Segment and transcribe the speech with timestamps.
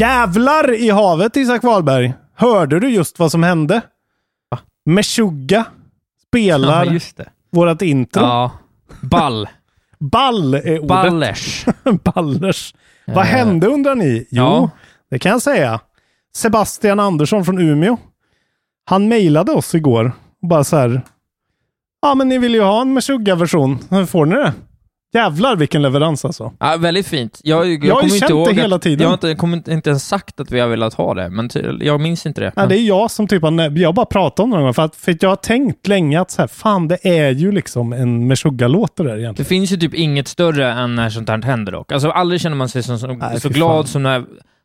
[0.00, 2.14] Jävlar i havet Isak Wahlberg!
[2.34, 3.80] Hörde du just vad som hände?
[4.86, 5.64] Meshuggah
[6.28, 8.22] spelar Ja, vårat intro.
[8.22, 8.52] Ja.
[9.00, 9.48] Ball.
[9.98, 10.88] Ball är ordet.
[10.88, 11.66] Ballers.
[12.04, 12.74] Ballers.
[13.06, 14.26] Vad Eh, hände undrar ni?
[14.30, 14.70] Jo, ja.
[15.10, 15.80] det kan jag säga.
[16.34, 17.96] Sebastian Andersson från Umeå.
[18.84, 20.12] Han mejlade oss igår
[20.42, 21.02] och bara så här.
[22.02, 23.78] Ja, men ni vill ju ha en Meshuggah-version.
[24.06, 24.52] Får ni det?
[25.12, 26.52] Jävlar vilken leverans alltså.
[26.60, 27.40] Ja, väldigt fint.
[27.44, 29.00] Jag, jag, Jag har ju känt det hela att, tiden.
[29.02, 31.50] Jag har inte, jag kommer inte, ens sagt att vi har velat ha det, men
[31.80, 32.52] jag minns inte det.
[32.56, 34.82] Ja, det är jag som typ har, jag bara pratat om det någon gång, för,
[34.82, 37.92] att, för att jag har tänkt länge att så här, fan det är ju liksom
[37.92, 39.46] en Meshuggah-låt det där Det egentligen.
[39.48, 41.92] finns ju typ inget större än när sånt här händer dock.
[41.92, 43.86] Alltså aldrig känner man sig som, som, Nej, så glad fan.
[43.86, 44.24] som när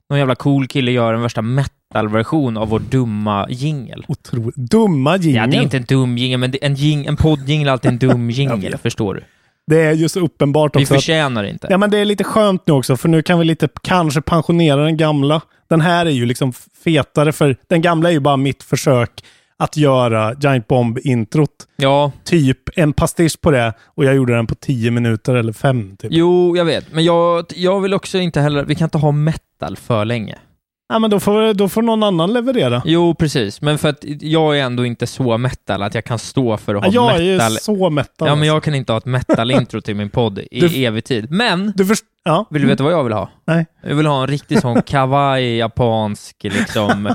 [0.10, 4.06] någon jävla cool kille gör en värsta metal-version av vår dumma jingel.
[4.08, 4.56] Otroligt.
[4.56, 5.36] Dumma jingeln.
[5.36, 7.92] Ja, det är inte en dum jingel, men det, en, jing, en poddjingel är alltid
[7.92, 9.24] en dum jingel, förstår du?
[9.68, 10.94] Det är ju så uppenbart Vi också.
[10.94, 11.68] att- förtjänar inte.
[11.70, 14.84] Ja, men det är lite skönt nu också, för nu kan vi lite kanske pensionera
[14.84, 15.42] den gamla.
[15.70, 16.54] Den här är ju liksom
[16.84, 19.12] fetare, för den gamla är ju bara mitt försök
[19.58, 21.50] att göra Giant Bomb-introt.
[21.78, 25.98] Ja, Typ en pastisch på det och jag gjorde den på 10 minuter eller fem.
[26.00, 26.12] Typ.
[26.14, 26.92] jo, jag vet.
[26.94, 28.64] Men jag, jag vill också inte heller...
[28.66, 30.36] Vi kan inte ha metal för länge.
[30.90, 32.82] Ja, men då får, då får någon annan leverera.
[32.86, 33.62] Jo, precis.
[33.62, 36.84] Men för att jag är ändå inte så metal att jag kan stå för att
[36.86, 37.52] ha Ja, jag är metal.
[37.52, 38.28] ju så metal.
[38.28, 41.32] Ja, men jag kan inte ha ett metal-intro till min podd i Du- evig tid.
[41.32, 42.04] Men, Du först...
[42.24, 42.46] Ja.
[42.50, 43.30] vill du veta vad jag vill ha?
[43.48, 43.66] Nej.
[43.84, 47.14] Jag vill ha en riktig sån kawaii, japansk, liksom, eh,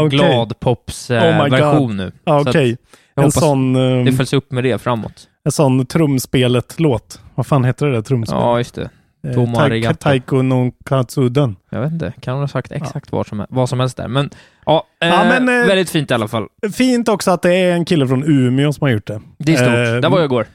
[0.00, 0.08] Okej.
[0.08, 1.96] gladpops-version Oh my God.
[1.96, 2.12] nu.
[2.24, 2.76] Okej.
[3.14, 5.28] jag En sån, um, det följs upp med det framåt.
[5.44, 7.20] en sån trumspelet-låt.
[7.34, 8.42] Vad fan heter det där trumspelet?
[8.42, 8.90] Ja, just det.
[9.26, 9.96] Eh, Tomo Arigato.
[9.96, 11.56] Taiko no Katsuden.
[11.70, 14.08] Jag vet inte, kan hon ha sagt exakt vad, som, vad som helst där.
[14.08, 14.30] Men,
[14.66, 16.46] ja, eh, Ja, men, eh, väldigt fint i alla fall.
[16.72, 19.20] Fint också att det är en kille från Umeå som har gjort det.
[19.38, 19.68] Det är stort.
[19.68, 20.46] Eh, Där var jag igår.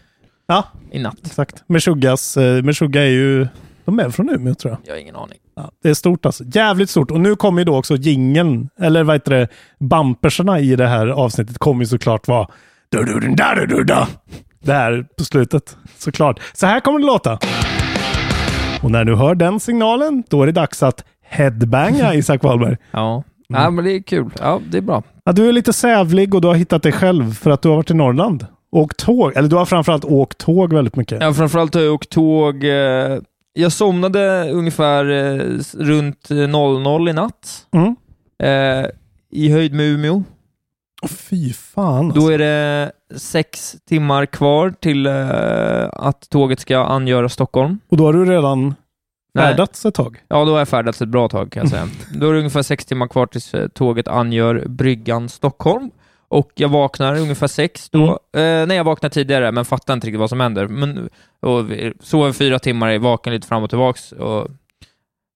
[0.47, 1.15] Ja, I natt.
[1.25, 1.63] exakt.
[1.67, 3.47] Meshuggahs, eh, Meshuggah är ju...
[3.85, 4.79] De är från Umeå tror jag.
[4.85, 5.37] Jag har ingen aning.
[5.55, 6.43] Ja, det är stort alltså.
[6.47, 7.11] Jävligt stort.
[7.11, 9.47] Och nu kommer ju då också jingeln, eller vad heter det,
[9.79, 12.47] bumperserna i det här avsnittet kommer ju såklart vara
[14.63, 16.39] Det här på slutet, såklart.
[16.53, 17.39] Så här kommer det låta.
[18.83, 22.77] Och när du hör den signalen, då är det dags att headbanga Isak Wahlberg.
[22.91, 23.23] Ja.
[23.49, 23.63] Mm.
[23.63, 24.29] ja, men det är kul.
[24.39, 25.03] Ja, det är bra.
[25.23, 27.75] Ja, du är lite sävlig och du har hittat dig själv för att du har
[27.75, 28.45] varit i Norrland.
[28.71, 31.21] Åkt tåg, eller du har framförallt åkt tåg väldigt mycket.
[31.21, 32.63] Ja, framförallt har jag åkt tåg.
[32.63, 33.17] Eh,
[33.53, 35.41] jag somnade ungefär eh,
[35.77, 37.67] runt eh, 00 i natt.
[37.71, 37.95] Mm.
[38.43, 38.89] Eh,
[39.31, 40.23] I höjd med Umeå.
[41.09, 42.19] Fy fan alltså.
[42.21, 47.79] Då är det sex timmar kvar till eh, att tåget ska angöra Stockholm.
[47.89, 48.75] Och då har du redan
[49.33, 49.45] Nej.
[49.45, 50.17] färdats ett tag.
[50.27, 51.87] Ja, då har jag färdats ett bra tag kan jag säga.
[52.15, 55.91] Då är det ungefär sex timmar kvar tills eh, tåget angör bryggan Stockholm.
[56.27, 58.09] Och jag vaknar ungefär sex då.
[58.11, 60.67] Eh, nej, jag vaknar tidigare, men fattar inte riktigt vad som händer.
[60.67, 61.09] Men,
[61.39, 61.65] och
[61.99, 64.11] sover fyra timmar, är vaken lite fram och tillbaks.
[64.11, 64.47] Och,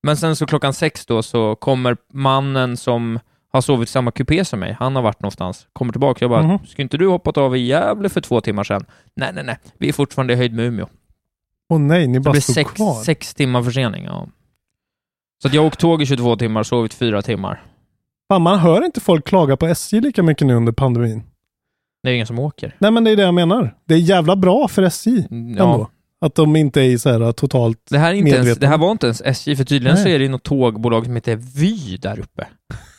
[0.03, 3.19] men sen så klockan sex då så kommer mannen som
[3.55, 6.23] har sovit i samma kupé som mig, han har varit någonstans, kommer tillbaka.
[6.25, 6.59] Jag bara, Mhm.
[6.65, 8.85] skulle inte du hoppat av i Gävle för två timmar sedan?
[9.15, 10.87] Nej, nej, nej, vi är fortfarande i höjd med Umeå.
[11.69, 13.03] Åh nej, ni Det bara blir stod sex, kvar.
[13.03, 14.03] sex timmar försening.
[14.03, 14.27] Ja.
[15.41, 17.63] Så att jag åkt tåg i 22 timmar, sovit fyra timmar.
[18.27, 21.23] Fan, man hör inte folk klaga på SJ lika mycket nu under pandemin.
[22.03, 22.75] Det är ingen som åker.
[22.79, 23.75] Nej, men det är det jag menar.
[23.85, 25.89] Det är jävla bra för SJ ändå.
[26.21, 28.91] Att de inte är så här totalt Det här, är inte ens, det här var
[28.91, 30.03] inte ens SJ, för tydligen Nej.
[30.03, 32.47] så är det något tågbolag som heter Vy där uppe.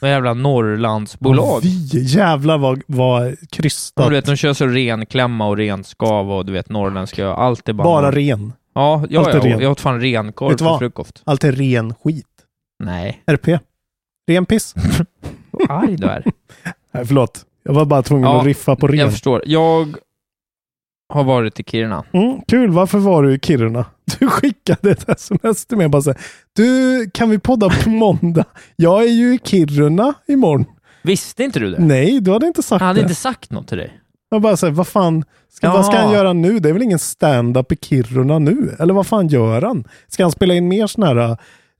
[0.00, 1.60] Något jävla Norrlandsbolag.
[1.62, 4.04] Vi, jävlar vad, vad krystat.
[4.04, 7.72] Ja, du vet, de kör så renklämma och renskav och du vet norrländska, allt är
[7.72, 7.84] bara...
[7.84, 8.52] Bara ren.
[8.74, 9.60] Ja, ja, allt är ja ren.
[9.60, 10.78] jag åt fan renkorv vad?
[10.78, 11.22] frukost.
[11.24, 12.26] Allt är ren skit.
[12.84, 13.58] Nej, RP.
[14.30, 14.74] Ren piss.
[15.50, 16.24] vad arg du är.
[16.92, 17.44] Nej, förlåt.
[17.62, 18.98] Jag var bara tvungen Ja, att riffa på ren.
[18.98, 19.42] Jag förstår.
[19.46, 19.96] Jag
[21.08, 22.04] har varit i Kiruna.
[22.12, 23.84] Mm, kul, varför var du i Kiruna?
[24.18, 26.20] Du skickade ett sms till mig bara så här,
[26.56, 28.44] Du, kan vi podda på måndag?
[28.76, 30.64] Jag är ju i Kiruna imorgon.
[31.02, 31.78] Visste inte du det?
[31.78, 33.02] Nej, du hade inte sagt Jag hade det.
[33.02, 34.00] inte sagt något till dig.
[34.30, 36.58] Jag bara säger, vad fan, ska, vad ska han göra nu?
[36.58, 38.76] Det är väl ingen stand-up i Kiruna nu?
[38.78, 39.84] Eller vad fan gör han?
[40.08, 41.16] Ska han spela in mer sån här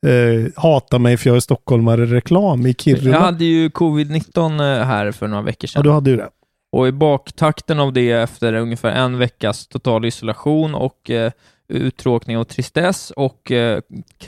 [0.06, 3.10] eh, hata mig för jag är stockholmare-reklam i Kiruna?
[3.16, 5.78] Jag hade ju covid-19 eh, här för några veckor sedan.
[5.80, 6.28] Ja, du hade ju det.
[6.72, 11.32] Och i baktakten av det efter ungefär en veckas total isolation och eh,
[11.68, 13.80] uttråkning och tristess och eh,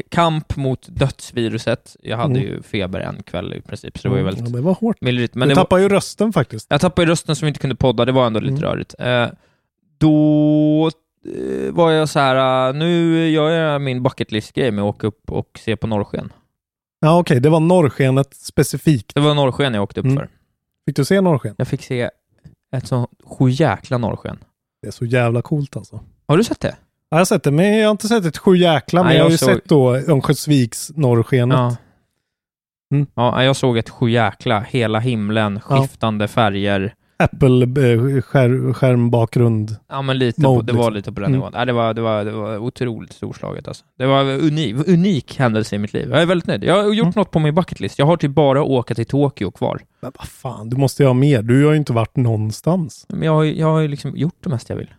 [0.08, 1.96] kamp mot dödsviruset.
[2.02, 2.43] Jag hade Mm.
[2.43, 4.75] ju feber en kväll i princip, så det var ju Mm, väldigt ja, det var
[4.75, 5.00] hårt.
[5.00, 5.35] mildrigt.
[5.35, 6.67] Men du tappade ju rösten faktiskt.
[6.70, 8.62] jag tappade ju rösten som vi inte kunde podda, det var ändå lite Mm.
[8.62, 8.94] rörigt.
[8.99, 9.26] Eh,
[9.99, 10.90] då
[11.26, 15.06] eh, var jag så här, eh, nu gör jag min bucket list-grej med att åka
[15.06, 16.32] upp och se på norrsken.
[17.00, 19.14] Ja, okej, det var norrskenet specifikt.
[19.14, 20.17] Det var norrsken jag åkte upp Mm.
[20.19, 20.29] för.
[20.87, 21.55] Fick du se norrsken?
[21.58, 22.11] Jag fick se
[22.76, 24.38] ett så sjujäkla norrsken.
[24.82, 26.00] Det är så jävla coolt alltså.
[26.28, 26.76] Har du sett det?
[27.10, 29.16] Ja, Jag har sett det, men jag har inte sett ett sju jäkla, men Nej,
[29.16, 31.56] jag har jag ju såg- sett då Örnsköldsviks norrskenet.
[31.58, 31.76] Ja.
[32.94, 33.06] Mm.
[33.14, 35.80] Ja, jag såg ett sjujäkla, hela himlen, Ja.
[35.80, 36.94] skiftande färger.
[37.18, 38.00] Apple eh.
[39.88, 40.94] Ja, men lite på, Mode, det var liksom.
[40.94, 41.38] lite på den Mm.
[41.38, 41.52] nivån.
[41.54, 43.84] Ja, det, var, det, var, det var otroligt storslaget alltså.
[43.98, 46.08] Det var en unik, unik händelse i mitt liv.
[46.10, 46.64] Jag är väldigt nöjd.
[46.64, 47.12] Jag har gjort Mm.
[47.16, 47.98] något på min bucket list.
[47.98, 49.80] Jag har typ bara åka till Tokyo kvar.
[50.00, 51.42] Men vad fan, du måste ju ha mer.
[51.42, 53.06] Du har ju inte varit någonstans.
[53.08, 54.90] Men jag, har ju- jag har ju liksom gjort det mesta jag vill.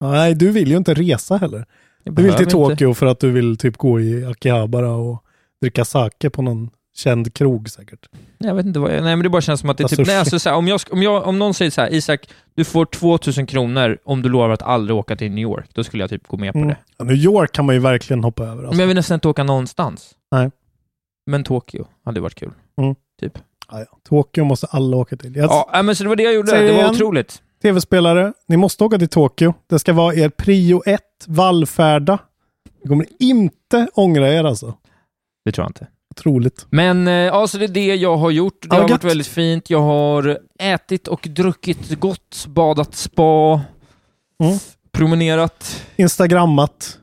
[0.00, 1.58] Nej, du vill ju inte resa heller.
[1.58, 5.24] Du vill till behöver inte- Tokyo för att du vill typ gå i Akihabara och
[5.62, 8.08] dricka sake på någon känd krog säkert.
[8.38, 9.96] Jag vet inte vad jag, Nej, men det bara känns som att det är Alltså,
[9.96, 10.06] typ...
[10.06, 12.64] Nej, alltså, så här, om, jag, om, jag, om någon säger så här, Isak, du
[12.64, 16.10] får 2000 kronor om du lovar att aldrig åka till New York, då skulle jag
[16.10, 16.68] typ gå med på Mm.
[16.68, 16.76] det.
[16.98, 18.52] Ja, New York kan man ju verkligen hoppa över.
[18.56, 18.70] Alltså.
[18.70, 20.14] Men jag vill nästan inte åka någonstans.
[20.30, 20.50] Nej.
[21.30, 22.50] Men Tokyo hade varit kul.
[22.80, 22.94] Mm.
[23.20, 23.38] Typ.
[23.70, 23.98] Ja, ja.
[24.08, 25.36] Tokyo måste alla åka till.
[25.36, 26.48] Jag Ja, men så det var det jag gjorde.
[26.48, 27.42] Säger Det var otroligt.
[27.62, 29.54] Tv-spelare, ni måste åka till Tokyo.
[29.66, 32.18] Det ska vara er prio ett, vallfärda.
[32.82, 34.74] Ni kommer inte ångra er alltså.
[35.44, 35.86] Det tror jag inte.
[36.18, 36.66] Otroligt.
[36.70, 38.62] Men eh, ja, så det är det jag har gjort.
[38.62, 38.90] Det Ja, har gött.
[38.90, 39.70] varit väldigt fint.
[39.70, 43.60] Jag har ätit och druckit gott, badat spa,
[44.42, 44.58] Mm.
[44.92, 45.86] promenerat.
[45.96, 46.98] Instagrammat.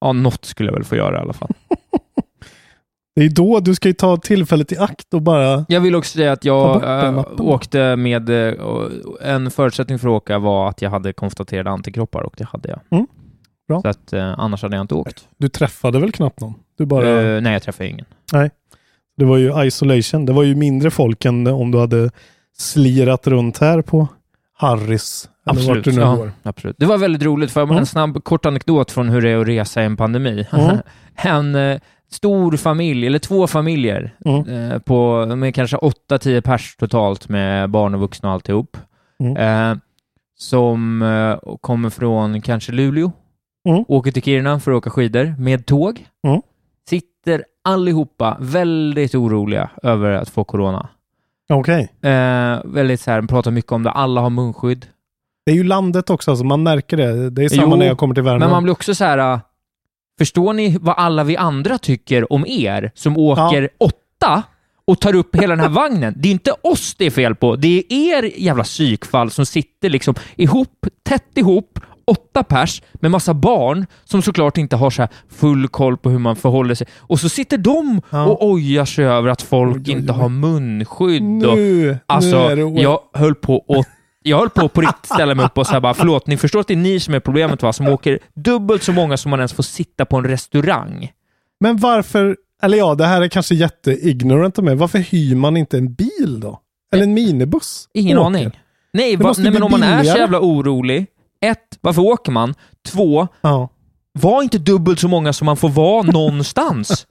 [0.00, 1.50] Ja, något skulle jag väl få göra i alla fall.
[3.16, 5.64] Det är då du ska ju ta tillfället i akt och bara...
[5.68, 8.30] Jag vill också säga att jag äh, åkte med...
[8.30, 8.54] eh,
[9.22, 12.80] en förutsättning för att åka var att jag hade konstaterade antikroppar och det hade jag.
[12.90, 13.06] Mm.
[13.68, 13.82] Bra.
[13.82, 15.28] Så att eh, annars hade jag inte åkt.
[15.38, 16.54] Du träffade väl knappt någon?
[16.78, 17.36] Du bara...
[17.36, 18.04] Eh, nej, jag träffade ingen.
[19.16, 20.26] Det var ju isolation.
[20.26, 22.10] Det var ju mindre folk än om du hade
[22.58, 24.08] slirat runt här på
[24.58, 25.28] Harris.
[25.44, 25.84] Absolut.
[25.84, 26.32] du nu Ja, går.
[26.42, 26.76] absolut.
[26.78, 27.76] Det var väldigt roligt, för Mm.
[27.76, 30.46] en snabb kort anekdot från hur det är att resa i en pandemi.
[30.52, 30.76] Mm.
[31.16, 31.78] en eh,
[32.10, 34.80] stor familj, eller två familjer, Mm.
[34.80, 38.76] på, med kanske 8-10 pers totalt med barn och vuxna och alltihop,
[39.20, 39.36] Mm.
[39.36, 39.78] eh,
[40.38, 41.04] som
[41.60, 43.12] kommer från kanske Luleå,
[43.68, 43.84] Mm.
[43.88, 46.40] åker till Kiruna för att åka skidor med tåg, Mm.
[47.26, 50.88] Sitter allihopa väldigt oroliga över att få corona.
[51.48, 51.92] Okej.
[52.02, 54.86] Eh, väldigt så här, pratar mycket om det, alla har munskydd.
[55.46, 57.30] Det är ju landet också, alltså man märker det.
[57.30, 58.40] Det är samma Jo, när jag kommer till Värmland.
[58.40, 59.40] Men man blir också så här, äh,
[60.18, 64.42] förstår ni vad alla vi andra tycker om er som åker åtta
[64.86, 66.14] och tar upp hela den här vagnen?
[66.16, 69.90] Det är inte oss det är fel på, det är er jävla psykfall som sitter
[69.90, 75.08] liksom ihop, tätt ihop, åtta pers med massa barn som såklart inte har så här
[75.30, 76.86] full koll på hur man förhåller sig.
[76.98, 78.24] Och så sitter de Ja.
[78.24, 80.18] och ojar sig över att folk Oj, oj, inte oj.
[80.18, 81.46] har munskydd.
[81.46, 83.86] Och, nu, Alltså, nu jag höll på att
[84.22, 86.66] jag höll på på riktigt ställa mig upp och säga bara, förlåt, ni förstår att
[86.68, 87.72] det är ni som är problemet va?
[87.72, 91.10] Som åker dubbelt så många som man ens får sitta på en restaurang.
[91.60, 94.74] Men varför, eller ja, det här är kanske jätteignorant av mig.
[94.74, 96.60] Varför hyr man inte en bil då?
[96.92, 97.88] Eller en minibuss?
[97.94, 98.50] Ingen och aning.
[98.92, 101.06] Nej, va, nej men om man är så jävla orolig,
[101.40, 102.54] ett, varför åker man?
[102.88, 103.68] Två, Ja.
[104.12, 107.06] var inte dubbelt så många som man får vara någonstans.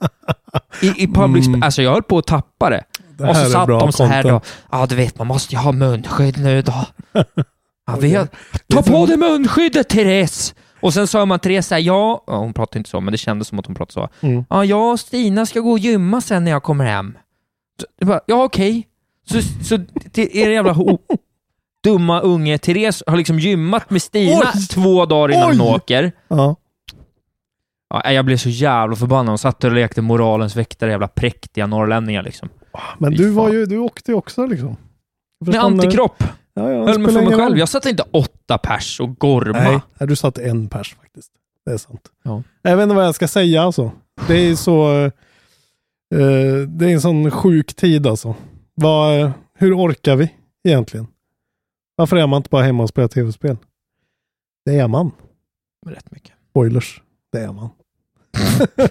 [0.82, 1.64] I, i public Mm.
[1.64, 2.84] Alltså jag höll på att tappa det.
[3.18, 4.42] Det och så satt de så här då.
[4.72, 6.74] Ja, du vet, man måste ju ha munskydd nu då.
[7.88, 8.28] Ja, vi har,
[8.68, 10.56] ta på dig munskyddet, Therese!
[10.80, 13.60] Och sen sa man Therese här, ja, hon pratade inte så, men det kändes som
[13.60, 14.28] att hon pratade så.
[14.28, 14.46] Mm.
[14.50, 17.18] Ja, jag och Stina ska gå och gymma sen när jag kommer hem.
[17.82, 18.88] Så, jag bara, ja, okej.
[19.30, 19.78] Så, så
[20.12, 21.00] det är jävla ho-
[21.90, 24.62] dumma unge Therese har liksom gymmat med Stina Oj!
[24.70, 25.76] två dagar innan hon Oj!
[25.76, 26.12] åker.
[26.28, 26.56] Ja.
[27.90, 29.28] Ja, jag blev så jävla förbannad.
[29.28, 32.50] Hon satt och lekte moralens väktare, jävla präktiga norrlänningar liksom.
[32.98, 34.78] Men Fy du var ju, du åkte ju också liksom.
[35.40, 36.24] Jag Med antikropp.
[36.54, 37.42] Ja, ja, det Höll mig för mig själv.
[37.50, 37.60] roll.
[37.60, 39.60] Jag satte inte åtta pers och gorma.
[39.60, 41.32] Nej, nej, du satt en pers faktiskt.
[41.66, 42.02] Det är sant.
[42.24, 42.44] Ja.
[42.62, 43.92] Jag vet inte vad jag ska säga alltså.
[44.28, 45.04] Det är så...
[45.06, 45.10] eh,
[46.68, 48.28] det är en sån sjuk tid alltså.
[48.84, 50.30] Eh, hur orkar vi
[50.68, 51.08] egentligen?
[51.96, 53.58] Varför är man inte bara hemma och spelar tv-spel?
[54.66, 55.12] Det är man.
[55.88, 56.32] Rätt mycket.
[56.50, 57.02] Spoilers.
[57.32, 57.70] Det är man.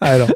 [0.00, 0.28] Nej då.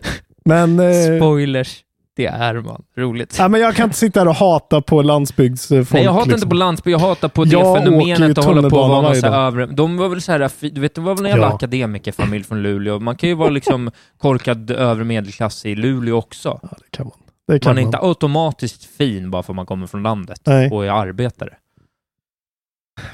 [0.45, 1.83] Men, eh, Spoilers.
[2.17, 2.85] Det är man.
[2.97, 3.37] Roligt.
[3.39, 5.93] ja, men jag kan inte sitta här och hata på landsbygdsfolk.
[5.93, 6.37] Nej, jag hatar liksom.
[6.39, 9.35] inte på landsbygd, jag hatar på det Jag fenomenet att hålla på och vara dag.
[9.47, 9.67] övre...
[9.67, 11.55] De var väl så här, du vet, det var väl en jävla Ja.
[11.55, 12.99] akademikerfamilj från Luleå.
[12.99, 16.61] Man kan ju vara liksom korkad övre medelklass i Luleå också.
[16.63, 17.17] Ja, det kan man.
[17.49, 17.79] Man är man.
[17.79, 20.71] inte automatiskt fin bara för att man kommer från landet Nej.
[20.71, 21.55] och är arbetare.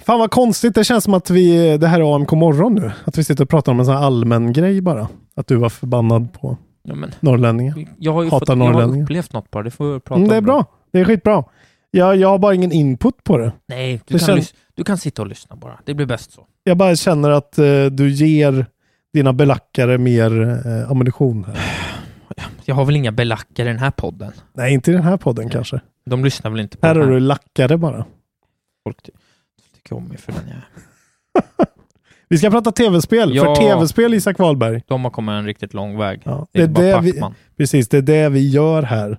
[0.05, 0.75] Fan vad konstigt.
[0.75, 2.93] Det känns som att vi, det här är AMK morgon nu.
[3.05, 5.09] Att vi sitter och pratar om en sån här allmän grej bara.
[5.35, 7.75] Att du var förbannad på Ja, men, norrlänningar.
[7.99, 9.05] jag har ju Hatar fått, jag har norrlänningar.
[9.05, 10.45] upplevt något bara, det får vi prata Mm, det är om.
[10.45, 10.65] bra.
[10.93, 11.45] Det är skitbra.
[11.91, 13.53] Jag, jag har bara ingen input på det.
[13.69, 15.79] Nej, du Det kan, känns- du kan sitta och lyssna bara.
[15.85, 16.47] Det blir bäst så.
[16.65, 18.67] Jag bara känner att eh, du ger
[19.13, 21.45] dina belackare mer eh, ammunition.
[21.45, 21.57] Här.
[22.65, 24.33] Jag har väl inga belackare i den här podden?
[24.53, 25.81] Nej, inte i den här podden kanske.
[26.07, 28.05] De lyssnar väl inte på Här den har du lackare bara.
[28.85, 29.13] Folk ty-
[29.77, 30.65] tycker om mig för den jag är.
[32.29, 33.35] Vi ska prata tv-spel.
[33.35, 33.45] Ja.
[33.55, 34.83] För tv-spel, Isak Wahlberg.
[34.87, 36.21] De har kommit en riktigt lång väg.
[36.25, 37.35] Ja, Det är bara vi, Pacman.
[37.57, 39.19] precis, det är det vi gör här.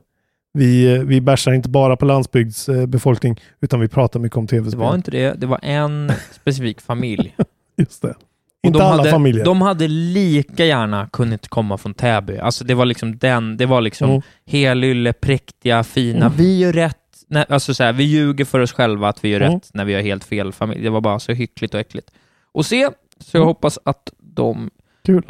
[0.53, 4.79] Vi, vi bärsar inte bara på landsbygdsbefolkning, utan vi pratar mycket om Det tv-spel.
[4.79, 5.33] var inte det.
[5.33, 7.35] Det var en specifik familj.
[7.77, 8.15] Just det.
[8.63, 9.45] Inte de alla hade, familjer.
[9.45, 12.37] De hade lika gärna kunnat komma från Täby.
[12.37, 14.21] Alltså det var liksom den, det var liksom Mm.
[14.47, 16.25] helylle, präktiga, fina.
[16.25, 16.37] Mm.
[16.37, 16.97] Vi gör rätt.
[17.27, 19.53] Nej, alltså så här, vi ljuger för oss själva att vi gör Mm.
[19.53, 20.81] rätt när vi gör helt fel familj.
[20.83, 22.11] Det var bara så hyckligt och äckligt.
[22.51, 22.89] Och se,
[23.19, 23.47] så jag Mm.
[23.47, 24.69] hoppas att de
[25.05, 25.23] Kul.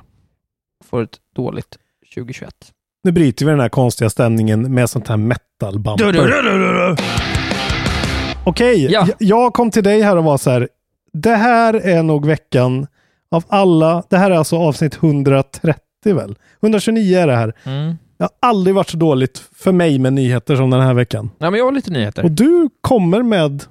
[0.85, 1.77] får ett dåligt
[2.15, 2.55] 2021.
[3.03, 6.97] Nu bryter vi den här konstiga stämningen med sånt här metal-bumper.
[8.45, 9.05] Okej, Ja.
[9.07, 10.69] jag- jag kom till dig här och var så här.
[11.13, 12.87] Det här är nog veckan
[13.33, 14.03] av alla.
[14.09, 16.35] Det här är alltså avsnitt 130 väl?
[16.61, 17.53] 129 är det här.
[17.63, 17.97] Mm.
[18.17, 21.29] Det har aldrig varit så dåligt för mig med nyheter som den här veckan.
[21.37, 22.23] Nej, men jag har lite nyheter.
[22.23, 23.63] Och du kommer med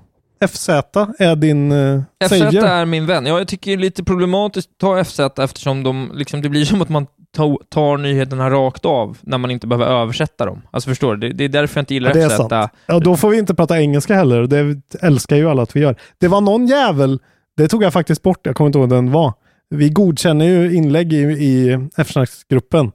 [0.49, 2.65] FZ är din uh, FZ savior.
[2.65, 3.27] är min vän.
[3.27, 6.65] Ja, jag tycker det är lite problematiskt att ta FZ eftersom de, liksom, det blir
[6.65, 10.63] som att man to- tar nyheterna rakt av när man inte behöver översätta dem.
[10.71, 11.29] Alltså förstår du?
[11.29, 12.37] Det, det är därför jag inte gillar Ja, det FZ.
[12.37, 12.71] sant.
[12.87, 14.47] Ja, då får vi inte prata engelska heller.
[14.47, 15.97] Det älskar ju alla att vi gör.
[16.19, 17.19] Det var någon jävel,
[17.57, 19.33] det tog jag faktiskt bort, jag kommer inte ihåg vem den var.
[19.73, 22.93] Vi godkänner ju inlägg i, i F-snacksgruppen.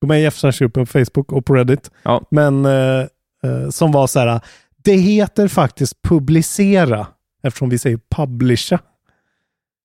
[0.00, 1.90] Gå med i F-snacksgruppen på Facebook och på Reddit.
[2.02, 2.22] Ja.
[2.30, 3.00] Men eh,
[3.44, 4.40] eh, som var så här,
[4.84, 7.06] det heter faktiskt publicera
[7.42, 8.78] eftersom vi säger publisha.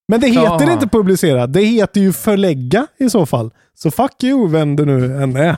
[0.08, 0.72] Men det heter Ja.
[0.72, 3.50] inte publicera, det heter ju förlägga i så fall.
[3.74, 5.56] Så fuck you, vem det nu än är.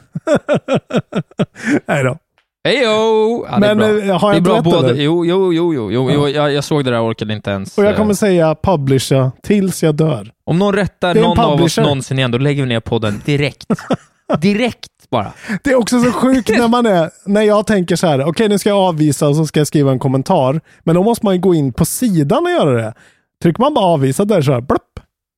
[1.87, 2.19] Nej då.
[2.65, 3.47] Hejo!
[3.51, 3.87] Ja, Men, bra.
[3.89, 5.03] eh, har jag det är inte bra rätt, både, eller?
[5.03, 6.15] Jo, jo, jo, jo, jo, Ja.
[6.15, 7.79] jo jag, jag såg det där och orkade inte ens.
[7.79, 10.31] Och jag eh, kommer säga publisha tills jag dör.
[10.45, 11.83] Om någon rättar någon av oss publisher.
[11.83, 13.67] någonsin igen, då lägger vi ner podden direkt.
[14.41, 15.33] direkt bara.
[15.65, 18.59] Det är också så sjukt när man är, när jag tänker så här, okej nu
[18.59, 20.61] ska jag avvisa och så ska jag skriva en kommentar.
[20.85, 22.95] Men då måste man ju gå in på sidan och göra det.
[23.43, 24.81] Trycker man bara avvisa där så här, plupp,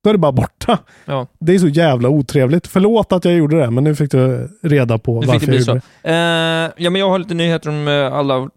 [0.04, 0.78] då är det bara borta.
[1.04, 1.26] Ja.
[1.38, 2.66] Det är så jävla otrevligt.
[2.66, 5.66] Förlåt att jag gjorde det, men nu fick du reda på Nu varför det jag
[5.66, 8.48] gjorde Eh, ja, men jag har lite nyheter om eh, alla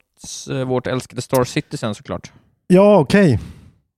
[0.49, 2.23] eh, vårt älskade Star Citizen såklart.
[2.23, 2.75] det.
[2.75, 3.39] Ja, okej.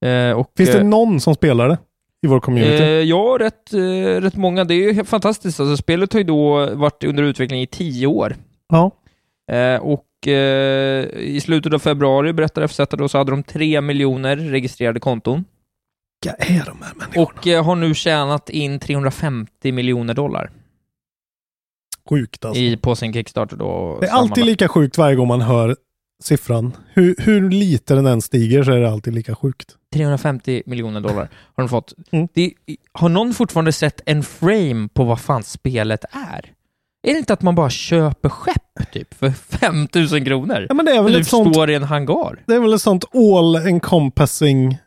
[0.06, 1.78] Eh, och, Finns det någon som spelar det
[2.22, 2.84] i vår community?
[2.84, 4.64] Eh, ja, rätt, eh, rätt många.
[4.64, 5.60] Det är fantastiskt.
[5.60, 8.36] Alltså, spelet har ju då varit under utveckling i tio år.
[8.70, 8.92] ja.
[9.52, 10.06] Eh, och
[11.18, 15.46] i slutet av februari, berättar FZ då, så hade de tre miljoner registrerade konton.
[16.24, 17.24] Vilka är de här människorna?
[17.24, 20.52] Och eh, har nu tjänat in 350 miljoner dollar
[22.10, 22.62] Sjukt alltså.
[22.62, 23.98] i, på sin Kickstarter då.
[24.02, 25.76] Det är alltid lika sjukt varje gång man hör
[26.24, 26.78] siffran.
[26.94, 29.76] Hur, hur lite den än stiger så är det alltid lika sjukt.
[29.94, 31.94] 350 miljoner dollar har de fått.
[32.12, 32.28] Mm.
[32.34, 32.54] Det,
[32.92, 36.54] har någon fortfarande sett en frame på vad fan spelet är?
[37.08, 40.66] Är det inte att man bara köper skepp typ för 5000 kronor?
[40.70, 42.44] Ja, men det är väl ett sånt står i en hangar?
[42.46, 44.78] Det är väl ett sånt all encompassing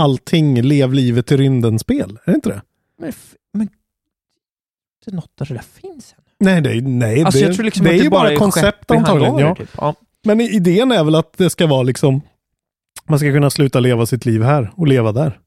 [0.00, 2.18] allting, lev livet i rymden-spel?
[2.24, 2.62] Är det inte det?
[2.98, 3.12] Men,
[3.52, 3.68] men
[5.04, 6.24] det är något där det där finns än.
[6.40, 9.38] Nej, det nej, Alltså, det, liksom det att är det ju bara koncept antagligen.
[9.38, 9.54] Ja.
[9.54, 9.70] typ.
[9.76, 9.94] Ja.
[10.24, 12.20] Men idén är väl att det ska vara liksom,
[13.08, 15.38] man ska kunna sluta leva sitt liv här och leva där.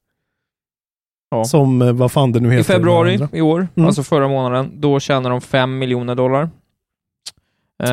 [1.29, 1.45] Ja.
[1.45, 2.61] Som, eh, vad fan det nu heter.
[2.61, 3.87] I februari i år, Mm.
[3.87, 6.43] alltså förra månaden, då tjänar de 5 miljoner dollar.
[6.43, 6.49] Eh,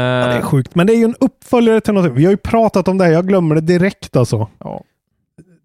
[0.01, 0.75] Ja, det är sjukt.
[0.75, 2.13] Men det är ju en uppföljare till något.
[2.13, 4.49] Vi har ju pratat om det här, jag glömmer det direkt alltså.
[4.59, 4.83] Ja.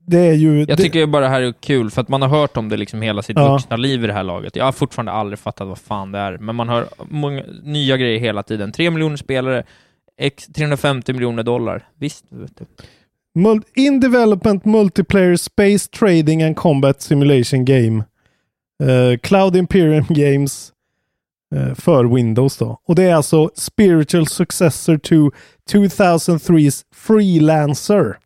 [0.08, 0.60] Det är ju...
[0.60, 2.78] Jag det, tycker bara det här är kul, för att man har hört om det
[2.78, 3.54] liksom hela sitt Ja.
[3.54, 4.56] vuxna liv i det här laget.
[4.56, 8.20] Jag har fortfarande aldrig fattat vad fan det är, men man hör många nya grejer
[8.20, 8.72] hela tiden.
[8.72, 9.64] 3 miljoner spelare,
[10.20, 11.88] x 350 miljoner dollar.
[12.00, 12.66] Visst, vet du.
[13.76, 18.04] In development multiplayer space trading and combat simulation game.
[18.84, 20.72] Eh, Cloud Imperium Games
[21.56, 22.80] eh, för Windows då.
[22.88, 25.32] Och det är alltså spiritual successor to
[25.72, 28.18] 2003s Freelancer.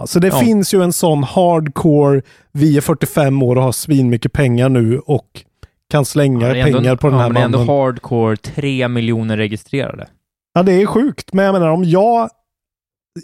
[0.00, 0.40] Ja, så det Ja.
[0.40, 5.44] finns ju en sån hardcore, vi är 45 år och har svinmycket pengar nu och
[5.90, 7.74] kan slänga ändå- pengar på den ja, här men det är ändå mannen.
[7.76, 10.08] hardcore, 3 miljoner registrerade.
[10.54, 11.32] Ja, det är sjukt.
[11.32, 12.28] Men jag menar om jag...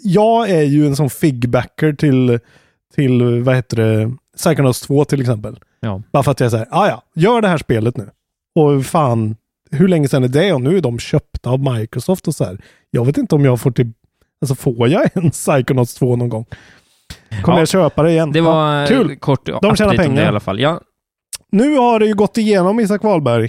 [0.03, 2.39] Jag är ju en sån figbacker till,
[2.95, 5.59] till vad heter det, Psychonauts 2 till exempel.
[5.79, 6.01] Ja.
[6.11, 8.09] Bara för att jag säger, ja ja, gör det här spelet nu.
[8.59, 9.35] Och fan,
[9.71, 10.53] hur länge sedan är det?
[10.53, 12.57] Och nu är de köpta av Microsoft och så här.
[12.91, 13.91] Jag vet inte om jag får till...
[14.41, 16.45] Alltså får jag en Psychonauts 2 någon gång?
[17.43, 17.61] Kommer Ja.
[17.61, 18.31] jag köpa det igen?
[18.31, 19.15] Det var ja, eh, kul!
[19.15, 20.23] kort De tjänar pengar.
[20.23, 20.59] i alla fall.
[20.59, 20.81] Ja,
[21.51, 23.45] Nu har det ju gått igenom Isak Wahlberg.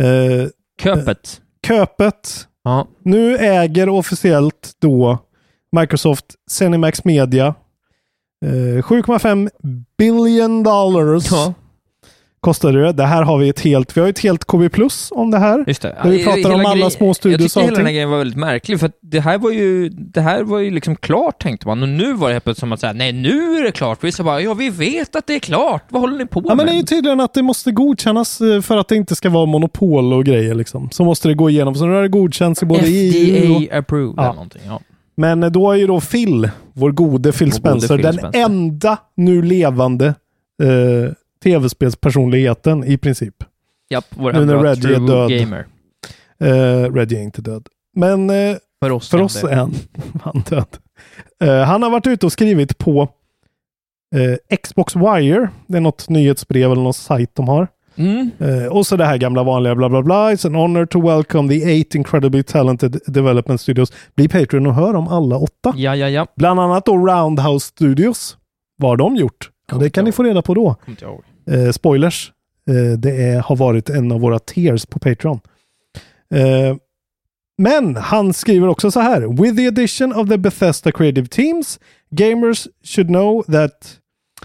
[0.00, 0.48] Eh,
[0.82, 1.40] köpet.
[1.66, 2.86] köpet Ja.
[3.04, 5.18] Nu äger officiellt då
[5.76, 7.54] Microsoft Cinemax Media
[8.44, 9.50] eh, 7,5
[9.98, 11.30] billion dollars.
[11.30, 11.54] Ja.
[12.40, 12.92] Kostade det.
[12.92, 15.64] Det här har vi ett helt, vi har ett helt KB Plus om det här.
[15.66, 15.96] Just det.
[16.02, 18.10] Där vi pratar Hela om alla grejen- små studios Jag tyckte hela den här grejen
[18.10, 21.42] var väldigt märklig, för att det här var ju, det här var ju liksom klart
[21.42, 23.72] tänkte man, och nu var det helt plötsligt som att säga, nej nu är det
[23.72, 23.98] klart.
[24.04, 26.48] Vi sa bara, ja vi vet att det är klart, vad håller ni på Ja,
[26.48, 26.56] med?
[26.56, 29.30] men det är ju tydligen att det måste godkännas eh, för att det inte ska
[29.30, 30.88] vara monopol och grejer liksom.
[30.92, 31.74] Så måste det gå igenom.
[31.74, 33.62] Så nu har det godkänts i både EU och...
[33.62, 34.22] FDA approved Ja.
[34.22, 34.62] eller någonting.
[34.66, 34.80] Ja.
[35.16, 38.14] Men eh, då är ju då Phil, vår gode Phil Vår gode Spencer, Phil den
[38.14, 38.40] Spencer.
[38.40, 40.06] enda nu levande
[40.62, 43.34] eh, tv-spelspersonligheten i princip.
[43.90, 45.30] Japp, vår Nu när Reggie är död.
[45.30, 45.66] gamer.
[46.44, 47.66] Uh, Reggie är inte död.
[47.96, 49.10] Men eh, För oss.
[49.10, 49.74] för oss är han,
[50.22, 50.66] han död.
[51.42, 53.08] Eh, han har varit ute och skrivit på
[54.16, 55.48] eh, Xbox Wire.
[55.66, 57.68] Det är något nyhetsbrev eller någon sajt de har.
[57.96, 58.30] Mm.
[58.38, 60.32] Eh, och så det här gamla vanliga bla bla bla.
[60.32, 63.92] It's an honor to welcome the eight incredibly talented development studios.
[64.14, 65.74] Bli Patreon och hör om alla åtta.
[65.76, 66.26] Ja, ja, ja.
[66.36, 68.36] Bland annat då Roundhouse Studios.
[68.76, 69.50] Vad har de gjort?
[69.72, 70.76] Ja, det kan ni få reda på då.
[71.46, 72.32] Eh, spoilers.
[72.68, 75.40] Eh, det är, har varit en av våra tears på Patreon.
[76.34, 76.76] Eh,
[77.58, 79.42] men han skriver också så här.
[79.42, 84.00] With the addition of the Bethesda creative teams, gamers should know that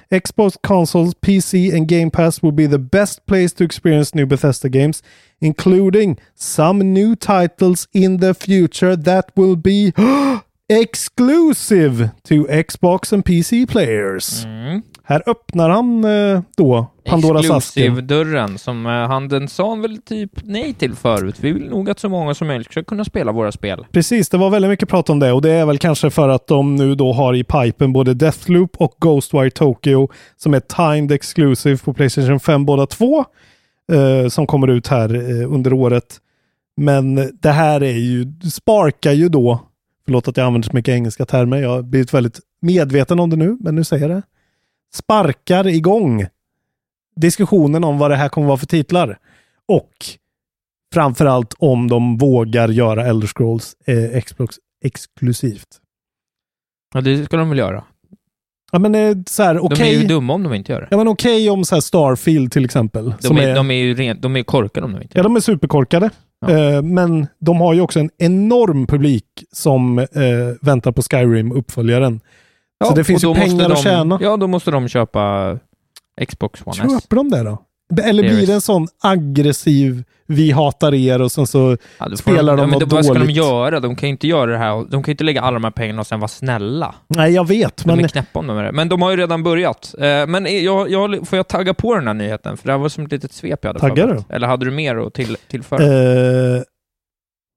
[0.09, 4.69] Xbox consoles, PC and Game Pass will be the best place to experience new Bethesda
[4.69, 5.03] games,
[5.39, 9.93] including some new titles in the future that will be
[10.73, 14.45] exclusive to Xbox and PC players.
[14.45, 14.81] Mm.
[15.03, 17.83] Här öppnar han eh, då Pandoras asken.
[17.83, 21.35] Exclusive-dörren, som eh, sa väl typ nej till förut.
[21.39, 23.85] Vi vill nog att så många som möjligt ska kunna spela våra spel.
[23.91, 26.47] Precis, det var väldigt mycket prat om det och det är väl kanske för att
[26.47, 31.77] de nu då har i pipen både Deathloop och Ghostwire Tokyo som är timed exclusive
[31.77, 33.25] på Playstation 5 båda två.
[33.91, 36.17] Eh, som kommer ut här eh, under året.
[36.77, 39.59] Men det här är ju, sparkar ju då,
[40.05, 43.35] förlåt att jag använder så mycket engelska termer, jag har blivit väldigt medveten om det
[43.35, 44.23] nu, men nu säger jag det.
[44.93, 46.25] Sparkar igång
[47.15, 49.17] diskussionen om vad det här kommer vara för titlar.
[49.67, 49.91] Och
[50.93, 55.67] framförallt om de vågar göra Elder Scrolls eh, Xbox exklusivt.
[56.93, 57.83] Ja, det ska de väl göra.
[58.71, 60.87] Ja men eh, så här, De är ju dumma om de inte gör det.
[60.91, 63.13] Ja men okej om så här Starfield till exempel.
[63.21, 65.35] De som är, de är ju rent, de är korkade om de inte Ja, de
[65.35, 66.09] är superkorkade.
[66.41, 66.49] Ja.
[66.49, 70.05] Eh, men de har ju också en enorm publik som eh,
[70.61, 72.19] väntar på Skyrim-uppföljaren.
[72.77, 74.19] Ja, så det finns ju pengar de, att tjäna.
[74.21, 75.57] Ja, då måste de köpa
[76.27, 76.91] Xbox One S.
[76.91, 77.61] Köper de det då?
[78.03, 82.61] Eller blir det en sån aggressiv, vi hatar er och sen så Ja, spelar de,
[82.61, 83.35] ja, men något då, Vad ska de dåligt?
[83.35, 83.79] göra?
[83.79, 84.75] De kan ju inte göra det här.
[84.75, 86.95] De kan ju inte lägga alla de här pengarna och sen vara snälla.
[87.07, 87.77] Nej, jag vet.
[87.77, 88.71] De Men är knäppa om de är det.
[88.71, 89.95] Men de har ju redan börjat.
[89.99, 92.57] Eh, Men jag, jag, får jag tagga på den här nyheten?
[92.57, 94.25] För det här var som ett litet svep jag hade Taggar förberett.
[94.31, 95.83] Eller hade du mer att till, tillföra?
[95.83, 96.61] Eh,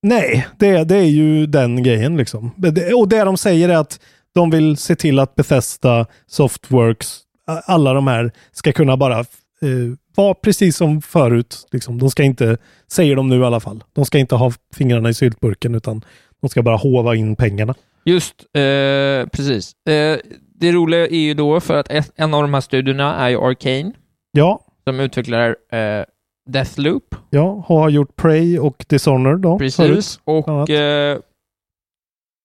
[0.02, 2.50] nej, det, det är ju den grejen liksom.
[2.96, 4.00] Och det de säger är att
[4.34, 7.18] de vill se till att Bethesda, Softworks,
[7.66, 9.24] alla de här ska kunna bara
[9.62, 11.66] eh, vara precis som förut.
[11.72, 11.98] Liksom.
[11.98, 12.56] De ska inte,
[12.92, 16.04] säger de nu i alla fall, de ska inte ha fingrarna i syltburken utan
[16.40, 17.74] de ska bara hova in pengarna.
[18.04, 19.72] Just, eh, precis.
[19.88, 20.18] Eh,
[20.60, 23.36] det roliga är ju då för att ett- en av de här studierna är ju
[23.40, 23.92] Arcane,
[24.32, 26.04] Ja, som utvecklar eh,
[26.50, 27.14] Deathloop.
[27.30, 29.58] ja, har gjort Prey och Dishonored då.
[29.58, 29.76] förut.
[29.76, 30.20] Precis.
[30.24, 31.18] bland Och eh,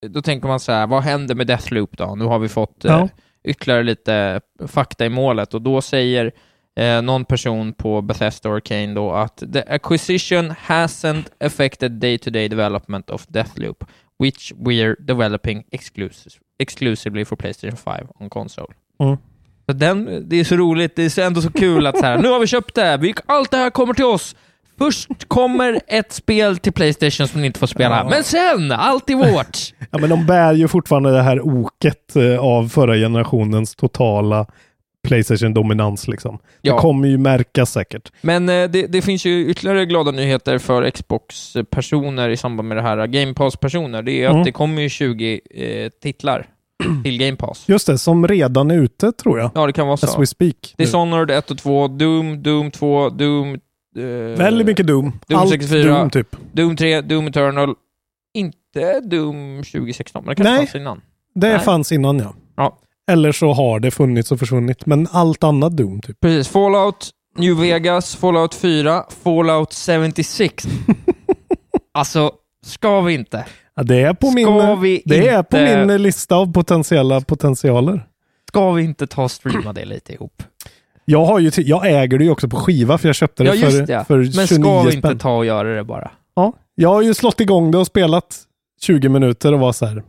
[0.07, 2.15] då tänker man så här, vad händer med Deathloop då?
[2.15, 3.09] Nu har vi fått eh, Ja.
[3.43, 6.31] ytterligare lite fakta i målet och då säger
[6.79, 13.25] eh, någon person på Bethesda Arcane då att the acquisition hasn't affected day-to-day development of
[13.27, 13.83] Deathloop,
[14.19, 18.67] which we're developing exclusive, exclusively for Playstation 5 on console.
[19.03, 19.17] Mm.
[19.65, 22.17] Så den, det är så roligt, det är så ändå så kul att så här,
[22.17, 24.35] nu har vi köpt det, vi, allt det här kommer till oss.
[24.77, 28.09] Först kommer ett spel till Playstation som ni inte får spela, Ja.
[28.09, 29.57] men sen, allt är vårt.
[29.91, 34.45] Ja, men de bär ju fortfarande det här oket eh, av förra generationens totala
[35.07, 36.39] Playstation-dominans liksom.
[36.61, 36.73] Ja.
[36.75, 38.11] Det kommer ju märkas säkert.
[38.21, 42.81] Men eh, det, det finns ju ytterligare glada nyheter för Xbox-personer i samband med det
[42.81, 44.01] här, Game Pass-personer.
[44.01, 44.45] Det är att Mm.
[44.45, 46.45] det kommer ju 20 eh, titlar
[47.03, 47.63] till Game Pass.
[47.67, 49.51] Just det, som redan är ute tror jag.
[49.55, 50.19] Ja, det kan vara As så.
[50.19, 50.73] we speak.
[50.77, 53.53] Dishonored 1 och 2, Doom, Doom 2, Doom...
[53.97, 54.03] Eh,
[54.37, 55.11] Väldigt mycket Doom.
[55.27, 55.97] Doom Allt 64.
[55.99, 56.27] Doom typ.
[56.51, 57.75] Doom 3, Doom Eternal.
[58.33, 60.59] Inte Doom 2016, men det kanske Nej.
[60.67, 61.01] fanns innan.
[61.35, 61.59] Det Nej.
[61.59, 62.33] fanns innan ja.
[63.11, 64.85] Eller så har det funnits och försvunnit.
[64.85, 66.19] Men allt annat Doom typ.
[66.19, 66.47] Precis.
[66.47, 70.65] Fallout, New Vegas, Fallout 4, Fallout 76.
[71.93, 72.31] alltså,
[72.65, 73.45] ska vi inte?
[73.75, 78.07] Ja, det är på Ska min, det är på inte- min lista av potentiella potentialer.
[78.47, 80.43] Ska vi inte ta och streama det lite ihop?
[81.05, 83.69] Jag, har ju jag äger det ju också på skiva för jag köpte det Ja,
[83.69, 84.05] för, det.
[84.07, 85.11] för Men 29 ska vi spänn.
[85.11, 86.11] inte ta och göra det bara?
[86.35, 88.39] Ja, jag har ju slått igång det och spelat
[88.81, 90.03] 20 minuter och var så här.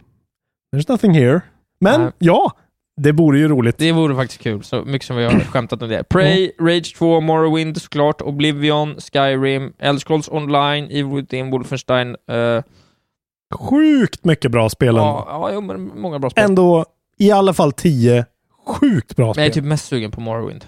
[0.76, 1.40] There's nothing here.
[1.80, 2.10] Men Nej.
[2.18, 2.52] ja,
[2.96, 3.78] det vore ju roligt.
[3.78, 6.04] Det vore faktiskt kul, så mycket som vi har skämtat om det.
[6.08, 12.16] Prey, Rage 2, Morrowind såklart, Oblivion, Skyrim, Elder Scrolls Online, Evil Within, Wolfenstein.
[12.30, 12.62] eh,
[13.54, 16.44] Sjukt mycket bra spel ja, ja, jo, men många bra spel.
[16.44, 16.84] Ändå
[17.18, 18.26] i alla fall 10
[18.66, 19.42] sjukt bra Men spel.
[19.42, 20.64] jag är typ mest sugen på Morrowind.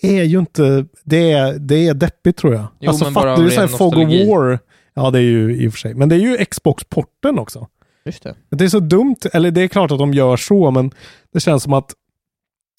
[0.00, 2.66] Det är ju inte, det är, det är deppigt tror jag.
[2.80, 4.28] Jo, alltså men bara fattar av du såhär Fog of.
[4.28, 4.58] War?
[4.94, 5.94] Ja, det är ju i och för sig.
[5.94, 7.66] Men det är ju Xbox-porten också.
[8.08, 8.34] Just det.
[8.50, 10.90] Det är så dumt, eller det är klart att de gör så, men
[11.32, 11.94] det känns som att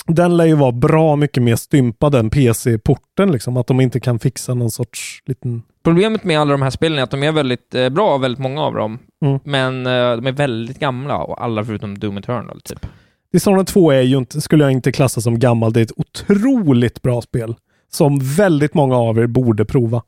[0.07, 3.57] den lär ju vara bra mycket mer stympad än PC-porten, liksom.
[3.57, 5.63] Att de inte kan fixa någon sorts liten...
[5.83, 8.61] Problemet med alla de här spelen är att de är väldigt eh, bra, väldigt många
[8.61, 8.99] av dem.
[9.25, 9.39] Mm.
[9.43, 12.85] Men eh, de är väldigt gamla, och alla förutom Doom Eternal, typ.
[13.31, 15.73] Dishonored 2 är ju inte, skulle jag inte klassa som gammalt.
[15.73, 17.55] Det är ett otroligt bra spel.
[17.91, 20.01] Som väldigt många av er borde prova.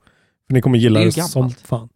[0.47, 1.89] För ni kommer gilla Det det, som fan.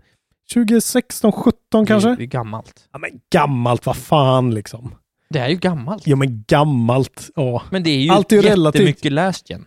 [0.54, 2.10] 2016, 17 kanske?
[2.10, 2.90] Det är, det är gammalt.
[2.94, 4.96] Ja, men gammalt, vad fan liksom.
[5.30, 6.08] Det är ju gammalt.
[6.08, 7.30] Ja, men gammalt.
[7.36, 7.64] Ja.
[7.70, 8.82] Men det är ju Allt är ju relativt.
[8.82, 9.66] jättemycket last gen.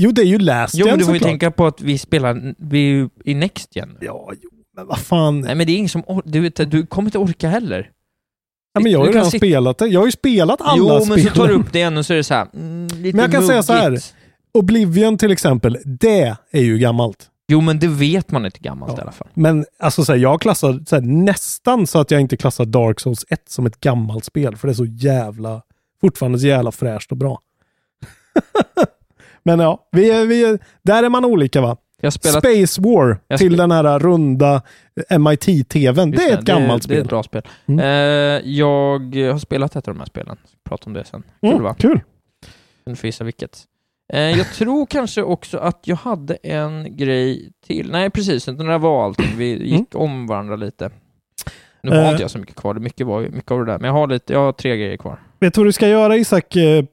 [0.00, 2.54] Jo, det är ju last Jo, men du får ju tänka på att vi spelar,
[2.58, 3.96] vi är i next gen.
[4.00, 5.40] Ja, jo, men vad fan.
[5.40, 7.90] Nej, men det är ingen som du, vet, du kommer inte orka heller.
[8.74, 9.86] Ja, men jag har ju redan spelat det.
[9.86, 11.08] Jag har ju spelat alla jo, spel.
[11.08, 13.16] men så tar du upp det igen och så är det så här, mm, lite
[13.16, 13.90] Men jag kan säga så här.
[13.90, 14.14] muggigt.
[14.54, 17.30] Oblivion till exempel, det är ju gammalt.
[17.48, 18.98] Jo, men det vet man inte gammalt Ja.
[18.98, 19.28] i alla fall.
[19.34, 23.00] Men alltså så här, jag klassar så här, nästan så att jag inte klassar Dark
[23.00, 24.56] Souls 1 som ett gammalt spel.
[24.56, 25.62] För det är så jävla,
[26.00, 27.40] fortfarande så jävla fräscht och bra.
[29.42, 31.76] Men ja, vi är, vi är, där är man olika va?
[32.10, 32.38] Spelat...
[32.44, 34.62] Space War Jag till den här runda
[35.10, 36.10] MIT-TVn.
[36.10, 37.00] Det är ett gammalt det, Det är spel.
[37.00, 37.42] ett bra spel.
[37.68, 37.80] Mm.
[37.80, 38.98] Eh, jag
[39.32, 40.36] har spelat ett av de här spelen.
[40.68, 41.22] Prata om det sen.
[41.40, 41.74] Kul Mm, va?
[41.78, 42.00] kul.
[42.86, 43.62] Du får gissa vilket.
[44.12, 47.90] Eh, jag tror kanske också att jag hade en grej till.
[47.90, 48.44] Nej, precis.
[48.44, 49.36] Den där var allting.
[49.36, 50.90] Vi gick om varandra lite.
[51.82, 52.06] Nu har Mm.
[52.06, 52.10] Eh.
[52.12, 52.74] inte jag så mycket kvar.
[52.74, 53.78] Det mycket, var, mycket av det där.
[53.78, 55.18] Men jag har, lite, jag har tre grejer kvar.
[55.40, 56.56] Vet du vad du ska göra Isak?
[56.56, 56.84] eh,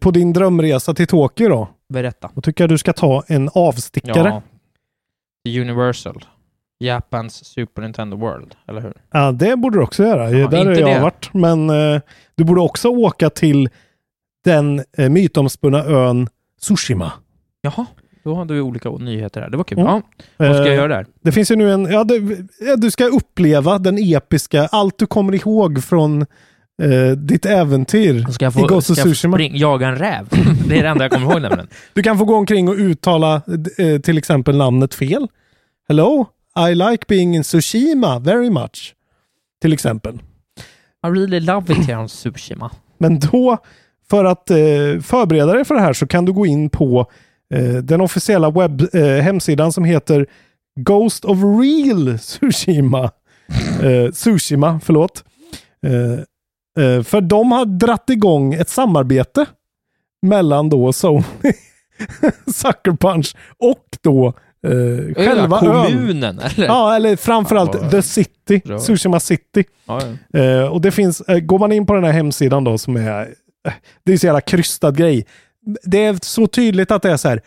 [0.00, 1.68] På din drömresa till Tokyo då?
[1.88, 2.30] Berätta.
[2.34, 4.42] Då tycker jag du ska ta en avstickare.
[5.42, 5.60] Ja.
[5.60, 6.24] Universal.
[6.80, 8.94] Japans Super Nintendo World, eller hur?
[9.10, 10.30] Ja, det borde du också göra.
[10.30, 11.00] Ja, Där har jag det.
[11.00, 11.34] varit.
[11.34, 12.00] Men eh,
[12.34, 13.68] du borde också åka till
[14.48, 16.28] den eh, mytomspunna ön
[16.60, 17.12] Tsushima.
[17.60, 17.86] Jaha,
[18.24, 19.50] då hade vi olika nyheter här.
[19.50, 19.78] Det var kul.
[19.78, 19.90] Mm.
[19.90, 20.02] Ja,
[20.36, 21.06] vad ska Eh, jag göra där?
[21.22, 22.06] Det finns ju nu en, ja,
[22.60, 26.22] ja, du ska uppleva den episka, allt du kommer ihåg från
[26.82, 29.36] eh, ditt äventyr Ska jag i få, Ghost of ska jag få Tsushima.
[29.36, 30.28] spring, jaga en räv?
[30.68, 31.68] det är det enda jag kommer ihåg nämligen.
[31.94, 33.42] Du kan få gå omkring och uttala
[33.78, 35.28] eh, till exempel namnet fel.
[35.88, 36.26] Hello,
[36.70, 38.94] I like being in Tsushima very much.
[39.62, 40.14] Till exempel.
[41.06, 42.70] I really love it here on Tsushima.
[42.98, 43.58] Men då,
[44.10, 44.56] för att eh,
[45.02, 47.06] förbereda dig för det här så kan du gå in på
[47.54, 50.26] eh, den officiella webb, eh, hemsidan som heter
[50.80, 53.10] Ghost of Real Tsushima.
[53.82, 55.24] Eh, Tsushima, förlåt.
[55.86, 59.46] Eh, eh, för de har dratt igång ett samarbete
[60.26, 61.22] mellan då Sony,
[62.54, 64.26] Sucker Punch och då
[64.66, 65.86] eh, själva ön.
[65.86, 66.66] kommunen, eller?
[66.66, 68.78] Ja, eller framförallt Ja, The City, Bra.
[68.78, 69.64] Tsushima City.
[69.86, 70.00] Ja,
[70.32, 70.40] ja.
[70.40, 73.28] Eh, och det finns, eh, går man in på den här hemsidan då som är,
[74.04, 75.26] det är så jävla krystad grej.
[75.82, 77.42] Det är så tydligt att det är så här,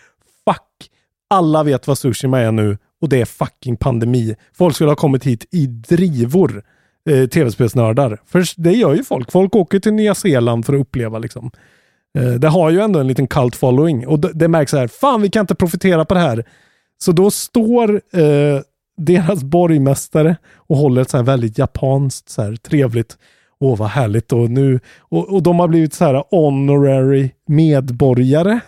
[0.46, 0.90] fuck,
[1.30, 4.36] alla vet vad Tsushima är nu och det är fucking pandemi.
[4.54, 6.64] Folk skulle ha kommit hit i drivor
[7.10, 8.22] eh, tv-spelsnördar.
[8.26, 9.32] För det gör ju folk.
[9.32, 11.52] Folk åker till Nya Zeeland för att uppleva liksom.
[12.18, 14.88] Eh, det har ju ändå en liten cult following och det, det märks så här,
[14.88, 16.46] fan vi kan inte profitera på det här.
[16.98, 18.62] Så då står eh,
[18.98, 23.18] deras borgmästare och håller ett så här väldigt japanskt så här trevligt
[23.64, 24.34] Åh, vad härligt.
[24.34, 28.60] Och, nu, och, och de har blivit så här honorary medborgare.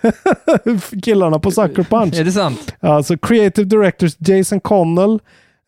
[1.03, 2.19] Killarna på Sucker Punch.
[2.19, 2.75] Är det sant?
[2.79, 5.19] Alltså creative directors Jason Connell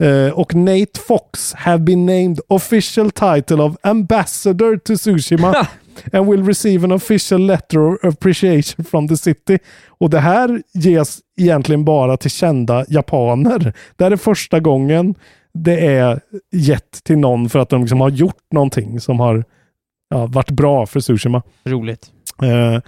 [0.04, 5.68] eh, och Nate Fox have been named official title of ambassador to Tsushima
[6.14, 9.60] and will receive an official letter of appreciation from the city.
[9.88, 13.74] Och det här ges egentligen bara till kända japaner.
[13.96, 15.16] Det här är första gången
[15.56, 16.20] det är
[16.52, 19.44] gett till någon för att de liksom har gjort någonting som har
[20.10, 21.44] ja, varit bra för Tsushima.
[21.64, 22.12] Roligt.
[22.44, 22.80] Uh,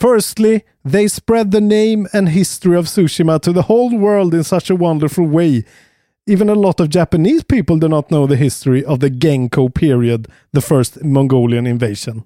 [0.00, 0.60] firstly,
[0.92, 4.74] they spread the name and history of Tsushima to the whole world in such a
[4.74, 5.64] wonderful way.
[6.30, 10.28] Even a lot of Japanese people do not know the history of the Genko period,
[10.52, 12.22] the first Mongolian invasion.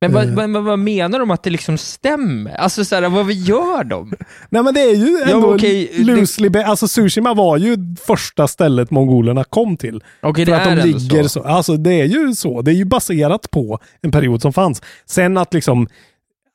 [0.00, 0.34] Men vad, Eh.
[0.52, 2.54] vad, vad, menar de att det liksom stämmer?
[2.54, 4.12] Alltså så här, vad vi gör de?
[4.50, 7.76] Nej men det är ju Ja, ändå okej, det- loosely ba- Alltså Tsushima var ju
[8.06, 10.02] första stället mongolerna kom till.
[10.20, 11.28] För det att de är ändå ligger så.
[11.28, 11.42] så.
[11.42, 12.62] Alltså det är ju så.
[12.62, 14.82] Det är ju baserat på en period som fanns.
[15.06, 15.88] Sen att liksom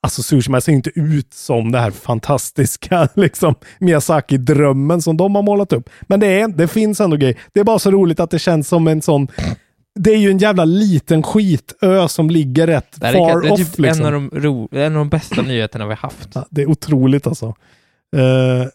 [0.03, 5.73] Alltså Tsushima ser inte ut som det här fantastiska liksom Miyazaki-drömmen som de har målat
[5.73, 5.89] upp.
[6.01, 7.37] Men det, är, det finns ändå grejer.
[7.53, 9.27] Det är bara så roligt att det känns som en sån
[9.99, 13.59] det är ju en jävla liten skitö som ligger rätt Det far det är off.
[13.59, 14.05] typ liksom.
[14.05, 16.29] en, av de ro, en av de bästa nyheterna vi har haft.
[16.33, 17.45] Ja, det är otroligt alltså.
[18.15, 18.67] Eh,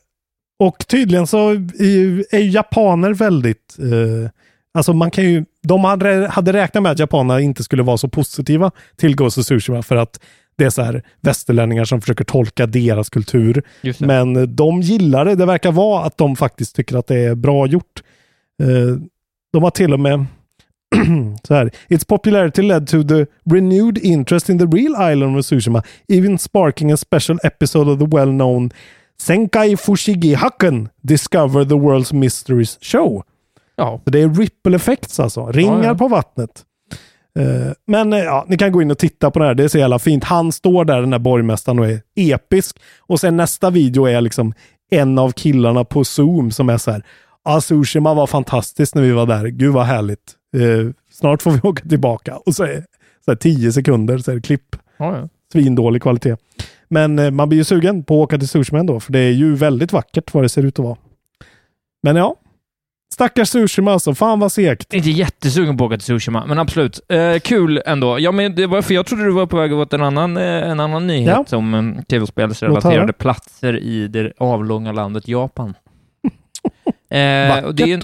[0.59, 3.77] och tydligen så är ju, är ju japaner väldigt...
[3.79, 4.31] eh,
[4.75, 5.45] alltså man kan ju...
[5.63, 9.45] De hade, hade räknat med att japanerna inte skulle vara så positiva till Ghost of
[9.45, 10.21] Tsushima för att
[10.59, 13.63] det är så här västerlänningar som försöker tolka deras kultur.
[13.99, 15.35] Men de gillar det.
[15.35, 18.03] Det verkar vara att de faktiskt tycker att det är bra gjort.
[18.63, 18.97] Eh,
[19.53, 20.27] de har till och med
[21.49, 21.71] så här.
[21.89, 26.93] Its popularity led to the renewed interest in the real island of Tsushima, even sparking
[26.93, 28.71] a special episode of the well-known
[29.23, 33.23] Senkai Fushigi Hakken Discover the World's Mysteries Show.
[33.77, 34.01] Ja.
[34.05, 35.47] Så det är ripple effects alltså.
[35.47, 35.95] Ringar Ja, ja.
[35.95, 36.65] på vattnet.
[37.39, 39.55] Eh, men eh, ja, ni kan gå in och titta på det här.
[39.55, 40.25] Det är så jävla fint.
[40.25, 42.79] Han står där, den där borgmästaren, och är episk.
[43.01, 44.55] Och sen nästa video är liksom
[44.91, 47.03] en av killarna på Zoom som är så här.
[47.45, 49.47] Ja, Tsushima var fantastiskt när vi var där.
[49.47, 50.35] Gud vad härligt.
[50.57, 52.37] Eh, snart får vi åka tillbaka.
[52.37, 52.85] Och så är
[53.25, 54.77] så här, tio sekunder så är det klipp.
[54.97, 55.29] Ja, ja.
[55.53, 56.37] Svindålig kvalitet.
[56.89, 59.31] Men eh, man blir ju sugen på att åka till Tsushima ändå, för det är
[59.31, 60.97] ju väldigt vackert vad det ser ut att vara.
[62.03, 62.37] Men ja,
[63.13, 64.15] stackars Tsushima alltså.
[64.15, 64.93] Fan vad segt.
[64.95, 67.01] Inte jättesugen på att åka till Tsushima, men absolut.
[67.09, 68.19] Eh, kul ändå.
[68.21, 70.43] Ja, men det var för jag trodde du var på väg åt en annan, eh,
[70.43, 71.57] en annan nyhet Ja.
[71.59, 75.75] om um, Låt tv-spelsrelaterade platser i det avlånga landet Japan.
[77.11, 78.03] eh, och det är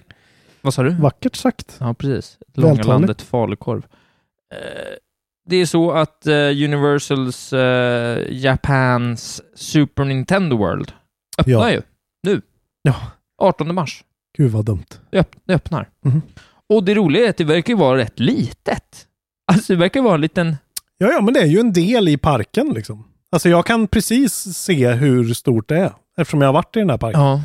[0.62, 0.90] vad sa du?
[0.90, 1.76] Vackert sagt.
[1.80, 2.38] Ja, precis.
[2.54, 3.86] Långa landet falukorv.
[4.54, 4.58] Eh,
[5.48, 10.92] det är så att eh, Universals eh, Japans Super Nintendo World
[11.38, 11.70] öppnar Ja.
[11.72, 11.82] ju
[12.26, 12.42] nu.
[12.82, 12.94] Ja.
[13.42, 14.04] 18 mars.
[14.38, 14.84] Gud vad dumt.
[15.10, 15.88] Det, öpp- det öppnar.
[16.04, 16.22] Mhm.
[16.68, 19.06] Och det roliga är att det verkar vara rätt litet.
[19.52, 20.56] Alltså det verkar vara en liten...
[20.98, 23.04] Ja, ja, men det är ju en del i parken liksom.
[23.32, 25.92] Alltså jag kan precis se hur stort det är.
[26.18, 27.20] Eftersom jag har varit i den här parken.
[27.20, 27.42] Ja.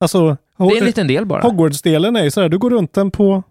[0.00, 1.42] Alltså, Det är en liten del bara.
[1.42, 3.42] Hogwarts-delen är ju sådär, du går runt den på,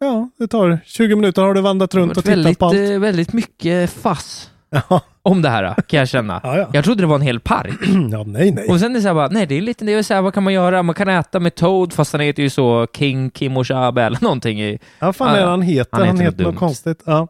[0.00, 2.74] ja, det tar 20 minuter har du vandrat runt och tittat väldigt, på allt.
[2.74, 4.50] eh, väldigt mycket fass
[4.90, 6.40] Ja, om det här, kan jag känna.
[6.42, 6.68] ja, ja.
[6.72, 7.74] Jag trodde det var en hel park.
[8.12, 8.68] ja, nej, nej.
[8.68, 10.22] Och sen är det så här bara, nej det är en liten del, så här,
[10.22, 10.82] vad kan man göra?
[10.82, 14.78] Man kan äta med Toad, fast han heter ju så King Kimoshabe eller någonting i...
[14.98, 15.96] Ja, fan är han heter?
[15.98, 16.58] han Han heter heter, något något dumt.
[16.58, 17.02] konstigt.
[17.06, 17.28] Ja.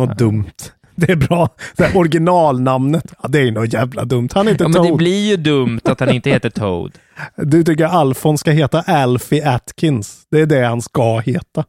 [0.00, 0.44] Något dumt.
[0.94, 1.48] Det är bra.
[1.76, 4.28] Det här originalnamnet, ja, det är nog jävla dumt.
[4.34, 4.98] Han heter Ja, men det Toad.
[4.98, 6.92] blir ju dumt att han inte heter Toad.
[7.36, 10.26] Du tycker Alfons ska heta Alfie Atkins.
[10.30, 11.64] Det är det han ska heta.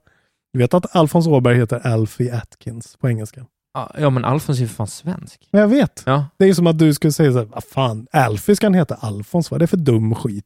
[0.53, 3.45] Du vet att Alfons Åberg heter Alfie Atkins på engelska.
[3.73, 5.47] Ja, Ja, men Alfons är ju för fan svensk.
[5.51, 6.03] Jag vet.
[6.05, 6.25] Ja.
[6.37, 8.73] Det är ju som att du skulle säga så här, vad fan, Alfie ska han
[8.73, 10.45] heta Alfons, vad är det för dum skit?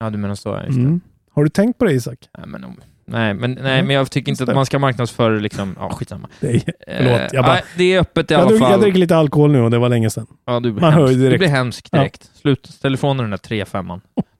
[0.00, 0.80] Ja, du menar så, ja, just det.
[0.82, 1.00] Mm.
[1.32, 2.18] Har du tänkt på det Isak?
[2.38, 3.86] Nej, men, om- nej, men, nej, Mm.
[3.86, 6.28] men jag tycker inte att man ska marknadsföra liksom, ja skitsamma.
[6.40, 6.62] Det är,
[6.98, 7.52] förlåt, Eh, jag bara...
[7.54, 8.70] nej, det är öppet i alla drick, fall.
[8.70, 10.26] jag dricker lite alkohol nu och det var länge sedan.
[10.46, 11.14] Ja, du blir Man hemsk.
[11.14, 11.30] direkt.
[11.32, 12.30] Du blir hemsk direkt.
[12.40, 13.86] Slut, ställ ifrån dig den där 3 5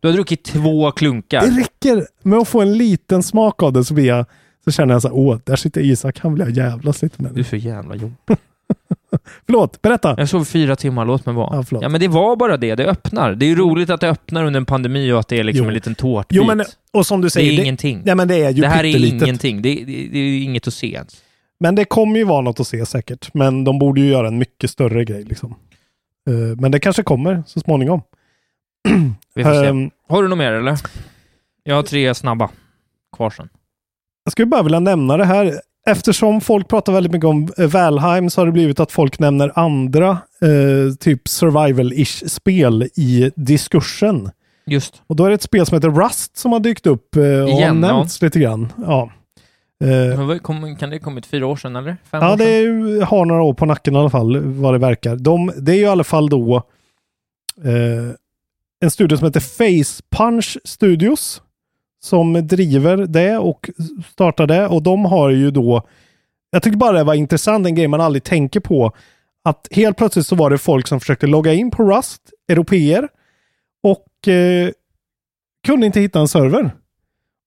[0.00, 1.40] Du har druckit två klunkar.
[1.40, 4.26] Det räcker med att få en liten smak av det så blir jag
[4.64, 7.32] så känner jag så här, åh, där sitter Isak, han vill jag jävlas lite med.
[7.34, 8.16] Du är så jävla jobbig.
[9.46, 10.14] Förlåt, berätta.
[10.18, 11.64] Jag sov fyra timmar, låt mig vara.
[11.70, 11.78] Ja.
[11.82, 12.74] Ja, men det var bara det.
[12.74, 13.34] Det öppnar.
[13.34, 15.64] Det är ju roligt att det öppnar under en pandemi och att det är liksom
[15.64, 15.68] Jo.
[15.68, 16.36] en liten tårtbit.
[16.36, 18.02] Jo, men och som du det säger, är det, ingenting.
[18.04, 19.62] nej, men det är ju det här är ingenting.
[19.62, 21.22] Det, det, det är inget att se ens.
[21.60, 23.34] Men det kommer ju vara något att se säkert.
[23.34, 25.54] Men de borde ju göra en mycket större grej liksom.
[26.30, 28.02] Eh, men det kanske kommer så småningom.
[29.34, 29.66] Vi får se.
[29.66, 30.78] Ehm, Har du något mer eller?
[31.64, 32.50] Jag har tre snabba
[33.16, 33.48] kvar sen.
[34.24, 35.60] jag skulle bara vilja nämna det här.
[35.90, 39.52] Eftersom folk pratar väldigt mycket om eh, Valheim så har det blivit att folk nämner
[39.58, 40.10] andra
[40.42, 44.30] eh, typ survival-ish spel i diskursen.
[44.66, 45.02] Just.
[45.06, 47.48] Och då är det ett spel som heter Rust som har dykt upp eh, och
[47.48, 47.72] Igen, ja.
[47.72, 48.72] nämnts lite grann.
[48.86, 49.10] Ja.
[49.84, 51.96] Eh, kom, kan det ha kommit fyra år sedan eller?
[52.10, 54.78] Fem Ja, det är ju- har några år på nacken i alla fall, vad det
[54.78, 55.16] verkar.
[55.16, 56.56] De, det är ju i alla fall då
[57.64, 58.14] eh,
[58.84, 61.42] en studio som heter Face Punch Studios
[62.00, 63.70] som driver det och
[64.12, 64.66] startar det.
[64.66, 65.82] Och de har ju då,
[66.50, 68.92] jag tyckte bara det var intressant, en grej man aldrig tänker på,
[69.44, 73.08] att helt plötsligt så var det folk som försökte logga in på Rust, europeer,
[73.82, 74.70] och eh,
[75.66, 76.70] kunde inte hitta en server.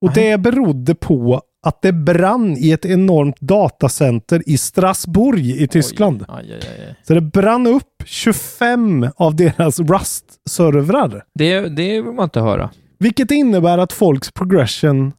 [0.01, 6.25] Och det berodde på att det brann i ett enormt datacenter i Strasbourg i Tyskland.
[6.27, 6.95] Aj, aj, aj, aj.
[7.03, 11.23] Så det brann upp 25 av deras Rust-servrar.
[11.33, 12.69] Det, det vill man inte höra.
[13.01, 15.13] Vilket innebär att folks progression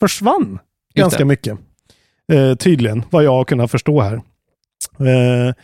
[0.00, 0.58] försvann
[0.94, 1.58] ganska mycket.
[2.32, 4.14] Eh, tydligen, vad jag har kunnat förstå här.
[5.00, 5.54] Eh,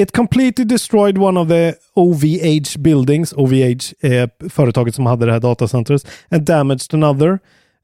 [0.00, 3.32] it completely destroyed one of the OVH buildings.
[3.32, 6.06] OVH är företaget som hade det här datacentret.
[6.30, 7.38] And damaged another.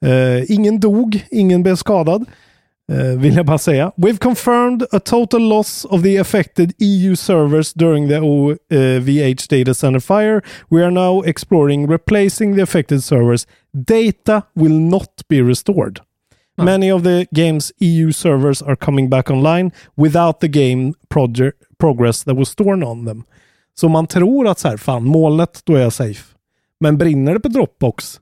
[0.04, 2.24] Eh, ingen dog, ingen blev skadad.
[2.90, 3.92] Eh, vill jag bara säga.
[3.96, 10.00] We've confirmed a total loss of the affected EU servers during the OVH data center
[10.00, 10.42] fire.
[10.68, 13.46] We are now exploring replacing the affected servers.
[13.72, 16.00] Data will not be restored.
[16.62, 20.94] Many of the game's EU servers are coming back online without the game
[21.78, 23.24] progress that was stored on them.
[23.74, 26.34] Så man tror att så här, fan molnet, då är jag safe.
[26.80, 28.20] Men brinner det på Dropbox,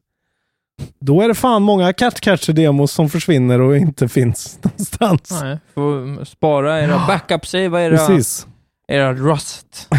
[1.00, 5.40] då är det fan många Catcatcher-demos som försvinner och inte finns någonstans.
[5.42, 8.46] Nej, får spara era backup-save, era, Precis.
[8.88, 9.88] era Rust.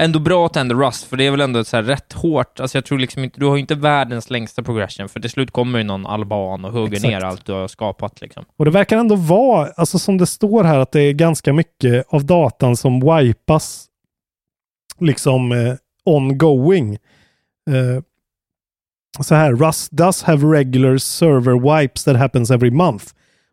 [0.00, 2.76] Ändå bra att ändå Rust, för det är väl ändå så här rätt hårt, alltså
[2.76, 5.78] jag tror liksom inte, du har ju inte världens längsta progression, för till slut kommer
[5.78, 7.10] ju någon alban och hugger Exakt.
[7.10, 8.44] ner allt du har skapat liksom.
[8.56, 12.06] Och det verkar ändå vara, alltså som det står här, att det är ganska mycket
[12.08, 13.86] av datan som wipas
[14.98, 16.94] liksom eh, ongoing.
[17.70, 18.02] Eh,
[19.20, 23.04] så här, Rust does have regular server wipes that happens every month,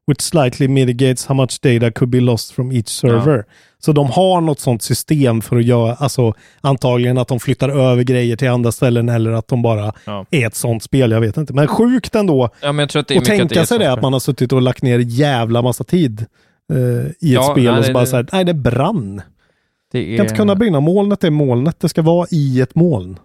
[0.08, 3.45] which slightly mitigates how much data could be lost from each server.
[3.82, 8.04] Så de har något sånt system för att göra, alltså antagligen att de flyttar över
[8.04, 10.26] grejer till andra ställen eller att de bara Ja.
[10.32, 11.54] är ett sånt spel, jag vet inte.
[11.54, 13.91] Men sjukt ändå Ja, men jag tror att det är och tänka är sig det,
[13.93, 16.26] att man har suttit och lagt ner jävla massa tid
[16.74, 19.22] eh, i ett Ja, spel nej, och så bara det- så här, nej det brann.
[19.91, 20.38] Det Det kan inte är...
[20.38, 20.80] kunna brinna.
[20.80, 21.80] Molnet är molnet.
[21.80, 23.19] Det ska vara i ett moln.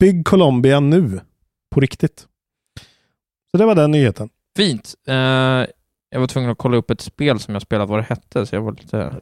[0.00, 1.20] Bygg Colombia nu.
[1.72, 2.26] På riktigt.
[3.50, 4.28] Så det var den nyheten.
[4.56, 4.94] Fint.
[5.08, 5.14] Eh,
[6.10, 8.54] jag var tvungen att kolla upp ett spel som jag spelat, vad det hette, så
[8.56, 9.12] jag var lite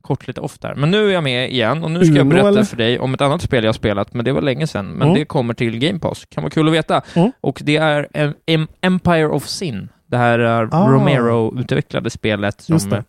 [0.00, 0.74] kort lite off där.
[0.74, 2.64] Men nu är jag med igen och nu ska jag Uno, berätta eller?
[2.64, 4.86] för dig om ett annat spel jag har spelat, men det var länge sedan.
[4.86, 5.14] Men Mm.
[5.14, 6.24] det kommer till Game Pass.
[6.28, 7.02] Kan vara kul att veta.
[7.14, 7.32] Mm.
[7.40, 9.88] Och det är em- em- Empire of Sin.
[10.06, 10.88] Det här är Ah.
[10.88, 13.02] Romero-utvecklade spelet som eh,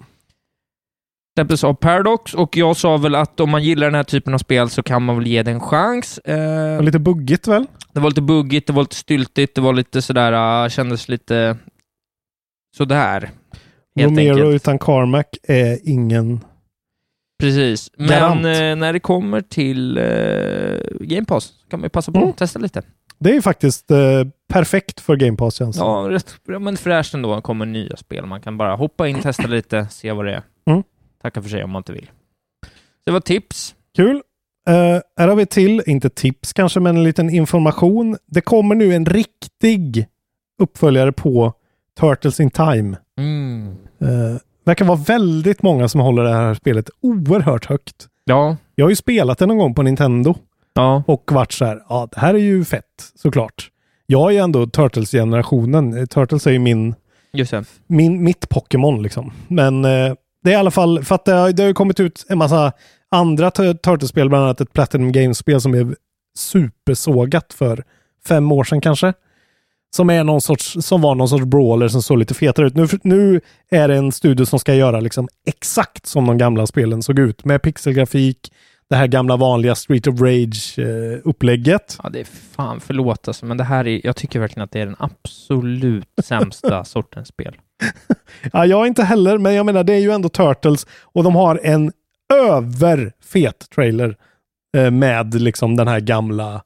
[1.38, 4.38] släpptes av Paradox och jag sa väl att om man gillar den här typen av
[4.38, 6.18] spel så kan man väl ge det en chans.
[6.18, 7.66] Eh, lite buggigt väl?
[7.94, 11.58] det var lite buggigt, det var lite styltigt, det var lite sådär, uh, kändes lite
[12.78, 13.32] sådär.
[14.00, 14.56] Romero enkelt.
[14.56, 16.40] utan Carmack är ingen...
[17.40, 17.92] Precis.
[17.98, 20.04] Men eh, när det kommer till eh,
[21.00, 22.30] Game Pass kan man ju passa på Mm.
[22.30, 22.82] att testa lite.
[23.20, 23.98] Det är ju faktiskt eh,
[24.54, 25.84] perfekt för Game Pass känns det.
[25.84, 27.42] Ja, rätt, men fräscht ändå.
[27.42, 28.26] kommer nya spel.
[28.26, 30.42] Man kan bara hoppa in, testa lite, se vad det är.
[30.70, 30.84] Mm.
[31.22, 32.12] Tacka för sig om man inte vill.
[33.06, 33.76] Det var tips.
[33.96, 34.16] Kul.
[34.70, 34.74] Uh,
[35.18, 38.18] här har vi till, inte tips kanske, men en liten information.
[38.26, 40.08] Det kommer nu en riktig
[40.62, 41.54] uppföljare på
[42.00, 42.98] Turtles in Time.
[43.18, 43.68] Mm.
[44.02, 48.08] Uh, verkar vara väldigt många som håller det här spelet oerhört högt.
[48.24, 48.58] Ja.
[48.76, 50.36] Jag har ju spelat det någon gång på Nintendo
[50.74, 51.04] Ja.
[51.08, 53.70] och varit så här, ja det här är ju fett såklart.
[54.06, 55.98] Jag är ju ändå Turtles-generationen.
[55.98, 56.96] Eh, Turtles är ju min,
[57.34, 57.66] Just det.
[57.88, 59.32] min, mitt Pokémon liksom.
[59.48, 60.14] Men eh,
[60.48, 62.38] det är i alla fall, för att det har, det har ju kommit ut en
[62.38, 62.72] massa
[63.12, 65.96] andra Tur- Turtles-spel, bland annat ett Platinum Games-spel som är
[66.38, 67.84] supersågat för
[68.28, 69.14] fem år sedan kanske.
[69.96, 72.76] Som, är någon sorts, som var någon sorts brawler som såg lite fetare ut.
[72.76, 77.04] Nu, nu är det en studio som ska göra liksom exakt som de gamla spelen
[77.04, 77.46] såg ut.
[77.46, 78.52] Med pixelgrafik,
[78.90, 81.98] det här gamla vanliga Street of Rage-upplägget.
[82.04, 84.80] Ja, det är fan förlåt alltså, men det här är, jag tycker verkligen att det
[84.80, 87.56] är den absolut sämsta sortens spel.
[88.54, 91.60] Ja, jag inte heller, men jag menar det är ju ändå Turtles och de har
[91.64, 91.92] en
[92.34, 94.16] överfet trailer
[94.78, 96.64] eh, med liksom den här gamla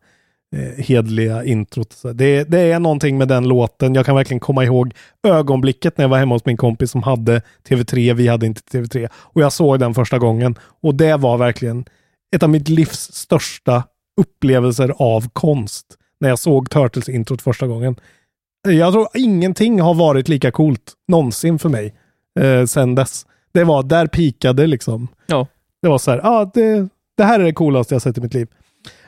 [0.55, 1.93] eh, hedliga introt.
[1.93, 3.95] Så det, det är någonting med den låten.
[3.95, 4.93] Jag kan verkligen komma ihåg
[5.27, 8.13] ögonblicket när jag var hemma hos min kompis som hade TV3.
[8.13, 11.85] Vi hade inte TV3 och jag såg den första gången och det var verkligen
[12.35, 13.83] ett av mitt livs största
[14.21, 15.85] upplevelser av konst
[16.19, 17.95] när jag såg Turtles introt första gången.
[18.67, 21.93] Jag tror ingenting har varit lika coolt någonsin för mig
[22.39, 23.25] eh, sen dess.
[23.53, 25.07] Det var, där pikade liksom.
[25.27, 25.47] Ja.
[25.81, 26.87] Det var så här, ah, det,
[27.17, 28.47] det här är det coolaste jag sett i mitt liv.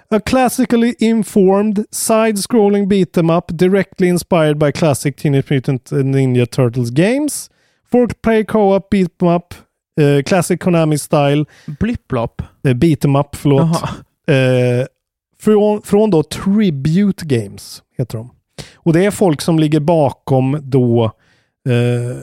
[0.09, 6.89] A classically informed, side-scrolling beat em up directly inspired by classic Teenage Mutant Ninja Turtles
[6.89, 7.49] games.
[7.91, 9.53] Four-player co-op beat em up,
[10.01, 11.45] eh, classic Konami style,
[11.79, 12.41] Blipp-blopp.
[12.67, 13.61] eh, beat em up, förlåt.
[14.27, 14.85] Eh,
[15.39, 18.29] från, från då Tribute Games, heter de.
[18.75, 21.05] Och det är folk som ligger bakom då
[21.69, 22.17] eh,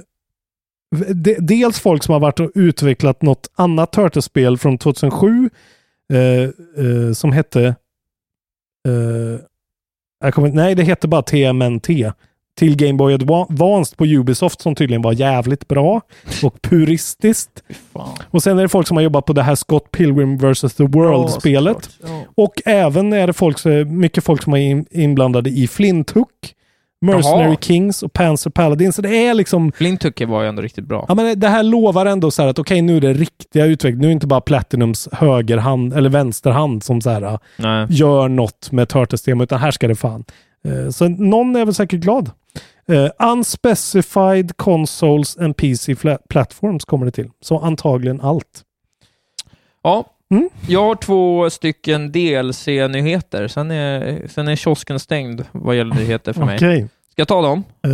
[1.14, 5.51] de, dels folk som har varit och utvecklat något annat Turtles-spel från 2007
[6.12, 6.18] eh,
[6.85, 7.64] eh, som hette
[8.89, 9.41] eh,
[10.24, 12.12] jag kommer, nej, det hette bara TMNT.
[12.61, 16.01] Till Game Boy Advanced på Ubisoft som tydligen var jävligt bra
[16.43, 17.63] och puristiskt.
[18.31, 20.75] Och sen är det folk som har jobbat på det här Scott Pilgrim vs.
[20.75, 21.91] The World-spelet.
[22.35, 23.57] Och även är det folk,
[23.87, 26.29] mycket folk som är in, inblandade i Flintook,
[27.01, 27.57] Mercenary Jaha.
[27.61, 28.93] Kings och Panzer Paladin.
[28.93, 29.73] Så det är liksom...
[29.73, 31.05] Flintuke var ju ändå riktigt bra.
[31.09, 34.01] Ja, men det här lovar ändå så här att okej, nu är det riktiga utveckling.
[34.01, 37.87] Nu är det inte bara Platinums högerhand eller vänsterhand som så här Nej.
[37.91, 40.25] gör något med Turtles-tema, utan här ska det fan.
[40.65, 42.31] Eh, Så någon är väl säkert glad.
[42.91, 45.95] Eh, unspecified consoles and PC
[46.28, 47.30] platforms kommer det till.
[47.41, 48.64] Så antagligen allt.
[49.82, 50.49] Ja, Mm.
[50.68, 53.49] jag har två stycken DLC-nyheter.
[53.49, 56.57] Sen är, sen är kiosken stängd vad gäller nyheter för mig.
[56.57, 56.88] Okej.
[57.12, 57.64] Ska jag ta dem?
[57.84, 57.91] Eh,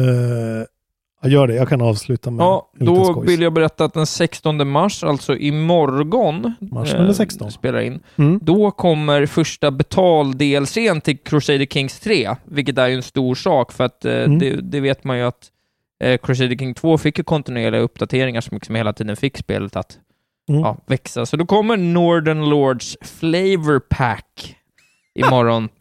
[1.22, 1.54] jag gör det.
[1.54, 3.28] Jag kan avsluta med Ja, en liten då skojs.
[3.30, 7.50] vill jag berätta att den 16 mars, alltså imorgon, Mars eller 16?
[7.52, 8.38] spelar in, Mm.
[8.42, 13.84] då kommer första betal-DLCn till Crusader Kings 3, vilket är ju en stor sak för
[13.84, 14.38] att eh, Mm.
[14.38, 15.50] det, det vet man ju att
[16.04, 19.98] eh, Crusader King 2 fick ju kontinuerliga uppdateringar som liksom hela tiden fick spelet att
[20.48, 20.60] Mm.
[20.60, 21.26] ja, växa.
[21.26, 24.56] Så då kommer Northern Lords Flavor Pack
[25.14, 25.68] imorgon.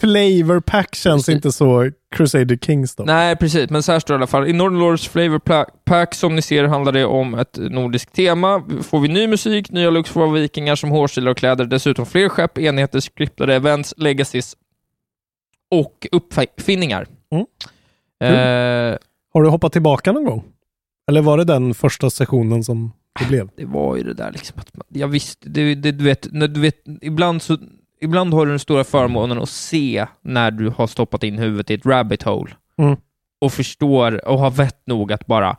[0.00, 3.04] Flavor pack känns inte så Crusader Kings då.
[3.04, 4.48] Nej, precis, men så här står det i alla fall.
[4.48, 5.38] I Northern Lords Flavor
[5.84, 8.62] Pack, som ni ser, handlar det om ett nordiskt tema.
[8.82, 12.58] Får vi ny musik, nya looks för vikingar som hårstilar och kläder, dessutom fler skepp,
[12.58, 14.56] enheter, skriptade events, legacies
[15.70, 17.06] och uppfinningar.
[17.32, 17.46] Mm.
[18.24, 18.98] Eh,
[19.32, 20.44] Har du hoppat tillbaka någon gång?
[21.10, 23.48] Eller var det den första sessionen som det blev?
[23.56, 26.60] det var ju det där liksom att man, jag visste, det, det, du, vet, du
[26.60, 27.58] vet, ibland så
[28.00, 31.74] Ibland har du den stora förmånen att se när du har stoppat in huvudet i
[31.74, 32.96] ett rabbit hole Mm.
[33.40, 35.56] och förstår och har vett nog att bara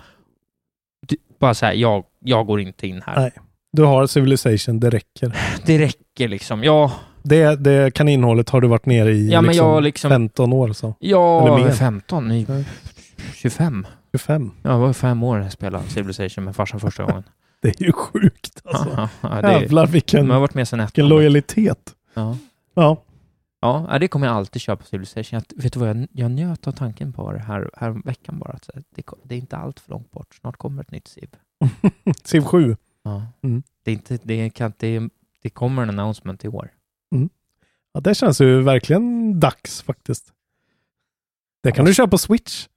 [1.40, 3.16] bara säga jag, jag går inte in här.
[3.16, 3.32] Nej.
[3.74, 5.36] Du har Civilization, det räcker.
[5.66, 6.64] Det räcker liksom.
[6.64, 6.92] Ja,
[7.24, 10.74] Det, det kaninhålet har du varit nere i Ja, men liksom jag liksom- 15 år.
[10.74, 10.96] Så.
[11.00, 11.72] ja Eller mer.
[11.74, 12.66] 15, i- Nej.
[13.36, 13.88] 25.
[14.12, 14.52] 25.
[14.64, 17.24] Ja, det var ju fem år när jag spelade Civilization med farsan första gången.
[17.62, 18.90] Det är ju sjukt alltså.
[18.98, 21.78] Ja, ja, det, Jävlar vilken, jag har varit med sedan vilken lojalitet.
[22.14, 22.38] Ja.
[22.74, 23.04] Ja.
[23.64, 25.42] Ja, ja, det kommer jag alltid köpa Civilization.
[25.50, 28.54] Jag, vet du vad, jag, jag njöt av tanken på det här, här veckan bara.
[28.54, 30.36] Att det, det är inte allt för långt bort.
[30.36, 31.30] Snart kommer ett nytt Civ.
[32.24, 32.78] Civ 7.
[33.04, 33.26] Ja.
[33.42, 33.64] Mm.
[33.84, 35.10] Det, är inte, det, kan, det,
[35.42, 36.72] det kommer en announcement i år.
[37.94, 40.34] Ja, det känns ju verkligen dags faktiskt.
[41.64, 42.68] Det kan du köpa på Switch.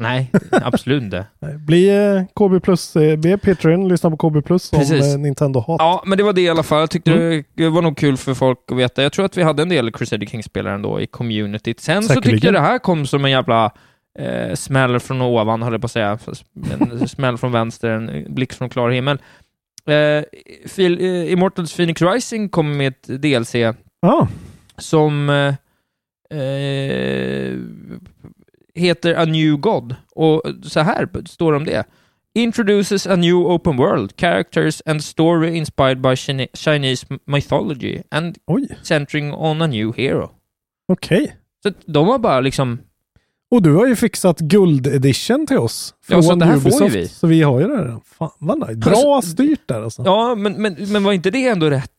[0.00, 1.26] Nej, absolut inte.
[1.66, 5.14] Bli eh, KB Plus, eh, bli Patreon, lyssna på KB Plus om Precis.
[5.14, 5.76] eh, Nintendo hat.
[5.78, 6.80] Ja, men det var det i alla fall.
[6.80, 7.44] Jag tyckte Mm.
[7.54, 9.02] det var nog kul för folk att veta.
[9.02, 11.80] Jag tror att vi hade en del Crusader Kings-spelare ändå i communityt.
[11.80, 12.32] Sen så Säkerligen.
[12.32, 13.70] tyckte jag det här kom som en jävla
[14.18, 16.18] eh, smäll från ovan, höll jag på att säga.
[16.80, 19.18] En smäll från vänster, en blixt från klar himmel.
[19.86, 20.24] Eh,
[20.76, 23.54] Phil, eh, Immortals Phoenix Rising kom med ett DLC
[24.00, 24.28] Ja.
[24.78, 25.54] som eh,
[26.38, 27.54] eh,
[28.78, 29.94] heter A New God.
[30.14, 31.84] Och så här står det om det.
[32.34, 38.68] Introduces a new open world, characters and story inspired by Chine- Chinese mythology and Oj,
[38.82, 40.30] centering on a new hero.
[40.92, 41.36] okej.
[41.62, 42.78] Så att de har bara liksom,
[43.50, 45.94] Och du har ju fixat guld edition till oss.
[46.08, 46.94] Ja, så från det här får Ubisoft.
[46.94, 47.08] vi.
[47.08, 48.00] Så vi har ju det redan.
[48.18, 48.74] Fan vad nice.
[48.90, 50.02] Bra Alltså, styrt där alltså.
[50.04, 51.90] ja men, men, men var inte det ändå rätt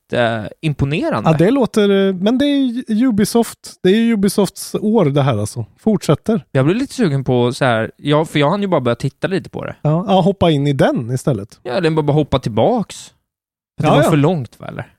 [0.62, 1.30] imponerande?
[1.30, 2.08] Ja, det låter...
[2.08, 3.60] eh, Men det är Ubisoft.
[3.84, 5.66] Det är Ubisofts år det här alltså.
[5.80, 6.46] Fortsätter.
[6.52, 9.28] Jag blev lite sugen på så här, ja, för jag hann ju bara börja titta
[9.28, 9.76] lite på det.
[9.82, 11.60] Ja, ja, hoppa in i den istället.
[11.64, 12.96] Ja, den bara, bara hoppa tillbaks.
[13.78, 14.10] För det Ja, var ja.
[14.10, 14.94] för långt va, eller?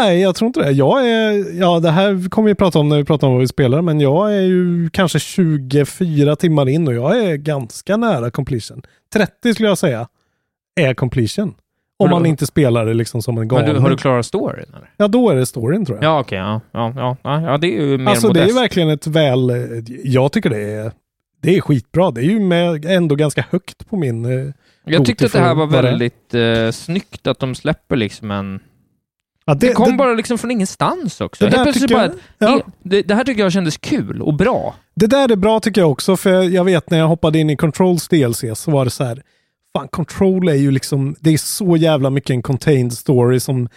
[0.00, 0.70] Nej, jag tror inte det.
[0.70, 1.58] Jag är...
[1.60, 4.00] Ja, det här kommer vi prata om när vi pratar om vad vi spelar, men
[4.00, 8.82] jag är ju kanske 24 timmar in och jag är ganska nära completion.
[9.12, 10.08] 30 skulle jag säga
[10.80, 11.54] är completion.
[12.04, 13.74] Om man inte spelar det liksom som en Men galning.
[13.74, 14.90] du, har du klarat storyn eller?
[14.96, 16.04] Ja, då är det storyn tror jag.
[16.04, 16.60] Ja, okej, ja.
[16.72, 18.58] Ja, ja, ja, ja, det är ju mer alltså det är modest.
[18.58, 19.52] verkligen ett väl...
[20.04, 20.92] Jag tycker det är...
[21.42, 22.10] Det är skitbra.
[22.10, 24.24] Det är ju med, ändå ganska högt på min...
[24.24, 24.52] eh,
[24.84, 28.60] Jag tyckte att det här var det väldigt eh, snyggt att de släpper liksom en...
[29.44, 31.44] Ja, Det, kom bara liksom från ingenstans också.
[31.44, 32.60] Det där tycker bara, jag- ja.
[32.82, 34.74] det, det, det här tycker jag kändes kul och bra.
[34.94, 37.56] Det där är bra tycker jag också, för jag vet när jag hoppade in i
[37.56, 39.22] Controls DLC så var det så här,
[39.72, 43.68] fan Control är ju liksom, det är så jävla mycket en contained story som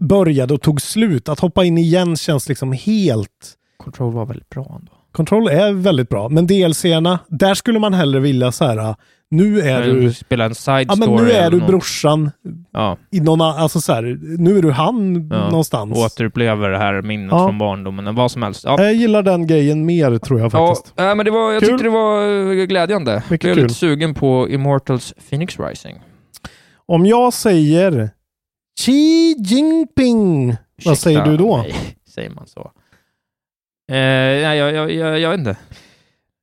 [0.00, 1.28] började och tog slut.
[1.28, 3.54] Att hoppa in igen känns liksom helt...
[3.76, 4.92] Control var väldigt bra ändå.
[5.18, 8.94] Control är väldigt bra, men DLC-erna, där skulle man hellre vilja så här,
[9.30, 10.12] nu är du...
[10.12, 11.66] spelar en side Ja, men nu är du något.
[11.68, 12.30] brorsan
[12.72, 15.48] Ja, i någon, alltså så här, nu är du han ja.
[15.50, 15.98] någonstans.
[15.98, 17.46] Återupplever det här minnet Ja.
[17.46, 18.64] från barndomen, vad som helst.
[18.64, 18.82] Ja.
[18.82, 21.00] Jag gillar den grejen mer tror jag Ja, faktiskt.
[21.00, 21.68] äh, men det var, jag Kul.
[21.68, 23.22] tyckte det var eh, glädjande.
[23.28, 23.62] Mycket jag är kul.
[23.62, 25.96] lite sugen på Immortals Phoenix Rising.
[26.86, 28.10] Om jag säger
[28.80, 31.56] Xi Jinping, vad säger Ursäkta du då?
[31.56, 31.74] mig,
[32.14, 32.70] Säger man så?
[33.88, 35.56] Eh, nej, jag, jag, jag, jag vet inte.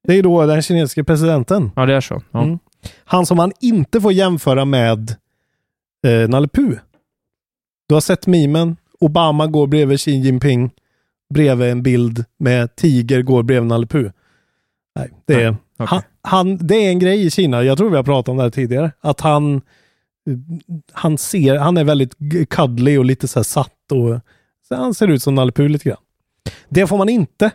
[0.08, 1.72] Det är då den kinesiske presidenten.
[1.76, 2.22] Ja, det är så.
[2.32, 2.44] Ja.
[2.44, 2.60] Mm.
[3.06, 5.16] Han som man inte får jämföra med
[6.08, 6.78] eh, Nalle Puh.
[7.88, 8.78] Du har sett memen.
[9.00, 10.72] Obama går bredvid Xi Jinping.
[11.34, 14.12] Bredvid en bild med tiger går bredvid Nalle Puh.
[14.96, 15.88] Nej, det är, Nej, okej.
[15.88, 17.64] han, han, det är en grej i Kina.
[17.64, 18.92] Jag tror vi har pratat om det här tidigare.
[19.02, 19.62] Att han,
[20.94, 24.20] han ser, han är väldigt g- cuddly och lite så satt och
[24.68, 25.98] så han ser ut som Nalle Puh lite grann.
[26.70, 27.52] Det får man inte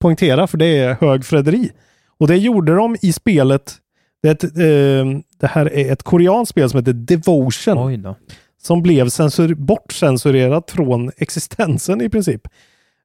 [0.00, 1.70] poängtera för det är högfräderi.
[2.18, 3.74] Och det gjorde de i spelet.
[4.22, 8.14] Det, ett, eh, det här är ett koreanskt spel som heter Devotion.
[8.62, 12.48] Som blev censur, bortcensurerat från existensen i princip.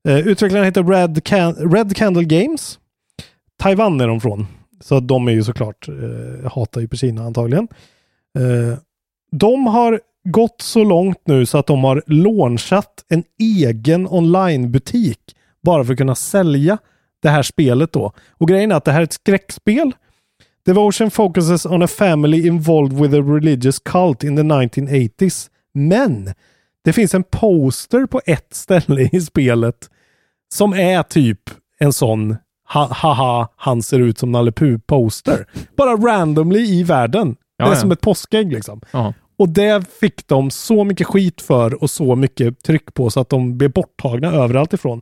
[0.07, 2.79] Eh, utvecklaren heter Red, Can- Red Candle Games.
[3.59, 4.47] Taiwan är de från.
[4.81, 7.67] Så de är ju såklart, eh, hatar ju Kina antagligen.
[8.39, 8.77] Eh,
[9.31, 15.19] de har gått så långt nu så att de har launchat en egen onlinebutik
[15.63, 16.77] bara för att kunna sälja
[17.21, 18.13] det här spelet då.
[18.29, 19.91] Och grejen är att det här är ett skräckspel.
[20.65, 25.49] Devotion focuses on a family involved with a religious cult in the 1980s.
[25.73, 26.33] Men
[26.83, 29.89] det finns en poster på ett ställe i spelet
[30.53, 31.39] som är typ
[31.79, 32.35] en sån
[32.73, 34.51] ha- haha, han ser ut som Nalle
[34.85, 35.45] poster.
[35.77, 37.35] Bara randomly i världen.
[37.57, 37.79] Ja, det är ja.
[37.79, 38.81] som ett påskägg liksom.
[38.91, 39.13] Ja.
[39.41, 43.29] Och det fick de så mycket skit för och så mycket tryck på så att
[43.29, 45.01] de blev borttagna överallt ifrån.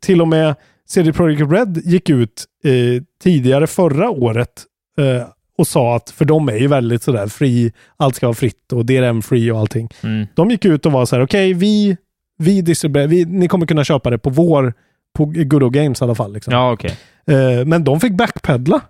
[0.00, 0.54] Till och med
[0.88, 4.64] CD Projekt Red gick ut eh, tidigare förra året
[4.98, 5.28] eh,
[5.58, 8.86] och sa att, för de är ju väldigt sådär fri, allt ska vara fritt och
[8.86, 9.88] DRM-free och allting.
[10.02, 10.26] Mm.
[10.34, 11.96] De gick ut och var så här, okej, vi,
[12.38, 14.74] vi distribuerar, vi, ni kommer kunna köpa det på vår,
[15.16, 16.32] på Good Old Games i alla fall.
[16.32, 16.52] Liksom.
[16.54, 16.96] Ja, okej.
[17.26, 18.80] Eh, men de fick backpedla.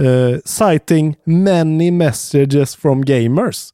[0.00, 3.72] Uh, citing many messages from gamers.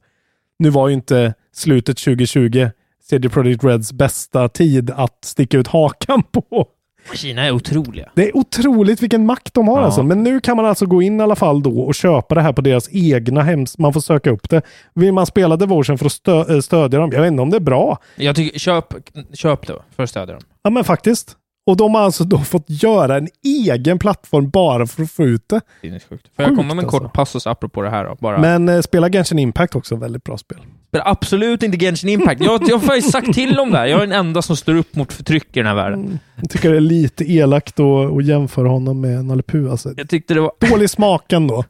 [0.59, 2.69] Nu var ju inte slutet 2020
[3.09, 6.67] CD Projekt Reds bästa tid att sticka ut hakan på.
[7.13, 8.09] Kina är otroliga.
[8.15, 9.85] Det är otroligt vilken makt de har Ja.
[9.85, 10.03] alltså.
[10.03, 12.53] Men nu kan man alltså gå in i alla fall då och köpa det här
[12.53, 13.77] på deras egna hems...
[13.77, 14.61] Man får söka upp det.
[14.93, 17.09] Vill man spela Devotion för att stö- eh, stödja dem?
[17.13, 17.97] Jag vet inte om det är bra.
[18.15, 18.85] Jag tycker, köp,
[19.33, 20.43] köp det för att stödja dem.
[20.63, 21.35] Ja men faktiskt.
[21.67, 25.49] Och de har alltså då fått göra en egen plattform bara för att få ut
[25.49, 25.61] det.
[25.81, 26.27] Sinnessjukt.
[26.35, 27.15] Får jag komma med en kort alltså.
[27.15, 28.15] passus apropå det här då?
[28.19, 28.37] Bara.
[28.37, 30.57] Men eh, spela Genshin Impact också, väldigt bra spel.
[30.87, 32.43] Spelar absolut inte Genshin Impact.
[32.43, 33.85] Jag, jag har faktiskt sagt till om det här.
[33.85, 36.19] Jag är den enda som står upp mot förtryck i den här världen.
[36.35, 39.71] Jag tycker det är lite elakt att, jämföra honom med Nalle Puh.
[39.71, 40.51] Alltså, Jag tyckte det var...
[40.69, 41.63] dålig smak ändå.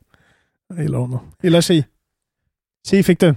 [0.69, 1.19] Jag gillar honom.
[1.43, 1.85] Gillar Chi.
[2.89, 3.35] Chi fick du.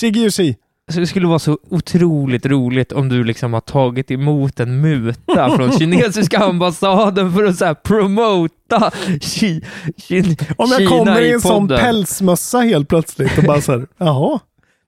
[0.00, 0.56] Chi giver Chi.
[0.88, 5.50] Alltså, det skulle vara så otroligt roligt om du liksom har tagit emot en muta
[5.56, 9.60] från kinesiska ambassaden för att så här promota Ki,
[9.96, 13.86] Ki, Om jag Kina kommer i en sån pälsmössa helt plötsligt och bara så här,
[13.98, 14.40] jaha.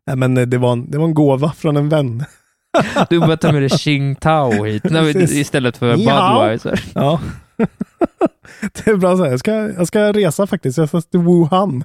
[0.06, 2.24] Nej men eh, det var, en, det var en gåva från en vän.
[3.10, 5.96] Du börjar ta med dig Qingtao hit när vi, istället för.
[5.96, 6.84] Budweiser.
[6.94, 7.20] Ja.
[8.72, 9.30] det är bra så här.
[9.30, 10.78] Jag ska, jag ska resa faktiskt.
[10.78, 11.84] Jag ska till Wuhan.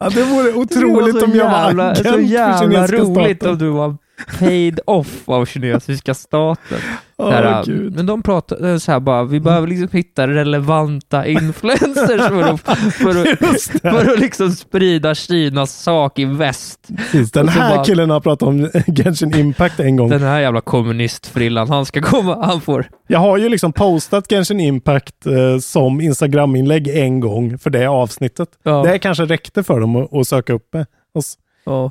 [0.00, 3.52] Ja, det vore otroligt Det var om jag var agent Så jävla roligt staten.
[3.52, 3.96] om du var
[4.38, 6.78] paid off av kinesiska staten.
[7.16, 12.42] Så här, men de pratar så här bara, vi behöver liksom hitta relevanta influencers för
[12.42, 12.60] att,
[12.94, 13.38] för att,
[13.82, 16.88] för att liksom sprida Kinas sak i väst.
[16.96, 20.08] Precis, den här bara- killen har pratat om Genshin Impact en gång.
[20.08, 22.88] Den här jävla kommunistfrillan, han ska komma, han får...
[23.06, 28.48] Jag har ju liksom postat Genshin Impact eh, som Instagram-inlägg en gång för det avsnittet.
[28.62, 28.82] Ja.
[28.86, 30.86] Det kanske räckte för dem att, att söka upp det.
[31.14, 31.90] Och s- Ja.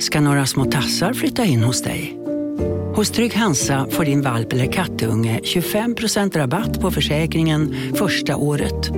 [0.00, 2.16] Ska några små tassar flytta in hos dig.
[2.94, 8.90] Hos Trygg Hansa får din valp eller kattunge 25% rabatt på försäkringen första året.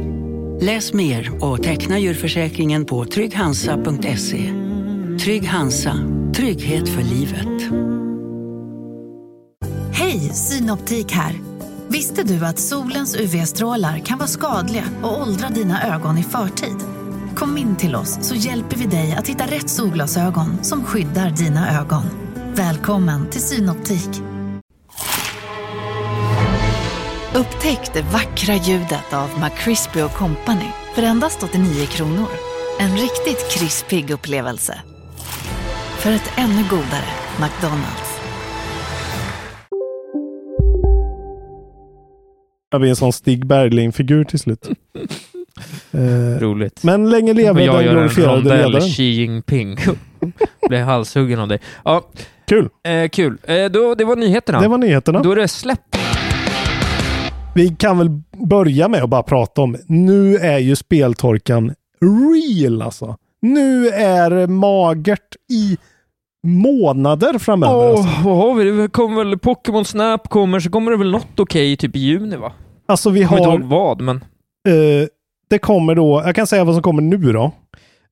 [0.60, 4.52] Läs mer och teckna djurförsäkringen på trygghansa.se.
[5.24, 5.94] Trygg Hansa,
[6.36, 7.72] trygghet för livet.
[9.92, 11.34] Hej, Synoptik här.
[11.88, 16.91] Visste du att solens UV-strålar kan vara skadliga och åldra dina ögon i förtid?
[17.42, 21.80] Kom in till oss så hjälper vi dig att hitta rätt solglasögon som skyddar dina
[21.80, 22.02] ögon.
[22.54, 24.08] Välkommen till Synoptik.
[27.34, 32.28] Upptäck det vackra ljudet av McCrispy Company för endast 89 kronor.
[32.80, 34.80] En riktigt krispig upplevelse.
[35.98, 38.20] För ett ännu godare McDonalds.
[42.70, 44.68] Jag blir en sån Stig Bergling-figur till slut.
[45.92, 46.84] Eh, Roligt.
[46.84, 48.88] Men länge leve Och jag den gör en glorifierade rondell ledaren.
[48.88, 49.76] Xi Jinping.
[50.68, 51.60] Blir halshuggen av dig.
[51.84, 52.02] Ja,
[52.48, 52.68] Kul.
[52.84, 53.38] eh, kul.
[53.42, 54.60] Eh, då, det var nyheterna.
[54.60, 55.22] Det var nyheterna.
[55.22, 55.96] Då är det släpp.
[57.54, 58.08] Vi kan väl
[58.46, 63.16] börja med att bara prata om, nu är ju speltorkan real alltså.
[63.42, 65.76] Nu är magert i
[66.46, 67.74] månader framöver.
[67.74, 68.28] Åh, alltså.
[68.28, 68.70] vad har vi?
[68.70, 72.36] Det kommer väl Pokémon Snap kommer, så kommer det väl något okej typ i juni
[72.36, 72.52] va?
[72.88, 74.16] alltså vi Jag kommer inte har, ihåg vad, men...
[74.68, 75.06] eh,
[75.52, 77.52] det kommer då, jag kan säga vad som kommer nu då.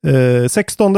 [0.07, 0.97] Eh, 16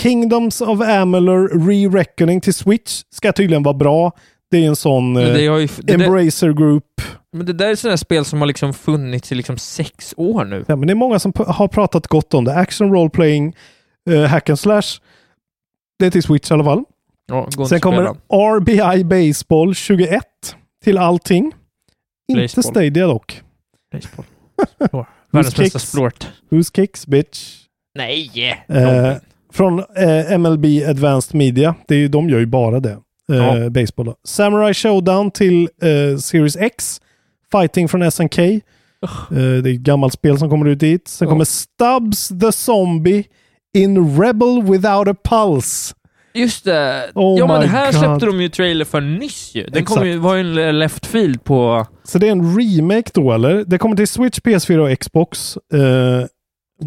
[0.00, 4.12] Kingdoms of Amalur Re-Reckoning till Switch ska tydligen vara bra.
[4.50, 6.84] Det är en sån eh, ju, det, där, Embracer Group.
[7.32, 10.64] men det där är sådana spel som har liksom funnits i liksom sex år nu.
[10.68, 12.54] Ja, men det är många som har pratat gott om det.
[12.54, 13.56] Action Role Playing,
[14.10, 15.00] eh, Hack and Slash.
[15.98, 16.84] Det är till Switch i alla fall.
[17.26, 18.16] Ja, Sen kommer.
[18.58, 20.24] RBI Baseball 21
[20.84, 21.52] till allting.
[22.28, 22.62] Inte.
[22.62, 23.42] Stadia dock.
[23.92, 24.26] Baseball.
[25.34, 26.28] Världens bästa sport.
[26.50, 27.54] Who's Kicks Bitch?
[27.98, 28.30] Nej!
[28.68, 29.12] Eh,
[29.52, 31.74] från eh, MLB Advanced Media.
[31.88, 32.98] Det är ju, de gör ju bara det.
[33.32, 33.70] Eh, Ja.
[33.70, 34.14] Baseball då.
[34.24, 37.00] Samurai Showdown till eh, Series X.
[37.52, 38.38] Fighting från SNK.
[38.38, 38.58] Eh,
[39.30, 39.36] det
[39.70, 41.08] är ett gammalt spel som kommer ut dit.
[41.08, 41.32] Sen Ja.
[41.32, 43.24] kommer Stubbs the Zombie
[43.76, 45.94] in Rebel Without a Pulse.
[46.34, 47.10] Just det!
[47.14, 48.00] Oh ja men det här God.
[48.00, 49.64] släppte de ju trailer för nyss ju.
[49.64, 49.98] Den Exakt.
[50.00, 51.86] kom ju, var ju en left field på...
[52.04, 53.64] Så det är en remake då eller?
[53.64, 56.26] Det kommer till Switch, PS4 och Xbox eh,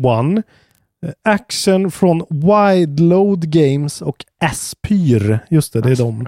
[0.05, 0.43] One.
[1.05, 5.39] Eh, Action från Wide Load Games och Aspyr.
[5.49, 6.27] Just det, det är de.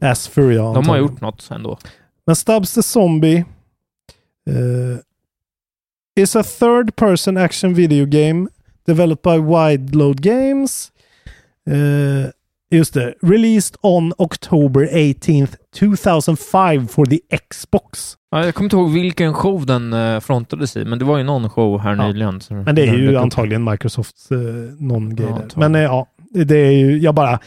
[0.00, 0.10] Ja.
[0.10, 0.72] Aspyr ja.
[0.74, 1.78] De har gjort något ändå.
[2.26, 3.44] Men Stubbs the Zombie
[4.50, 4.98] eh,
[6.22, 8.48] is a third person action video game
[8.86, 10.92] developed by Wide Load Games.
[11.66, 12.30] Eh,
[12.70, 13.14] just det.
[13.22, 17.18] Released on October 18th 2005 for the
[17.50, 18.16] Xbox.
[18.30, 21.24] Ja, jag kommer inte ihåg vilken show den uh, frontades i, men det var ju
[21.24, 22.06] någon show här Ja.
[22.06, 22.40] nyligen.
[22.48, 24.38] Men det är ju antagligen Microsofts eh,
[24.78, 25.42] någon grej Ja.
[25.56, 26.06] Men eh, ja,
[26.46, 27.38] det är ju, jag bara...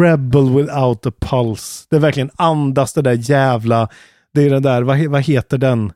[0.00, 1.86] Rebel without a pulse.
[1.90, 3.88] Det är verkligen andas det där jävla...
[4.34, 5.92] Det är den där, vad, vad heter den?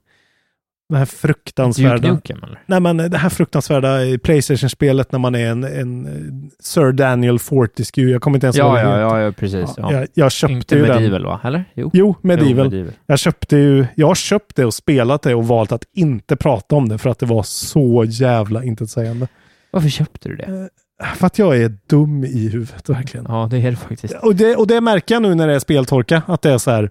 [0.93, 1.97] Den här fruktansvärda...
[1.97, 2.57] Duke Nukem?
[2.67, 6.13] Nej men det här fruktansvärda eh, Playstation-spelet när man är en, en eh,
[6.61, 8.11] Sir Daniel Fortescue.
[8.11, 9.75] Jag kommer inte ens ihåg Ja, ja, ja, ja, precis.
[9.77, 9.93] Ja.
[9.93, 11.23] Jag, jag köpte Inte ju den.
[11.23, 11.41] Va?
[11.45, 11.65] Eller?
[11.75, 11.91] Jo.
[11.93, 12.67] Jo, Medieval.
[12.67, 12.93] Jo, Medieval.
[13.07, 16.77] Jag köpte ju, jag har köpt det och spelat det och valt att inte prata
[16.77, 19.29] om det för att det var så jävla intetsägande.
[19.71, 20.69] Varför köpte du det?
[21.17, 23.27] För att jag är dum i huvudet verkligen.
[23.29, 24.15] Ja, det är det faktiskt.
[24.23, 26.71] Och det, och det märker jag nu när det är speltorka, att det är så
[26.71, 26.91] här.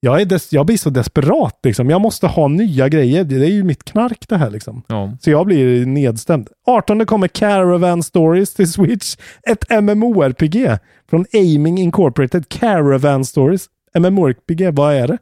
[0.00, 1.90] Jag, är des, jag blir så desperat liksom.
[1.90, 3.24] Jag måste ha nya grejer.
[3.24, 4.82] Det är ju mitt knark det här liksom.
[4.86, 5.16] Ja.
[5.20, 6.48] Så jag blir nedstämd.
[6.66, 9.16] 18 kommer Caravan Stories till Switch.
[9.42, 10.78] Ett MMORPG
[11.10, 12.48] från Aiming Incorporated.
[12.48, 13.66] Caravan Stories.
[13.98, 15.18] MMORPG, vad är det?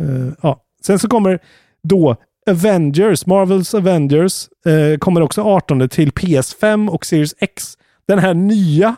[0.00, 0.62] Eh, ja.
[0.86, 1.38] Sen så kommer
[1.82, 2.16] då
[2.50, 7.78] Avengers, Marvels Avengers, eh, kommer också 18 till PS5 och Series X.
[8.08, 8.96] Den här nya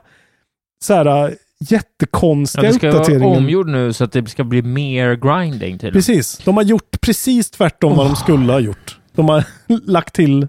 [0.82, 3.36] så här Ja, jättekonstiga det ska vara uppdateringen.
[3.38, 5.92] omgjord nu så att det ska bli mer grinding tydligen.
[5.92, 6.38] Precis.
[6.44, 8.98] De har gjort precis tvärtom vad de skulle ha gjort.
[9.12, 9.44] De har
[9.90, 10.48] lagt till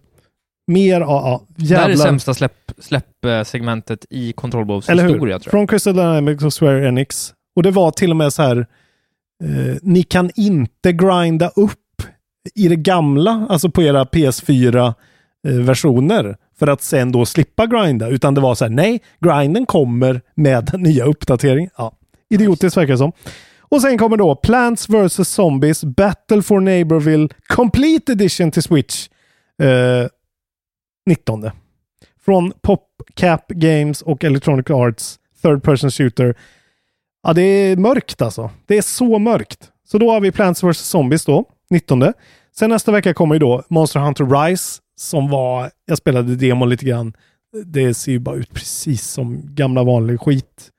[0.67, 5.09] mer, ja Det här är sämsta släpp, släppsegmentet i Wolves Eller hur?
[5.13, 5.39] historia.
[5.39, 7.33] Från Crystal Dynamics och Square Enix.
[7.55, 8.57] Och det var till och med så här,
[9.43, 11.75] eh, ni kan inte grinda upp
[12.55, 14.03] i det gamla, alltså på era
[15.43, 18.07] PS4-versioner, för att sen då slippa grinda.
[18.07, 21.69] Utan det var så här, nej, grinden kommer med den nya uppdateringen.
[21.77, 21.91] Ja,
[22.29, 23.11] idiotiskt verkar det som.
[23.59, 25.29] Och sen kommer då Plants vs.
[25.29, 29.07] Zombies Battle for Neighborville Complete Edition till Switch.
[29.61, 30.07] Eh,
[31.05, 31.49] 19.
[32.25, 36.35] Från PopCap Games och Electronic Arts Third Person Shooter.
[37.23, 38.51] Ja, det är mörkt alltså.
[38.65, 39.71] Det är så mörkt.
[39.87, 40.77] Så då har vi Plants vs.
[40.77, 42.13] Zombies då, 19.
[42.55, 46.85] Sen nästa vecka kommer ju då Monster Hunter Rise som var, jag spelade demon lite
[46.85, 47.13] grann.
[47.65, 50.69] Det ser ju bara ut precis som gamla vanlig skit.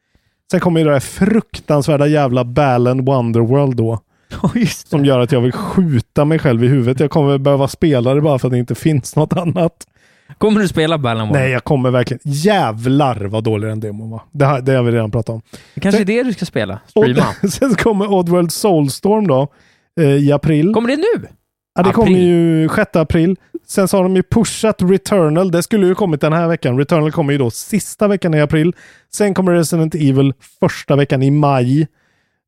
[0.51, 3.99] Sen kommer ju det här fruktansvärda jävla Balan Wonderworld då.
[4.87, 7.01] Som gör att jag vill skjuta mig själv i huvudet.
[7.01, 9.87] Jag kommer behöva spela det bara för att det inte finns något annat.
[10.39, 12.21] Kommer du spela Balan Nej, jag kommer verkligen.
[12.25, 14.23] Jävlar vad dålig den demon var.
[14.33, 15.43] Det, här, det har vi redan pratat om.
[15.75, 16.81] Det kanske är Sen- det du ska spela?
[16.87, 17.27] Streama?
[17.51, 19.49] Sen kommer Oddworld Soulstorm då.
[20.01, 20.73] eh, i april.
[20.75, 21.27] Kommer det nu?
[21.75, 21.93] Ja, det April.
[21.95, 23.37] kommer ju 6 april.
[23.71, 25.51] Sen så har de ju pushat Returnal.
[25.51, 26.79] Det skulle ju kommit den här veckan.
[26.79, 28.75] Returnal kommer ju då sista veckan i april.
[29.13, 31.81] Sen kommer Resident Evil första veckan i maj.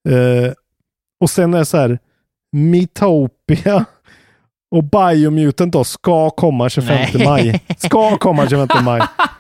[0.09, 0.53] Eh,
[1.21, 1.99] och sen är det så här,
[2.53, 3.85] Metopia
[4.71, 7.27] och Biomutant då ska komma 25 Nej.
[7.27, 7.61] maj.
[7.79, 9.03] Ska komma 25 maj.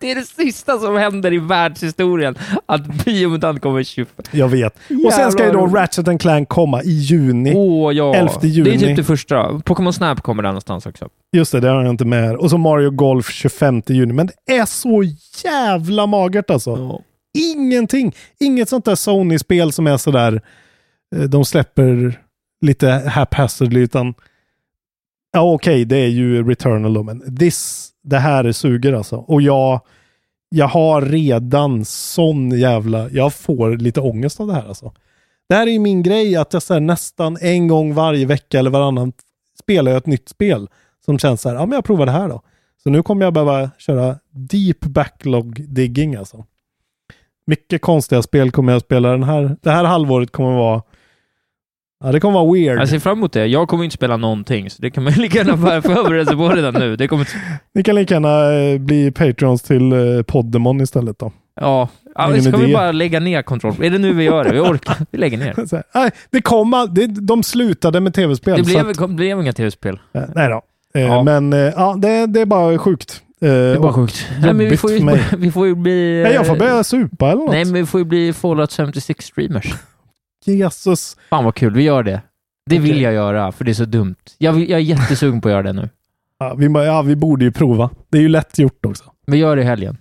[0.00, 4.24] Det är det sista som händer i världshistorien, att Biomutant kommer 25.
[4.30, 4.76] Jag vet.
[5.06, 5.80] Och sen ska ju då Jävlar.
[5.80, 7.52] Ratchet Clank komma i juni.
[7.56, 8.70] Åh ja, 11 juni.
[8.70, 9.60] det är typ det första.
[9.64, 11.08] Pokémon Snap kommer där någonstans också.
[11.36, 12.36] Just det, det har jag inte med här.
[12.36, 14.12] Och så Mario Golf 25 juni.
[14.12, 15.02] Men det är så
[15.44, 17.02] jävla magert alltså.
[17.56, 18.14] Ingenting.
[18.40, 20.40] Inget sånt där Sony-spel som är sådär.
[21.16, 22.20] eh, De släpper
[22.60, 24.14] lite haphazardly utan.
[25.32, 29.16] Ja okej, det är ju Returnal men this, det här är suger alltså.
[29.16, 29.80] Och jag,
[30.48, 34.92] jag har redan sån jävla, jag får lite ångest av det här alltså.
[35.48, 38.58] Det här är ju min grej, att jag så här, nästan en gång varje vecka
[38.58, 39.12] eller varannan
[39.62, 40.68] spelar jag ett nytt spel
[41.04, 42.42] som känns så här, ja men jag provar det här då.
[42.82, 46.44] Så nu kommer jag behöva köra deep backlog digging alltså.
[47.46, 49.56] Mycket konstiga spel kommer jag att spela den här.
[49.62, 50.82] Det här halvåret kommer vara
[52.04, 52.78] Ja, det kommer vara weird.
[52.78, 53.46] Jag ser fram emot det.
[53.46, 56.36] Jag kommer inte spela någonting, så det kan man ju lika gärna bara förbereda sig
[56.36, 56.96] på redan nu.
[56.96, 57.28] Det kommer...
[57.74, 61.32] Ni kan lika gärna eh, bli patrons till eh, Poddemon istället då.
[61.60, 63.74] Ja, ja ska vi bara lägga ner kontroll?
[63.82, 64.52] Är det nu vi gör det?
[64.52, 64.96] Vi orkar.
[65.10, 65.66] Vi lägger ner.
[65.66, 68.56] Så nej, det kom all, det, de slutade med tv-spel.
[68.56, 69.98] Det blev, att- kom, blev inga tv-spel.
[70.14, 70.62] eh, nej då.
[71.00, 71.22] Ja.
[71.22, 73.22] Men ja, det, det är bara sjukt.
[73.40, 74.26] Det är bara sjukt.
[74.40, 76.22] Nej, men vi, får ju, vi får ju bli...
[76.22, 77.50] Nej, jag får börja supa eller något.
[77.50, 79.74] Nej, men vi får ju bli Fallout 76 streamers.
[80.48, 81.16] Jesus.
[81.30, 82.22] Fan vad kul, vi gör det.
[82.70, 84.14] Det vill jag göra, för det är så dumt.
[84.38, 85.88] Jag, vill, jag är jättesugen på att göra det nu.
[86.38, 87.90] Ja vi, ja, vi borde ju prova.
[88.08, 89.04] Det är ju lätt gjort också.
[89.26, 89.96] Vi gör det i helgen.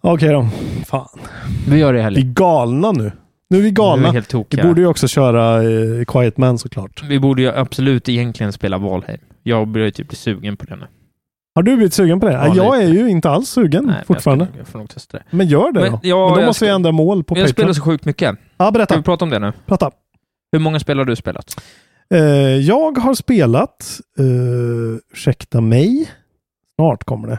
[0.00, 0.48] Okej då.
[0.86, 1.08] Fan.
[1.68, 2.34] Vi gör det i Vi är helgen.
[2.34, 3.12] galna nu.
[3.50, 4.08] Nu är vi Nu är galna.
[4.08, 4.64] vi helt Vi tokiga.
[4.66, 7.02] borde ju också köra eh, Quiet Man såklart.
[7.08, 9.20] Vi borde ju absolut egentligen spela Valheim.
[9.42, 10.86] Jag börjar ju typ bli sugen på det nu.
[11.56, 12.32] Har du blivit sugen på det?
[12.32, 13.00] Ja, Ja, jag är lite.
[13.00, 14.44] ju inte alls sugen Nej, men fortfarande.
[14.44, 15.24] Jag, ska, jag får nog testa det.
[15.30, 15.98] Men gör det Men, då.
[16.02, 17.48] ja, men då jag måste vi ska- ändra mål på Jag Patreon.
[17.52, 18.36] spelar så sjukt mycket.
[18.56, 18.96] Ja, Ska berätta.
[18.96, 19.52] vi prata om det nu?
[19.66, 19.90] Prata.
[20.52, 21.60] Hur många spel har du spelat?
[22.14, 22.20] Eh,
[22.56, 26.10] jag har spelat, uh, ursäkta mig,
[26.74, 27.38] snart kommer det.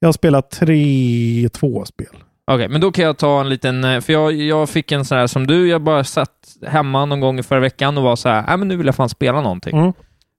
[0.00, 2.06] Jag har spelat tre, två spel.
[2.52, 5.18] Okej, men då kan jag ta en liten, eh, för jag, jag fick en sån
[5.18, 6.30] här som du, jag bara satt
[6.66, 8.94] hemma någon gång i förra veckan och var så här, nej men nu vill jag
[8.94, 9.78] fan spela någonting.
[9.78, 9.92] Mm.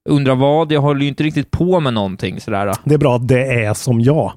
[0.08, 2.74] Undrar vad, jag håller ju inte riktigt på med någonting sådär.
[2.84, 4.32] Det är bra att det är som jag.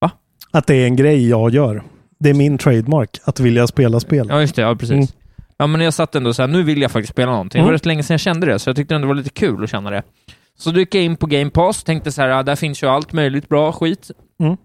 [0.00, 0.10] Va?
[0.50, 1.82] Att det är en grej jag gör.
[2.20, 4.26] Det är min trademark, att vilja spela spel.
[4.30, 4.92] Ja, just det, ja precis.
[4.92, 5.06] Mm.
[5.56, 7.58] Ja, men jag satt ändå så här, nu vill jag faktiskt spela någonting.
[7.58, 7.66] Det Mm.
[7.66, 9.64] var rätt länge sedan jag kände det, så jag tyckte ändå det var lite kul
[9.64, 10.02] att känna det.
[10.58, 13.12] Så gick jag in på Game Pass, tänkte så här, ja, där finns ju allt
[13.12, 14.10] möjligt bra skit.
[14.40, 14.56] Mm.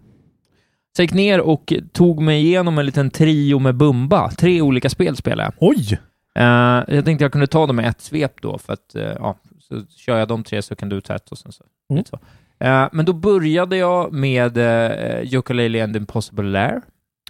[0.95, 4.31] Så jag gick ner och tog mig igenom en liten trio med Bumba.
[4.31, 5.69] Tre olika spel spelade jag.
[5.69, 5.99] Oj!
[6.35, 9.35] Eh, jag tänkte jag kunde ta dem med ett svep då, för att eh, ja,
[9.67, 11.63] så kör jag de tre så kan du ta ett och sen så.
[11.93, 12.05] Mm.
[12.05, 12.19] så.
[12.59, 16.81] Eh, men då började jag med uh, and Impossible Lair.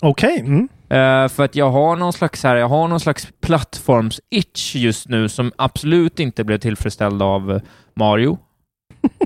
[0.01, 0.39] Okej.
[0.39, 0.69] Mm.
[0.89, 5.29] Eh, för att jag har någon slags, här, jag har någon slags plattforms-itch just nu
[5.29, 7.61] som absolut inte blev tillfredsställd av
[7.93, 8.37] Mario.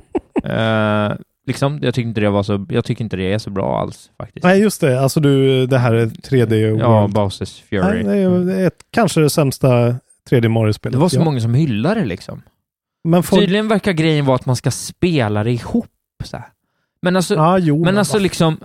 [0.43, 1.12] Eh,
[1.47, 4.12] liksom, jag tycker, inte det var så, jag tycker inte det är så bra alls
[4.18, 4.43] faktiskt.
[4.43, 5.01] Nej, just det.
[5.01, 7.14] Alltså du, det här är 3D ja, World.
[7.14, 7.82] Bowsers Fury.
[7.82, 9.95] Nej, det är det är ett, kanske det sämsta
[10.30, 10.93] 3D Mario-spelet.
[10.93, 11.24] det var så ja.
[11.24, 12.41] många som hyllade det liksom.
[13.04, 13.41] Men folk...
[13.41, 15.86] Tydligen verkar grejen vara att man ska spela det ihop.
[16.24, 16.45] Så här.
[17.02, 18.58] Men alltså, Ja, jo, men alltså liksom...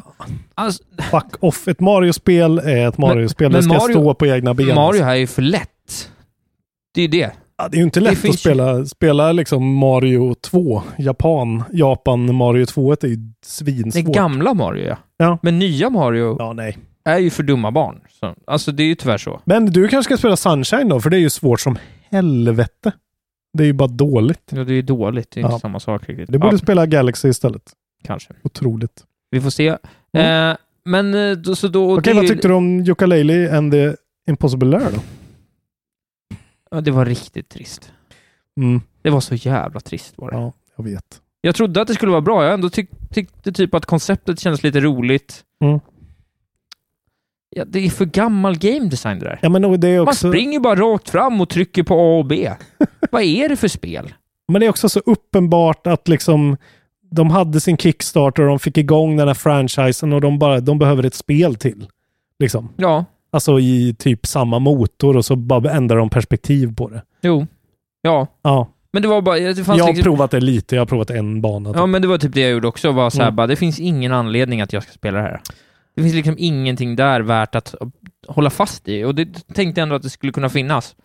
[0.55, 1.69] Alltså, Fuck off.
[1.69, 3.53] Ett Mario-spel är ett Mario-spel.
[3.53, 4.75] Det ska Mario- stå på egna ben.
[4.75, 6.11] Mario här är ju för lätt.
[6.95, 7.31] Det är ju det.
[7.59, 10.83] Ja, det är ju inte Det lätt att finns ju- spela, spela liksom Mario 2.
[10.99, 11.65] Japan.
[11.73, 14.09] Japan Mario 2 är ju Det svinsvårt.
[14.09, 14.97] är gamla Mario, ja.
[15.17, 15.39] Ja.
[15.43, 16.79] Men nya Mario Ja, nej.
[17.05, 18.01] är ju för dumma barn.
[18.21, 19.41] Så, alltså, det är ju tyvärr så.
[19.45, 21.79] Men du kanske ska spela Sunshine då, för det är ju svårt som
[22.11, 22.93] helvete.
[23.57, 24.43] Det är ju bara dåligt.
[24.53, 25.31] Ja, det är dåligt.
[25.31, 25.49] Det är Ja.
[25.49, 26.33] inte samma sak riktigt.
[26.33, 27.73] Du borde ja, spela Galaxy istället.
[28.05, 28.35] Kanske.
[28.43, 29.05] Otroligt.
[29.31, 29.77] Vi får se.
[30.13, 30.51] Mm.
[30.51, 31.99] Eh, men eh, då, så då...
[31.99, 33.95] Okej, det- vad tyckte du om Yooka-Laylee and the
[34.31, 35.01] Impossible Lair då?
[36.71, 37.93] Ja, det var riktigt trist.
[38.61, 38.81] Mm.
[39.03, 40.37] Det var så jävla trist var det.
[40.37, 41.21] Ja, jag vet.
[41.41, 42.45] Jag trodde att det skulle vara bra.
[42.45, 45.45] Jag ändå tyck, tyckte typ att konceptet kändes lite roligt.
[45.65, 45.81] Mm.
[47.51, 49.39] Ja, det är för gammal game design det där.
[49.43, 50.29] Ja, men det är Man också...
[50.29, 52.51] springer bara rakt fram och trycker på A och B.
[53.11, 54.15] Vad är det för spel?
[54.53, 56.57] Men det är också så uppenbart att liksom
[57.11, 60.79] de hade sin Kickstarter och de fick igång den här franchisen och de bara, de
[60.79, 61.89] behöver ett spel till.
[62.39, 62.69] Liksom.
[62.77, 67.03] Ja, Alltså i typ samma motor och så bara ändrar de perspektiv på det.
[67.23, 67.47] jo.
[68.03, 68.69] Ja, Ja.
[68.93, 69.37] men det var bara...
[69.39, 71.73] Det Jag har liksom, provat det lite, jag har provat en bana.
[71.75, 72.93] Ja, men det var typ det jag gjorde också.
[72.93, 73.37] Var så här, Mm.
[73.37, 75.41] bara, det finns ingen anledning att jag ska spela det här.
[75.97, 77.75] Det finns liksom ingenting där värt att
[78.29, 79.05] hålla fast i.
[79.05, 80.97] Och det tänkte jag ändå att det skulle kunna finnas.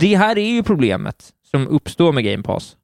[0.00, 2.76] Det här är ju problemet som uppstår med Game Pass.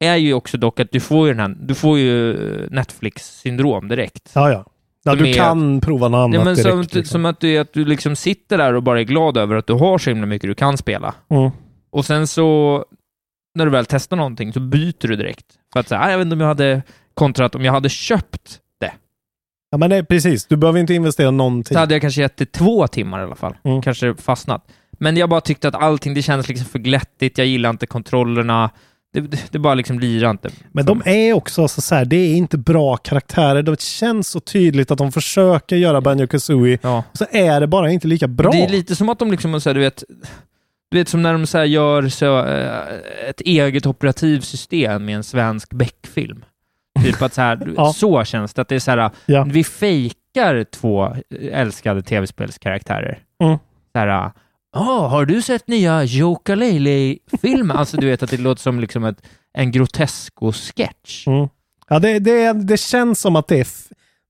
[0.00, 2.36] Är ju också dock att du får ju, den här, du får ju
[2.70, 4.30] Netflix-syndrom direkt.
[4.34, 4.64] Ja, ja.
[5.04, 6.70] ja du kan prova något annat Ja, men direkt.
[6.70, 7.04] som, liksom.
[7.04, 9.72] som att du, att du liksom sitter där och bara är glad över att du
[9.72, 11.14] har så himla mycket du kan spela.
[11.28, 11.50] Mm.
[11.90, 12.84] Och sen så,
[13.54, 15.46] när du väl testar någonting, så byter du direkt.
[15.72, 16.82] För att säga, "Ah, jag vet inte om jag hade,
[17.14, 18.60] kontra att om jag hade köpt
[19.76, 20.46] Ja, men nej, precis.
[20.46, 21.74] Du behöver inte investera någonting.
[21.74, 23.54] så hade jag kanske gett det två timmar i alla fall.
[23.64, 23.82] Mm.
[23.82, 24.64] Kanske fastnat.
[24.98, 28.70] Men jag bara tyckte att allting, det kändes liksom för glättigt, jag gillar inte kontrollerna.
[29.12, 30.50] Det, det, det bara liksom lirar inte.
[30.72, 33.62] Men de är också så, så här, det är inte bra karaktärer.
[33.62, 37.04] Det känns så tydligt att de försöker göra Banjo Kazooie, Ja.
[37.12, 38.50] så är det bara inte lika bra.
[38.50, 40.04] Det är lite som att de liksom, så här, du vet,
[40.90, 45.70] du vet som när de så gör så, eh, ett eget operativsystem med en svensk
[45.72, 46.44] Beck-film.
[47.12, 47.92] Typ att så här, Ja.
[47.92, 49.44] så känns det, att det är så här, Ja.
[49.50, 51.16] vi fejkar två
[51.52, 53.18] älskade tv-spelskaraktärer.
[53.42, 53.58] Mm.
[53.92, 54.30] Så här,
[54.76, 57.76] "Åh, har du sett nya Jokalele-filmen?
[57.76, 61.26] alltså du vet att det låter som liksom ett, en grotesko-sketch.
[61.26, 61.48] Mm.
[61.88, 63.66] Ja, det, det, det känns som att det är,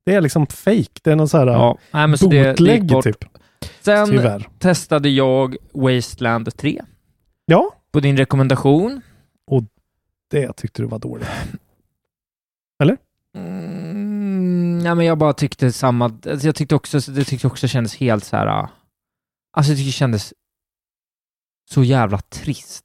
[0.07, 1.01] det är liksom fake.
[1.03, 3.25] Det är någon så här Ja, nej, men så det, det typ.
[3.81, 4.49] Sen Tyvärr.
[4.59, 6.83] testade jag Wasteland 3
[7.47, 9.01] Ja, på din rekommendation.
[10.31, 11.29] det tyckte du var dåligt.
[13.37, 16.05] Mm, nej, men jag bara tyckte samma...
[16.05, 18.47] Alltså jag tyckte också, det tyckte också kändes helt så här...
[18.47, 18.71] ah,
[19.57, 20.35] Alltså jag tyckte det kändes
[21.71, 22.85] så jävla trist.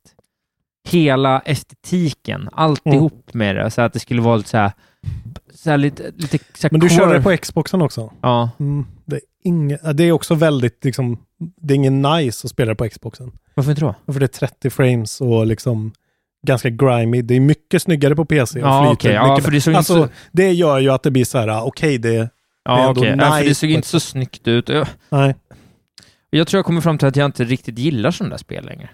[0.89, 3.71] Hela estetiken, alltihop med det.
[3.71, 4.71] Så att det skulle vara lite så här...
[5.53, 8.13] Så här lite, lite så Men du körde det på Xboxen också?
[8.21, 8.49] Ja.
[8.59, 12.75] Mm, det, är inge, det är också väldigt, liksom, det är ingen nice att spela
[12.75, 13.31] på Xboxen.
[13.53, 13.95] Varför inte då?
[14.13, 15.91] För det är 30 frames och liksom
[16.47, 17.21] ganska grimy.
[17.21, 19.13] Det är mycket snyggare på PC och Ja, okej.
[19.13, 21.63] Ja, för det såg alltså, inte det gör ju att det blir så här, ah,
[21.63, 22.29] okej, det, det är
[22.63, 23.15] Ja, ändå nice.
[23.19, 24.69] Ja, för det såg inte så snyggt ut.
[24.69, 25.35] Jag, Nej.
[26.29, 28.89] jag tror jag kommer fram till att jag inte riktigt gillar sådana där spel längre.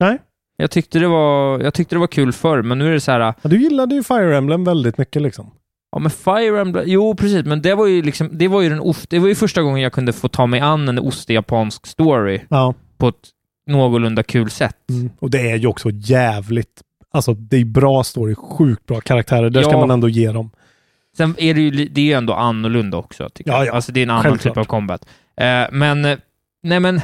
[0.00, 0.18] Nej.
[0.56, 3.12] Jag tyckte det var, jag tyckte det var kul förr, men nu är det så
[3.12, 3.20] här...
[3.20, 5.50] Ja, du gillade ju Fire Emblem väldigt mycket liksom.
[5.92, 8.80] Ja, men Fire Emblem, jo precis, men det var ju liksom, det var ju den
[8.80, 12.40] ost, det var ju första gången jag kunde få ta mig an en ost-japansk story
[12.48, 12.74] Ja.
[12.98, 13.14] på ett
[13.66, 14.76] någorlunda kul sätt.
[14.90, 15.10] Mm.
[15.18, 19.50] Och det är ju också jävligt, alltså det är bra story, sjukt bra karaktärer.
[19.50, 19.80] Det ska Ja.
[19.80, 20.50] man ändå ge dem.
[21.16, 23.66] Sen är det ju, det är ju ändå annorlunda också, tycker Ja, jag.
[23.66, 23.72] ja.
[23.72, 24.54] Alltså det är en annan Självklart.
[24.54, 25.04] typ av combat.
[25.36, 26.18] Eh, men, eh,
[26.62, 27.00] nej men,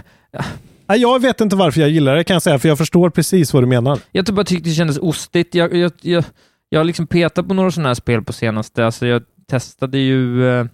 [0.87, 3.53] Nej, jag vet inte varför jag gillar det kan jag säga, för jag förstår precis
[3.55, 3.99] vad du menar.
[4.13, 5.55] jag typ bara tyckte det kändes ostigt.
[5.55, 6.25] Jag, jag, jag,
[6.69, 10.49] jag har liksom petat på några sådana här spel på senaste, alltså jag testade ju
[10.51, 10.67] eh,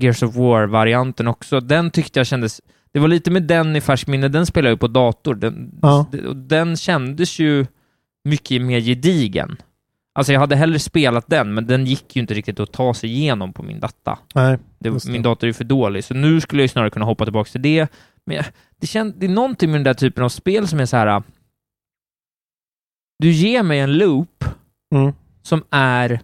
[0.00, 1.60] Gears of War-varianten också.
[1.60, 2.60] Den tyckte jag kändes,
[2.94, 5.34] det var lite med den i färskt minne, den spelade jag ju på dator.
[5.34, 6.06] Den, Ja.
[6.34, 7.66] den kändes ju
[8.24, 9.56] mycket mer gedigen.
[10.14, 13.10] Alltså jag hade hellre spelat den, men den gick ju inte riktigt att ta sig
[13.10, 14.18] igenom på min data.
[14.34, 17.50] Nej, Det, min dator är för dålig, så nu skulle jag snarare kunna hoppa tillbaka
[17.50, 17.92] till det.
[18.26, 18.42] Men
[18.80, 21.06] det, känd, det är någonting med den där typen av spel som är så här.
[21.06, 21.20] äh,
[23.18, 24.44] Du ger mig en loop
[24.94, 25.12] Mm.
[25.42, 26.20] som är...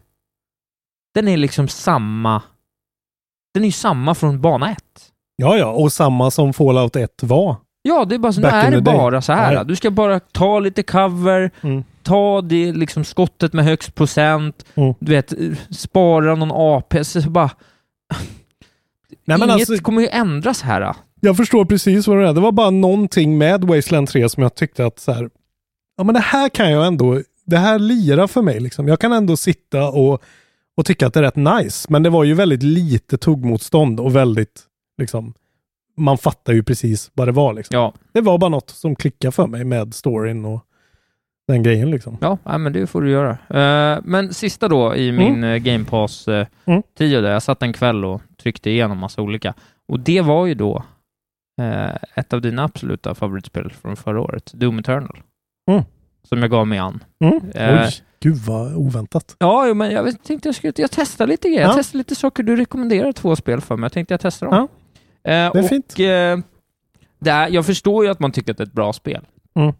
[1.14, 2.42] Den är liksom samma...
[3.54, 5.09] Den är ju samma från bana ett.
[5.40, 7.56] Ja, ja, och samma som Fallout 1 var.
[7.82, 9.52] Ja, det är bara så, Back är det bara så här.
[9.52, 9.64] Ja.
[9.64, 11.84] Du ska bara ta lite cover, Mm.
[12.02, 14.94] ta det liksom skottet med högst procent, Mm.
[15.00, 15.32] du vet,
[15.70, 17.50] spara någon AP, så bara...
[19.24, 20.94] Nej, Inget alltså- kommer ju ändras här.
[21.20, 22.32] Jag förstår precis vad det är.
[22.32, 25.30] Det var bara någonting med Wasteland 3 som jag tyckte att så här,
[25.96, 28.88] ja men det här kan jag ändå, det här lirar för mig liksom.
[28.88, 30.22] Jag kan ändå sitta och,
[30.76, 31.86] och tycka att det är rätt nice.
[31.90, 34.62] Men det var ju väldigt lite tuggmotstånd och väldigt,
[35.00, 35.34] liksom,
[35.96, 37.76] man fattar ju precis vad det var liksom.
[37.76, 40.64] Ja, Det var bara något som klickade för mig med storyn och
[41.48, 42.18] den grejen liksom.
[42.20, 43.30] ja nej, men det får du göra.
[43.30, 46.82] Eh, men sista då i min uh, Game Pass uh, Mm.
[46.98, 49.54] 10 där, jag satt en kväll och tryckte igenom massa olika.
[49.88, 50.84] Och det var ju då
[51.62, 55.18] eh, ett av dina absoluta favoritspel från förra året, Doom Eternal.
[55.70, 55.82] Mm.
[56.28, 57.04] Som jag gav mig an.
[57.24, 57.40] Mm.
[57.54, 57.90] Eh, Oj,
[58.20, 59.36] gud vad oväntat.
[59.38, 61.62] Ja, men jag tänkte jag skulle jag testar lite grejer.
[61.62, 61.74] Jag Ja.
[61.76, 62.42] testar lite saker.
[62.42, 63.84] Du rekommenderar två spel för mig.
[63.84, 64.56] Jag tänkte jag testar dem.
[64.56, 64.68] Ja.
[65.24, 65.94] Eh, Det är och, fint.
[65.98, 66.04] Eh,
[67.18, 69.26] det är, jag förstår ju att man tycker att det är ett bra spel.
[69.56, 69.74] Mm.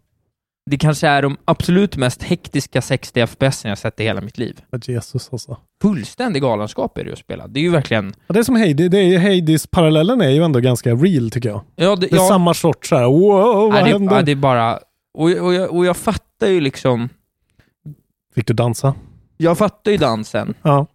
[0.65, 4.61] Det kanske är de absolut mest hektiska 60 FPS jag sett i hela mitt liv.
[4.83, 5.57] Jesus alltså.
[5.81, 7.47] Fullständig galenskap är det att spela.
[7.47, 8.13] Det är ju verkligen...
[8.27, 11.61] Ja, det är som Hades, det är Hades-parallellen är ju ändå ganska real tycker jag.
[11.75, 14.15] Ja, det, Det är ja, samma sorts så här, wow, vad nej, det, hände?
[14.15, 14.79] ja, det är bara...
[15.13, 17.09] Och, och, jag, och jag fattar ju liksom...
[18.35, 18.93] Fick du dansa?
[19.37, 20.87] Jag fattar ju dansen, Ja.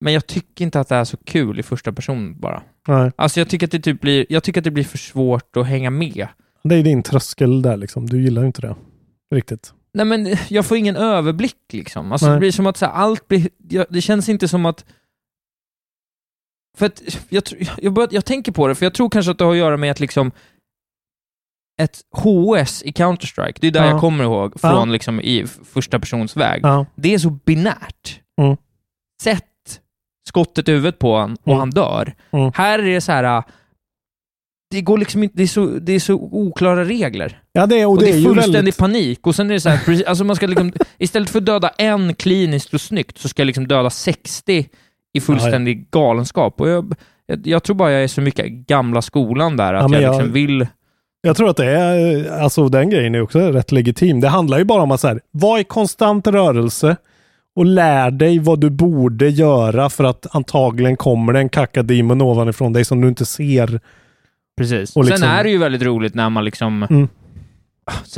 [0.00, 2.62] Men jag tycker inte att det är så kul i första person bara.
[2.88, 3.12] Nej.
[3.16, 5.66] Alltså jag tycker att det typ blir, jag tycker att det blir för svårt att
[5.66, 6.28] hänga med.
[6.64, 8.06] Det är din tröskel där liksom.
[8.06, 8.76] Du gillar inte det.
[9.34, 9.72] Riktigt.
[9.94, 12.12] Nej men jag får ingen överblick liksom.
[12.12, 12.34] Alltså Nej.
[12.34, 14.84] det blir som att så här, allt blir, jag, det känns inte som att
[16.76, 17.42] för att jag,
[17.78, 19.76] jag, bör, jag tänker på det, för jag tror kanske att det har att göra
[19.76, 20.30] med att liksom
[21.80, 23.90] ett HS i Counter-Strike, det är där Ja.
[23.90, 24.70] jag kommer ihåg, Ja.
[24.70, 26.60] från liksom i första persons väg.
[26.62, 26.86] Ja.
[26.94, 28.20] Det är så binärt.
[28.40, 28.56] Mm.
[29.22, 29.44] Sätt
[30.28, 31.58] skottet i huvudet på honom och Mm.
[31.58, 32.14] han dör.
[32.30, 32.50] Mm.
[32.54, 33.24] Här är det så här.
[33.38, 33.44] äh,
[34.70, 37.40] Det går liksom inte, det är så, det är så oklara regler.
[37.52, 38.76] Ja, det är, och Och, det, det är är fullständig väldigt...
[38.78, 39.26] panik.
[39.26, 41.68] Och sen är det så här, precis, alltså man ska liksom, istället för att döda
[41.78, 44.68] en kliniskt och snyggt, så ska jag liksom döda 60
[45.12, 46.60] i fullständig galenskap.
[46.60, 46.94] Och jag,
[47.26, 50.14] jag, jag tror bara jag är så mycket gamla skolan där, att Ja, jag, jag-
[50.16, 50.66] liksom vill...
[51.20, 54.20] Jag tror att det är, alltså den grejen är också rätt legitim.
[54.20, 56.96] Det handlar ju bara om att så här, var i konstant rörelse
[57.58, 62.72] och lär dig vad du borde göra för att antagligen kommer det en kakademon ovanifrån
[62.72, 63.80] dig som du inte ser.
[64.56, 64.96] Precis.
[64.96, 66.82] Och liksom- Sen är det ju väldigt roligt när man liksom...
[66.82, 67.08] Mm.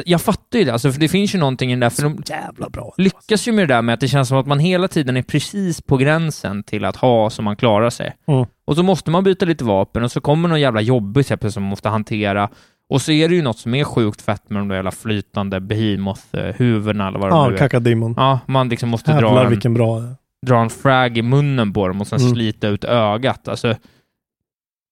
[0.05, 2.23] Jag fattar ju det, alltså, för det finns ju någonting i det där, för de
[2.27, 2.95] Jävla bra.
[2.97, 5.23] lyckas ju med det där med att det känns som att man hela tiden är
[5.23, 8.13] precis på gränsen till att ha så man klarar sig.
[8.29, 8.47] Mm.
[8.65, 11.63] Och så måste man byta lite vapen och så kommer någon jävla jobbig exempel som
[11.63, 12.49] man måste hantera.
[12.91, 15.61] Och så är det ju något som är sjukt fett med de där jävla flytande
[15.61, 17.59] behemoth-huvudena eller vad det Ja, nu är.
[17.59, 18.15] kakademon.
[18.17, 20.03] Ja, man liksom måste dra en, vilken bra...
[20.47, 22.33] dra en frag i munnen på dem och sen Mm.
[22.33, 23.49] slita ut ögat.
[23.49, 23.75] Alltså,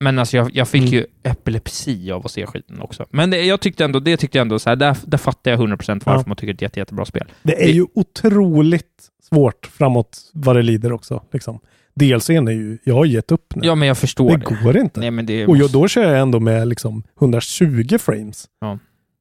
[0.05, 0.95] men alltså jag, jag fick Mm.
[0.95, 3.07] ju epilepsi av att se skiten också.
[3.11, 5.61] Men det, jag tyckte ändå, det tyckte jag ändå så här, där, där fattar jag
[5.61, 6.25] 100% varför Ja.
[6.27, 7.25] man tycker det är ett jätte, jättebra spel.
[7.43, 11.23] Det är ju otroligt svårt framåt vad det lider också.
[11.33, 11.59] Liksom.
[11.99, 13.67] DLCn är ju, jag har gett upp nu.
[13.67, 14.57] Ja, men jag förstår det det.
[14.65, 15.01] går inte.
[15.01, 18.47] Nej, men det Och jag, då kör jag ändå med liksom 120 frames.
[18.61, 18.79] Ja.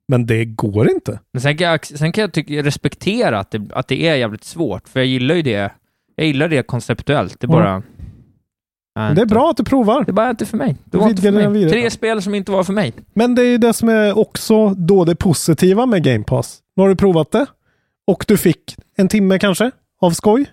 [0.08, 1.20] Men det går inte.
[1.34, 4.44] Men sen kan jag, sen kan jag tycka, respektera att det, att det är jävligt
[4.44, 5.72] svårt, för jag gillar ju det.
[6.16, 7.40] Jag gillar det konceptuellt.
[7.40, 7.54] Det är Ja.
[7.56, 7.84] bara...
[8.96, 10.04] Men det är bra att du provar.
[10.06, 10.76] Det är bara inte för mig.
[10.86, 11.70] Det var inte för mig.
[11.70, 12.94] Tre spel som inte var för mig.
[13.14, 16.60] Men det är ju det som är också då det positiva med Game Pass.
[16.76, 17.46] Nu har du provat det
[18.08, 19.72] och du fick en timme kanske
[20.02, 20.46] av skoj.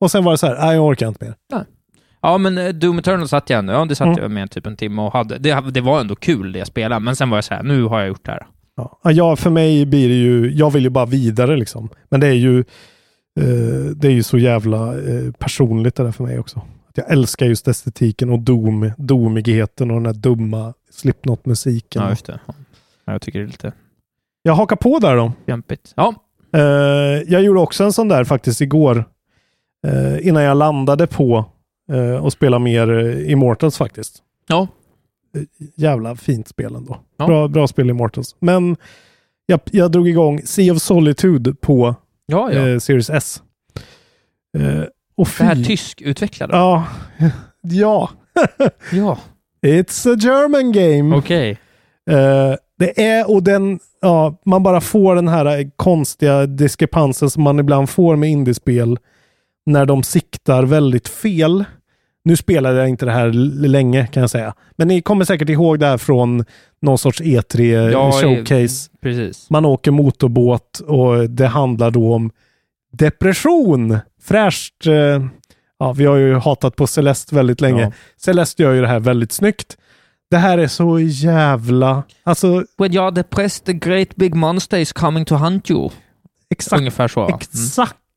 [0.00, 1.34] Och sen var det så här, nej jag orkar inte mer.
[2.22, 3.72] Ja, men eh, Doom Eternal satt jag ändå.
[3.72, 4.18] Ja, det satt Mm.
[4.22, 5.38] jag med typ en timme och hade.
[5.38, 7.82] Det, det var ändå kul det jag spelade, men sen var jag så här, nu
[7.84, 8.46] har jag gjort det här.
[8.76, 11.88] Ja, ja, för mig blir det ju, jag vill ju bara vidare liksom.
[12.10, 12.58] Men det är ju,
[13.40, 16.62] eh, det är ju så jävla eh, personligt det där för mig också.
[16.94, 22.02] Jag älskar just estetiken och dom, domigheten och den här dumma Slipknot-musiken.
[22.02, 22.40] Ja, just det.
[22.46, 22.54] Ja,
[23.12, 23.72] jag tycker det är lite
[24.42, 25.32] Jag hakar på där då.
[25.46, 25.92] kämpigt.
[25.96, 26.14] Ja,
[26.52, 26.60] Eh,
[27.26, 29.04] jag gjorde också en sån där faktiskt igår.
[29.86, 31.44] Eh, innan jag landade på
[31.92, 34.22] uh, att spela mer uh, Immortals faktiskt.
[34.48, 34.68] Ja.
[35.36, 35.42] Eh,
[35.76, 37.00] jävla fint spel ändå.
[37.16, 37.26] Ja.
[37.26, 38.36] Bra, bra spel Immortals.
[38.38, 38.76] Men
[39.46, 41.94] jag, jag drog igång Sea of Solitude på
[42.26, 42.68] ja, ja.
[42.68, 43.42] eh, Series S.
[44.58, 44.84] Eh,
[45.16, 46.56] och det här tyskutvecklade.
[46.56, 46.84] Ja.
[47.62, 48.10] ja.
[48.92, 49.18] Ja,
[49.62, 51.16] It's a German game.
[51.16, 51.50] okej.
[52.10, 57.58] Eh, det är, och den, ja, man bara får den här konstiga diskrepansen som man
[57.58, 58.98] ibland får med indiespel
[59.70, 61.64] när de siktar väldigt fel.
[62.24, 63.28] Nu spelade jag inte det här
[63.68, 64.54] länge kan jag säga.
[64.76, 66.44] Men ni kommer säkert ihåg det här från
[66.82, 68.90] någon sorts E3 Ja, showcase.
[69.02, 69.50] Precis.
[69.50, 72.30] Man åker motorbåt och det handlar då om
[72.92, 73.98] depression.
[74.22, 74.86] Fräscht.
[74.86, 75.24] Eh,
[75.78, 77.82] ja, vi har ju hatat på Celeste väldigt länge.
[77.82, 77.92] Ja.
[78.16, 79.76] Celeste gör ju det här väldigt snyggt.
[80.30, 82.02] Det här är så jävla...
[82.24, 85.90] Alltså, When you're depressed, the great big monster is coming to hunt you.
[86.50, 87.20] exakt, Ungefär så.
[87.20, 87.40] va?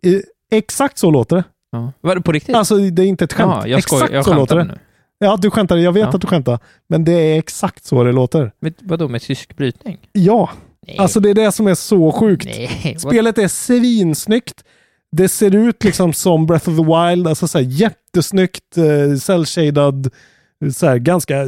[0.05, 0.21] Mm.
[0.51, 1.43] Exakt, så låter det.
[1.71, 1.91] Ja.
[2.01, 2.55] Var det på riktigt?
[2.55, 3.51] Alltså, det är inte ett skämt.
[3.55, 4.63] Ja, jag exakt Jag så låter det.
[4.63, 4.77] nu.
[5.19, 5.77] Ja, du skämtar.
[5.77, 6.09] Jag vet Ja.
[6.09, 6.59] att du skämtar.
[6.89, 8.51] Men det är exakt så det låter.
[8.59, 9.97] Med, vadå, med tysk brytning?
[10.11, 10.49] Ja,
[10.87, 10.97] Nej.
[10.97, 12.45] alltså det är det som är så sjukt.
[12.45, 12.95] Nej.
[12.99, 14.63] Spelet är svinsnyggt.
[15.11, 18.81] Det ser ut liksom som Breath of the Wild, alltså så här jättesnyggt, eh,
[19.15, 20.09] cell-shaded,
[20.73, 21.47] så här ganska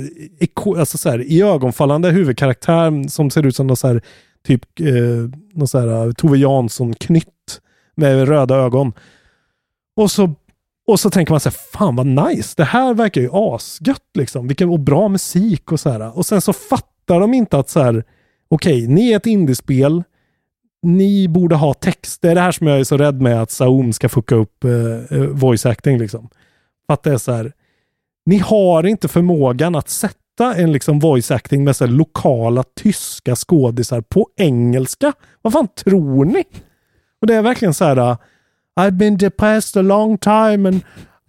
[0.77, 4.01] alltså så här, i ögonfallande huvudkaraktär som ser ut som någon så här,
[4.47, 4.85] typ eh,
[5.53, 7.61] någon så här, eh, Tove Jansson-knytt
[7.95, 8.93] med röda ögon.
[9.95, 10.33] Och så,
[10.87, 14.47] och så tänker man så här, fan vad nice, det här verkar ju asgött liksom.
[14.47, 16.17] Vilken och bra musik och så här.
[16.17, 18.03] Och sen så fattar de inte att så här,
[18.47, 20.03] okej, ni är ett indiespel,
[20.81, 22.21] ni borde ha text.
[22.21, 24.63] Det är det här som jag är så rädd med att Saum ska fucka upp
[24.63, 26.29] eh, eh voice acting liksom.
[26.87, 27.53] Att det är så här,
[28.25, 33.35] ni har inte förmågan att sätta en liksom voice acting med så här lokala tyska
[33.35, 35.13] skådisar på engelska.
[35.41, 36.43] Vad fan tror ni?
[37.25, 38.17] Och det är verkligen så här,
[38.79, 40.81] I've been depressed a long time and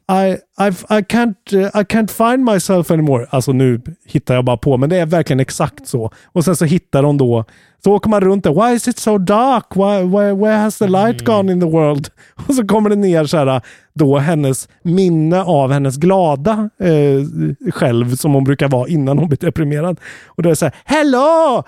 [0.09, 3.27] I, I've, I, can't, uh, I can't find myself anymore.
[3.31, 6.11] Alltså nu hittar jag bara på, men det är verkligen exakt så.
[6.27, 7.45] Och sen så hittar de då,
[7.85, 8.67] så åker man runt där.
[8.69, 9.65] Why is it so dark?
[9.75, 12.09] Why, where, where has the light gone in the world?
[12.49, 13.61] Och så kommer det ner så här,
[13.95, 19.39] då hennes minne av hennes glada eh, själv som hon brukar vara innan hon blir
[19.39, 20.01] deprimerad.
[20.27, 21.63] Och det är så här, Hello!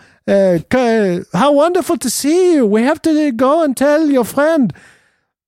[0.69, 2.77] Ca- how wonderful to see you!
[2.77, 4.73] We have to go and tell your friend.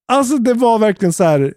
[0.09, 1.55] Alltså det var verkligen så här,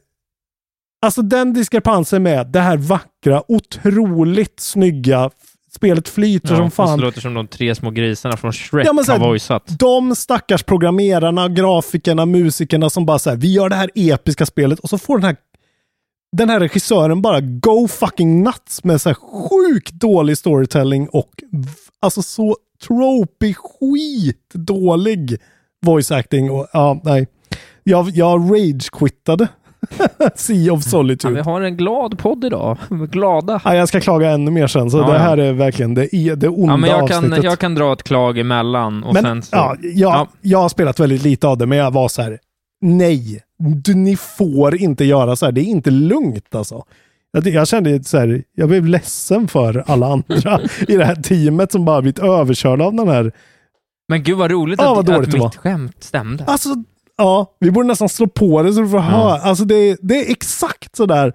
[1.04, 5.30] Alltså den diskrepansen med det här vackra, otroligt snygga
[5.72, 6.99] spelet flyter Ja, som fan.
[6.99, 9.80] Det låter som de tre små grisarna från Shrek Ja, men så här, har voiceat.
[9.80, 14.89] De stackars programmerarna, grafikerna, musikerna som bara säger vi gör det här episka spelet och
[14.89, 15.36] så får den här
[16.38, 21.32] den här regissören bara go fucking nuts med så här sjukt dålig storytelling och
[21.99, 25.38] alltså så tropig skit dålig
[25.86, 27.28] voice acting och ja, nej.
[27.84, 29.47] Jag, jag rage-quittade
[30.36, 31.34] Sea of Ja, Solitude.
[31.34, 32.77] vi har en glad podd idag.
[32.89, 33.61] Glada.
[33.65, 35.17] Ja, jag ska klaga ännu mer sen, så Ja, det ja.
[35.19, 37.43] här är verkligen det, det onda Ja, men jag kan, avsnittet.
[37.43, 39.49] jag kan dra ett klag emellan och men, sen så...
[39.55, 42.39] ja, jag, jag har spelat väldigt lite av det, men jag var så här,
[42.81, 45.51] nej, du, ni får inte göra så här.
[45.51, 46.84] Det är inte lugnt alltså.
[47.31, 51.71] Jag, jag kände så här, jag blev ledsen för alla andra i det här teamet
[51.71, 53.31] som bara blivit överkörda av den här.
[54.09, 55.45] Men gud vad roligt Ja, att, vad att det var.
[55.47, 56.43] mitt skämt stämde.
[56.47, 56.69] Alltså,
[57.18, 59.34] ja, vi borde nästan slå på det så du får höra.
[59.41, 61.34] Alltså det, det är exakt så där.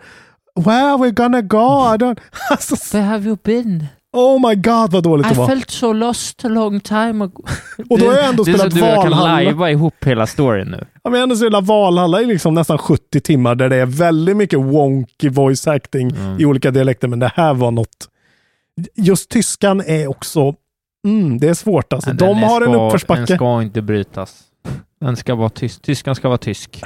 [0.56, 1.58] Where we're gonna go?
[1.94, 2.18] I don't...
[2.50, 3.86] Alltså, Where have you been?
[4.12, 5.46] oh my god vad dåligt I det var.
[5.48, 7.42] felt so lost a long time ago.
[7.90, 9.32] Och då har jag ändå det är spelat så du och jag kan Valhalla.
[9.32, 10.86] lajva ihop hela storyn nu.
[11.04, 14.36] Ja, men ändå så hela Valhalla i liksom nästan 70 timmar där det är väldigt
[14.36, 16.40] mycket wonky voice acting Mm.
[16.40, 17.08] i olika dialekter.
[17.08, 18.08] Men det här var något.
[18.94, 20.54] Just tyskan är också,
[21.06, 22.10] mm, det är svårt alltså.
[22.10, 23.20] Nej, De är har en ska- uppförsbacke.
[23.26, 24.40] Den ska inte brytas.
[25.00, 25.82] Den ska vara tysk.
[25.82, 26.82] Tyskan ska vara tysk.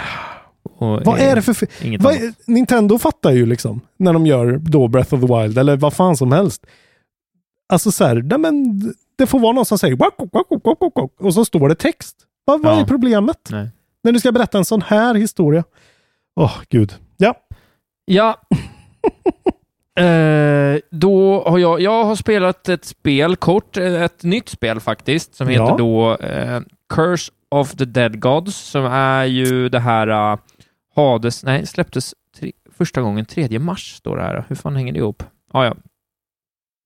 [0.76, 1.98] Och Vad är det för...
[2.02, 5.76] Vad, är- Nintendo fattar ju liksom när de gör då Breath of the Wild eller
[5.76, 6.66] vad fan som helst.
[7.72, 8.80] Alltså så här, nej men
[9.18, 11.68] det får vara någon som säger "Wak, wak, wak, wak, wak, wak", och så står
[11.68, 12.16] det text.
[12.44, 12.80] Vad, vad Ja.
[12.80, 13.48] är problemet?
[13.50, 13.68] Nej.
[14.04, 15.64] När du ska berätta en sån här historia.
[16.40, 16.94] Åh, gud.
[17.16, 17.34] Ja.
[18.04, 18.40] Ja.
[19.98, 25.48] Eh, då har jag, jag har spelat ett spel kort, ett nytt spel faktiskt, som
[25.48, 25.76] heter Ja.
[25.78, 26.60] då eh,
[26.94, 30.38] Curse of the Dead Gods, som är ju det här uh,
[30.96, 34.44] Hades, nej, släpptes tre, första gången 3 mars, står det här.
[34.48, 35.22] Hur fan hänger det ihop?
[35.52, 35.74] Ah, ja.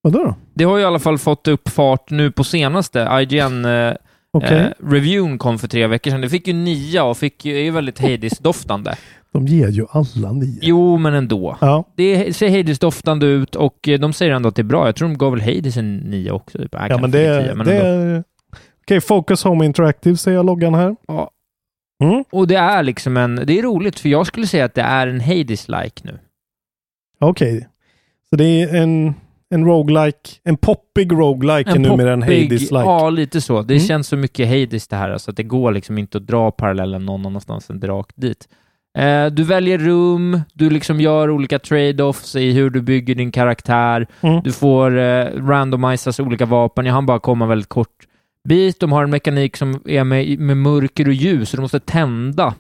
[0.03, 0.35] Vadå då?
[0.55, 3.09] Det har ju i alla fall fått upp fart nu på senaste.
[3.31, 3.93] IGN eh,
[4.33, 4.59] Okej.
[4.59, 6.21] eh, reviewn kom för tre veckor sedan.
[6.21, 8.97] Det fick ju nia och fick, ju- är ju väldigt Hades-doftande.
[9.33, 10.59] De ger ju alla nio.
[10.63, 11.57] Jo, men ändå.
[11.61, 11.85] Ja.
[11.97, 14.87] Det ser Hades-doftande ut och de säger ändå att det är bra.
[14.87, 16.59] Jag tror de gav väl Hades en 9 också.
[16.59, 16.75] Typ.
[16.75, 18.25] Äh, Ja, men det, en 10, men det
[18.87, 20.97] Okej, Focus Home Interactive säger jag loggan här.
[21.09, 21.31] Ja.
[22.05, 22.25] Mm.
[22.33, 23.41] Och det är liksom en...
[23.47, 26.19] Det är roligt, för jag skulle säga att det är en Hades-like nu.
[27.21, 27.69] Okej.
[28.31, 29.15] Så det är en,
[29.55, 32.85] en roguelike, en poppig roguelike är numera en Hades-like.
[32.85, 33.63] Ja, lite så.
[33.63, 33.87] Det Mm.
[33.87, 37.07] känns så mycket Hades det här, så att det går liksom inte att dra parallellen
[37.07, 38.49] någon annanstans än rakt dit.
[38.99, 44.07] Eh, du väljer rum, du liksom gör olika trade-offs i hur du bygger din karaktär.
[44.21, 44.43] Mm.
[44.43, 46.87] Du får eh, randomisas olika vapen.
[46.87, 48.06] Jag hann bara komma väldigt kort
[48.47, 48.81] bit.
[48.81, 52.55] De har en mekanik som är med, med mörker och ljus, så du måste tända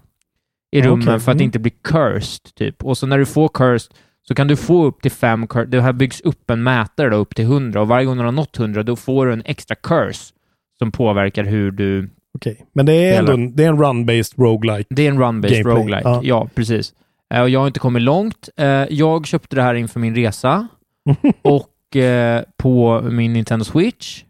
[0.73, 1.45] i rummen för att mm.
[1.45, 2.85] inte bli cursed, typ.
[2.85, 3.93] Och så när du får cursed
[4.29, 7.17] så kan du få upp till fem cur- Det här byggs upp en mätare då,
[7.17, 9.75] upp till 100 och varje gång du har nått 100 då får du en extra
[9.75, 10.35] curse
[10.79, 12.11] som påverkar hur du...
[12.35, 14.95] Okej, men det är ändå en, det är en run-based roguelike.
[14.95, 16.03] Det är en run-based roguelike.
[16.05, 16.21] ja.
[16.23, 16.49] Ja.
[16.55, 16.95] precis.
[17.35, 18.49] Och jag har inte kommit långt.
[18.57, 20.69] Eh, jag köpte det här inför min resa
[21.43, 24.23] och eh, på min Nintendo Switch.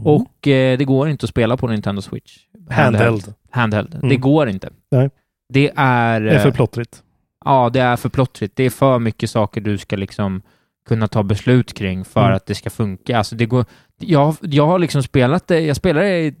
[0.00, 0.06] Mm.
[0.12, 2.38] Och eh, det går inte att spela på Nintendo Switch.
[2.70, 3.34] Handheld.
[3.50, 3.94] Handheld.
[3.94, 4.08] Mm.
[4.08, 4.70] Det går inte.
[4.90, 5.10] Nej.
[5.52, 6.20] Det är...
[6.20, 7.02] Det är för eh, plottrigt.
[7.44, 8.56] Ja, det är för plottrigt.
[8.56, 10.42] Det är för mycket saker du ska liksom
[10.88, 12.36] kunna ta beslut kring för Mm.
[12.36, 13.18] att det ska funka.
[13.18, 13.64] Alltså det går,
[13.98, 16.34] jag, jag har liksom spelat det, jag spelar det i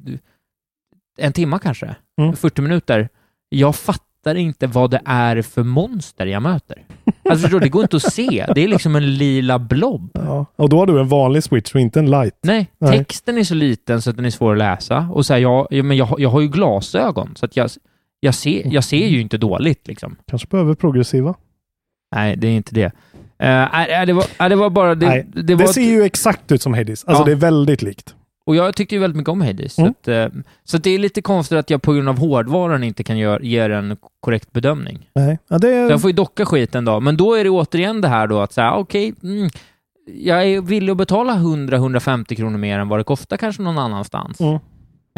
[1.18, 2.36] en timma kanske, Mm.
[2.36, 3.08] 40 minuter.
[3.48, 3.74] Jag
[4.26, 6.82] fattar inte vad det är för monster jag möter.
[7.30, 8.46] Alltså förstår det går inte att se.
[8.54, 10.10] Det är liksom en lila blob.
[10.14, 10.46] Ja.
[10.56, 12.34] Och då har du en vanlig switch och inte en light.
[12.42, 12.98] Nej, Nej.
[12.98, 15.08] texten är så liten så att den är svår att läsa.
[15.12, 17.70] Och så här, jag, men jag, har- jag har ju glasögon, så att jag,
[18.20, 20.16] jag, ser, jag ser ju inte dåligt liksom.
[20.30, 21.34] Kanske behöver progressiva.
[22.14, 22.86] Nej, det är inte det.
[22.86, 22.92] Uh,
[23.72, 24.94] nej, det, var, nej, det var bara...
[24.94, 27.04] Det, Nej, det, Det, var ser ju exakt ut som Hades.
[27.04, 27.24] Alltså Ja.
[27.26, 28.14] det är väldigt likt.
[28.46, 29.78] Och jag tyckte ju väldigt mycket om Hades.
[29.78, 29.94] Mm.
[29.94, 32.84] Så, att, eh, så att det är lite konstigt att jag på grund av hårdvaran
[32.84, 35.10] inte kan gör, ge en korrekt bedömning.
[35.14, 35.38] Nej.
[35.48, 35.90] Ja, det Så är...
[35.90, 37.00] jag får ju docka skiten då.
[37.00, 39.48] Men då är det återigen det här då att säga, okej, mm,
[40.06, 44.40] jag är villig att betala 100-150 kronor mer än vad det kostar kanske någon annanstans.
[44.40, 44.58] Mm.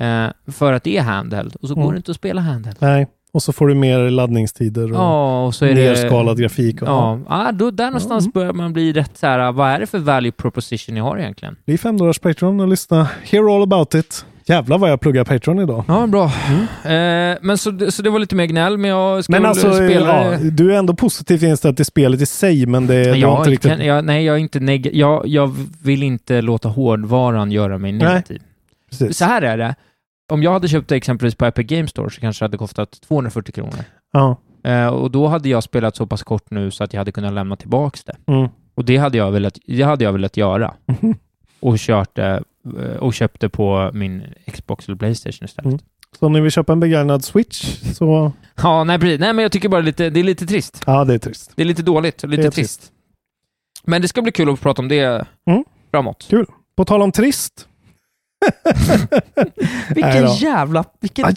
[0.00, 1.56] Eh, för att det är handheld.
[1.60, 1.92] Och så går Mm.
[1.94, 2.76] det inte att spela handheld.
[2.80, 3.06] Nej.
[3.32, 5.88] Och så får du mer laddningstider och Ja, och så är det...
[5.88, 6.82] nerskalad grafik.
[6.82, 8.30] Och, Ja, ja då, där någonstans Mm.
[8.34, 11.56] börjar man bli rätt så här, vad är det för value proposition ni har egentligen?
[11.66, 13.08] Bli fem dollars Patreon och lyssna.
[13.24, 14.24] Hear all about it.
[14.46, 15.84] Jävlar vad jag pluggar Patreon idag.
[15.88, 16.24] Ja, bra.
[16.24, 19.72] Eh, men så, det- så det var lite mer gnäll, men jag ska Men alltså,
[19.72, 20.32] spela...
[20.32, 23.38] ja, du är ändå positivt inställd till spelet i sig, men det Nej, du jag,
[23.40, 23.70] inte riktigt...
[23.70, 27.92] kan, jag, nej, jag är inte neg- jag, jag vill inte låta hårdvaran göra mig
[27.92, 28.42] negativ.
[28.90, 29.16] Precis.
[29.18, 29.74] Så här är det.
[30.28, 33.00] Om jag hade köpt det exempelvis på Epic Game Store så kanske det hade kostat
[33.08, 33.84] 240 kronor.
[34.12, 34.36] Ja.
[34.64, 37.32] Eh, och då hade jag spelat så pass kort nu så att jag hade kunnat
[37.32, 38.16] lämna tillbaks det.
[38.26, 38.48] Mm.
[38.74, 40.74] Och det hade jag velat, det hade jag velat göra.
[41.60, 42.42] och kört det
[42.80, 44.22] eh, och köpte på min
[44.52, 45.66] Xbox eller Playstation istället.
[45.66, 45.78] Mm.
[46.18, 48.32] Så om ni vill köpa en begagnad Switch så...
[48.62, 49.20] Ja, nej precis.
[49.20, 50.82] Nej, men jag tycker bara lite, det är lite trist.
[50.86, 51.52] Ja, det är trist.
[51.56, 52.92] Det är lite dåligt och lite Det är trist.
[53.84, 55.64] Men det ska bli kul att prata om det Mm.
[55.90, 56.26] framåt.
[56.30, 56.46] Kul.
[56.76, 57.67] På tal om trist.
[59.94, 60.84] Vilken jävla...
[61.00, 61.32] Vilken Ah,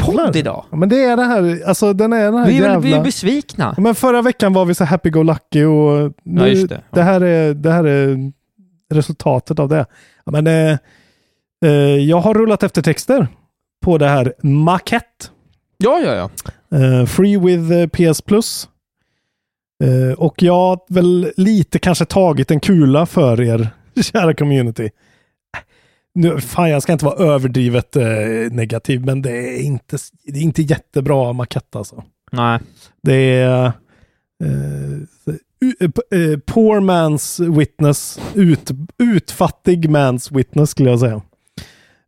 [0.00, 0.64] podd idag.
[0.70, 2.78] Ja, men det är det här, alltså den är den här Vi jävla...
[2.78, 3.74] vi är besvikna.
[3.76, 6.80] Ja, Men förra veckan var vi så happy-go-lucky och nu, Ja, just det.
[6.90, 8.32] Det, här är, det här är
[8.94, 9.86] resultatet av det.
[10.26, 10.78] Men, eh,
[11.64, 13.28] eh, jag har rullat efter texter
[13.84, 15.26] på det här Maquette.
[15.78, 16.30] Ja, ja, ja.
[16.78, 18.68] Eh, free with eh, PS Plus.
[19.84, 23.68] Eh, och jag har väl lite kanske tagit en kula för er,
[24.02, 24.90] kära community.
[26.16, 28.06] Nu, fan, jag ska inte vara överdrivet eh,
[28.50, 32.04] negativ, men det är inte, det är inte jättebra maquette alltså.
[32.32, 32.60] Nej.
[33.02, 33.72] Det är
[35.60, 35.76] u-
[36.12, 41.22] eh, poor man's witness, ut, utfattig man's witness skulle jag säga.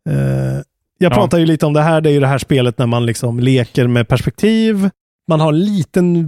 [0.08, 0.62] Eh,
[1.00, 1.14] jag Ja.
[1.14, 3.40] pratar ju lite om det här, det är ju det här spelet när man liksom
[3.40, 4.90] leker med perspektiv.
[5.28, 6.26] Man har en liten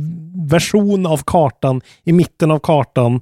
[0.48, 3.20] version av kartan i mitten av kartan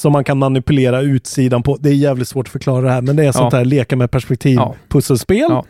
[0.00, 1.76] som man kan manipulera utsidan på.
[1.76, 3.58] Det är jävligt svårt att förklara det här, men det är sånt Ja.
[3.58, 4.74] här leka med perspektiv Ja.
[4.88, 5.38] pusselspel.
[5.50, 5.64] Ja.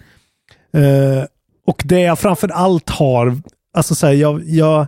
[0.81, 1.25] Eh,
[1.67, 3.37] och det jag framför allt har,
[3.77, 4.87] alltså så här, jag, jag,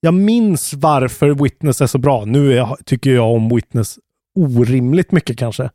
[0.00, 2.24] jag minns varför Witness är så bra.
[2.24, 3.98] Nu är, tycker jag om Witness
[4.34, 5.70] orimligt mycket kanske.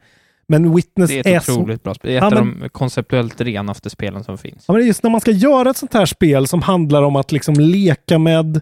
[0.47, 1.53] Men Witness Det är är, ett så...
[1.53, 2.11] otroligt bra spel.
[2.11, 4.63] Det är ett Ja, av men- de konceptuellt renaste spelen som finns.
[4.67, 7.15] Ja, men är just när man ska göra ett sånt här spel som handlar om
[7.15, 8.61] att liksom leka med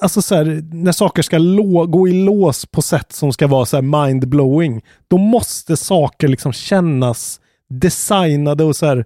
[0.00, 1.38] Alltså så här, när saker ska
[1.86, 6.52] gå i lås på sätt som ska vara så här mindblowing, Då måste saker liksom
[6.52, 9.04] kännas designade och så här.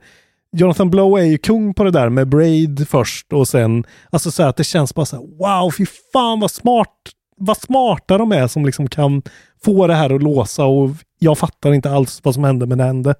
[0.56, 4.42] Jonathan Blow är ju kung på det där med Braid först och sen, alltså så
[4.42, 6.88] här att det känns bara så här, wow, fy fan vad smart,
[7.36, 9.22] vad smarta de är som liksom kan
[9.64, 12.84] få det här att låsa och jag fattar inte alls vad som hände men det
[12.84, 13.14] hände.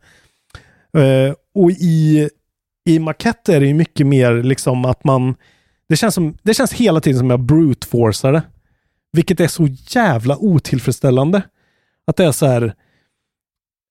[0.98, 2.28] Uh, och i,
[2.88, 5.34] i Maquette är det ju mycket mer liksom att man,
[5.92, 8.42] det känns, som, det känns hela tiden som jag brute forcar det.
[9.12, 11.42] Vilket är så jävla otillfredsställande.
[12.06, 12.74] Att det är så här,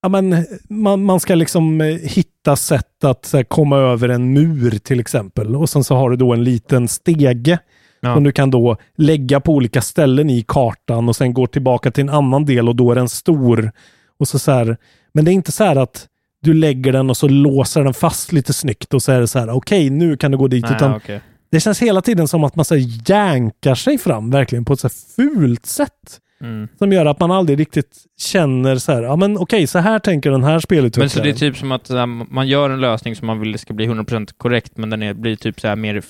[0.02, 4.72] ja men man, man ska liksom eh, hitta sätt att här, komma över en mur
[4.72, 5.56] till exempel.
[5.56, 7.60] Och sen så har du då en liten stege
[8.04, 8.14] Ja.
[8.14, 12.02] som du kan då lägga på olika ställen i kartan och sen gå tillbaka till
[12.04, 13.72] en annan del och då är den stor.
[14.20, 14.78] Och så så här,
[15.14, 16.08] men det är inte så här att
[16.42, 19.40] du lägger den och så låser den fast lite snyggt och så är det så
[19.40, 20.64] här, okej nu kan du gå dit.
[20.64, 21.22] Nej, utan okej.
[21.52, 22.76] Det känns hela tiden som att man så
[23.06, 26.20] jänkar sig fram verkligen på ett så fult sätt.
[26.42, 26.68] Mm.
[26.78, 30.32] Som gör att man aldrig riktigt känner så här, ja men okej, så här tänker
[30.32, 31.06] den här spelutvecklaren.
[31.06, 33.60] Men så det är typ som att här, man gör en lösning som man vill
[33.60, 36.04] ska bli 100% korrekt, men den är, blir typ så här mer...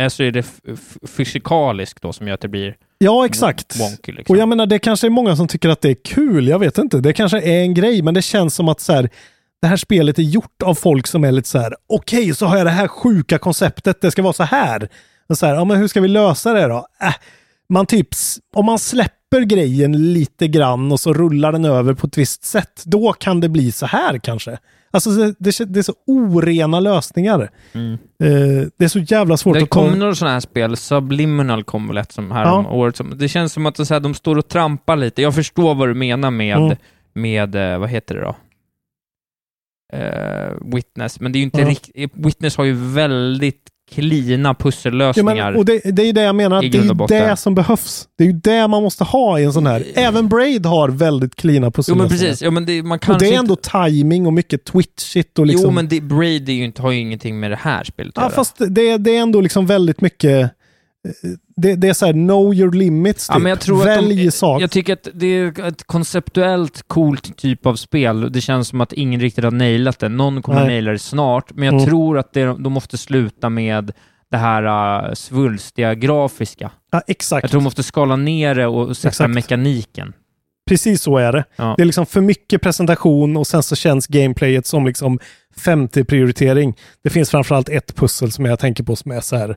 [0.00, 0.46] Alltså är det
[1.16, 3.80] fysikalisk då som gör att det blir Ja, exakt.
[3.80, 4.34] wonky liksom.
[4.34, 6.48] Och jag menar, det kanske är många som tycker att det är kul.
[6.48, 7.00] Jag vet inte.
[7.00, 9.08] Det kanske är en grej, men det känns som att så här,
[9.62, 12.56] det här spelet är gjort av folk som är lite så här, okej, så har
[12.56, 14.88] jag det här sjuka konceptet, det ska vara så här.
[15.28, 16.86] Och så här, ja men hur ska vi lösa det då?
[17.02, 17.14] Äh,
[17.68, 18.08] man typ,
[18.54, 22.82] om man släpper grejen lite grann och så rullar den över på ett visst sätt,
[22.84, 24.58] då kan det bli så här kanske.
[24.92, 27.50] Alltså det, det, det är så orena lösningar.
[27.72, 27.92] Mm.
[27.92, 29.80] Eh, det är så jävla svårt Det att ta...
[29.80, 32.52] kommer några sådana här spel, Subliminal kom väl ett som här Ja.
[32.52, 33.00] om året.
[33.14, 35.22] Det känns som att det, så här, de står och trampar lite.
[35.22, 36.76] Jag förstår vad du menar med, Mm.
[37.12, 38.36] med eh, vad heter det då?
[39.92, 41.68] Eh, Witness, men det är ju inte Ja.
[41.68, 42.12] riktigt...
[42.14, 43.62] Witness har ju väldigt
[43.94, 45.34] klina Ja, pussellösningar.
[45.50, 48.08] men, och det, det är ju det jag menar, det är och det som behövs.
[48.18, 49.84] Det är ju det man måste ha i en sån här.
[49.94, 52.08] Även Braid har väldigt klina jo, pussellösningar.
[52.08, 52.42] men precis.
[52.42, 55.46] Ja, men det, man Och kanske det är inte- ändå timing och mycket twitchigt och
[55.46, 55.64] liksom...
[55.64, 58.22] Jo, men det, Braid är ju inte, har ju ingenting med det här spelet att
[58.22, 58.30] Ja, göra.
[58.34, 60.50] fast det, det är ändå liksom väldigt mycket...
[61.56, 63.34] Det, det är så här, know your limits typ.
[63.34, 64.62] Ja, men jag tror Välj att de, sak.
[64.62, 68.32] Jag tycker att det är ett konceptuellt coolt typ av spel.
[68.32, 70.08] Det känns som att ingen riktigt har nailat det.
[70.08, 70.68] Någon kommer Nej.
[70.68, 71.86] naila det snart, men jag Mm.
[71.86, 73.92] tror att det, de måste sluta med
[74.30, 76.70] det här uh, svulstiga grafiska.
[76.92, 77.42] Ja, exakt.
[77.44, 79.30] Jag tror de måste skala ner det och sätta Exakt.
[79.34, 80.12] mekaniken.
[80.68, 81.44] Precis så är det.
[81.56, 81.74] Ja.
[81.76, 85.18] Det är liksom för mycket presentation och sen så känns gameplayet som liksom
[85.64, 86.74] 50-prioritering.
[87.04, 89.56] Det finns framförallt ett pussel som jag tänker på som är så här.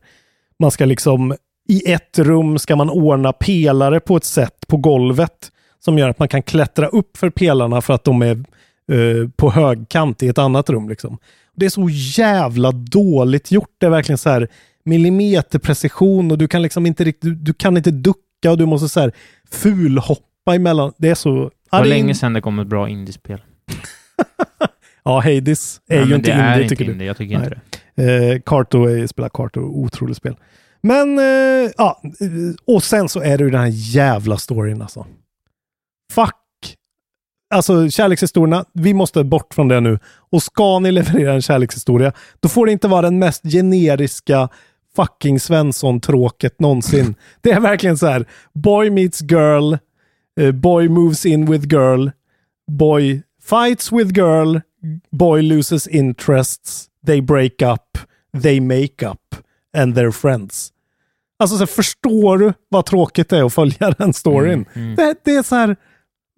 [0.64, 1.36] Man ska liksom
[1.70, 6.20] i ett rum ska man ordna pelare på ett sätt på golvet som gör att
[6.20, 8.44] man kan klättra upp för pelarna för att de är
[8.92, 10.90] eh, på högkant i ett annat rum.
[10.90, 11.18] Liksom.
[11.56, 13.70] Det är så jävla dåligt gjort.
[13.78, 14.48] Det är verkligen så här
[14.86, 18.90] millimeterprecision och du kan liksom inte riktigt, du, du kan inte ducka och du måste
[18.90, 19.12] så här
[19.52, 20.94] fulhoppa emellan.
[20.98, 21.44] Det är så...
[21.72, 23.42] Det var länge sedan det kom ett bra indiespel.
[25.06, 27.06] Ja, Hades är Nej, ju inte det är indie inte tycker indie, du.
[27.06, 27.60] jag tycker inte det.
[27.96, 30.36] Eh, Carto är, spelar Carto, otroligt spel.
[30.82, 35.06] Men, eh, ja, eh, och sen så är det ju den här jävla storyn alltså.
[36.14, 36.36] Fuck.
[37.54, 40.00] alltså kärlekshistorierna, vi måste bort från det nu.
[40.32, 44.50] Och ska ni leverera en kärlekshistoria, då får det inte vara den mest generiska
[44.96, 47.16] fucking Svensson-tråket någonsin.
[47.42, 49.74] det är verkligen så här, boy meets girl,
[50.40, 52.10] eh, boy moves in with girl,
[52.72, 54.58] boy fights with girl,
[55.12, 57.98] boy loses interests, they break up,
[58.44, 59.36] they make up,
[59.78, 60.70] and they're friends.
[61.40, 64.54] Alltså, så här, förstår du vad tråkigt det är att följa den storyn?
[64.54, 64.96] Mm, mm.
[64.96, 65.76] Det, det är så här,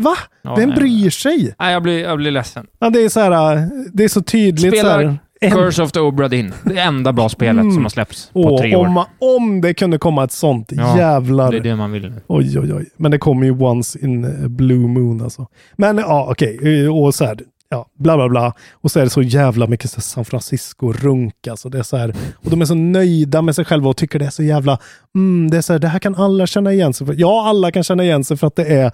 [0.04, 0.16] va?
[0.42, 1.56] Ja, Vem nej, bryr sig?
[1.60, 2.68] Nej, jag blir, jag blir ledsen.
[2.80, 4.74] Ja, det är så här, det är så tydligt.
[4.74, 6.54] så Spela här, en- Curse of the Obra Dinn.
[6.64, 7.74] Det enda bra spelet Mm.
[7.74, 8.86] som har släppts på Åh, tre år.
[8.88, 11.52] om, om det kunde komma ett sånt, Ja, jävlar.
[11.52, 12.14] Det är det man vill.
[12.28, 12.90] Oj, oj, oj.
[12.98, 15.48] Men det kommer ju once in a blue moon alltså.
[15.76, 16.90] Men ja, okej.
[16.90, 17.40] Och så här,
[17.70, 18.54] ja, bla bla bla.
[18.74, 21.70] Och så är det så jävla mycket så San Francisco-runk alltså.
[21.70, 24.26] Det är så här, och de är så nöjda med sig själva och tycker det
[24.26, 24.78] är så jävla,
[25.16, 27.16] mm, det är så här, det här kan alla känna igen sig för.
[27.18, 28.92] Ja, alla kan känna igen sig för att det är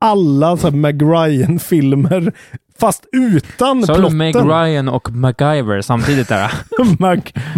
[0.00, 2.32] alla så här Meg Ryan-filmer,
[2.80, 4.16] fast utan du plotten.
[4.16, 6.52] Meg Ryan och MacGyver samtidigt där?
[6.98, 7.16] Mac,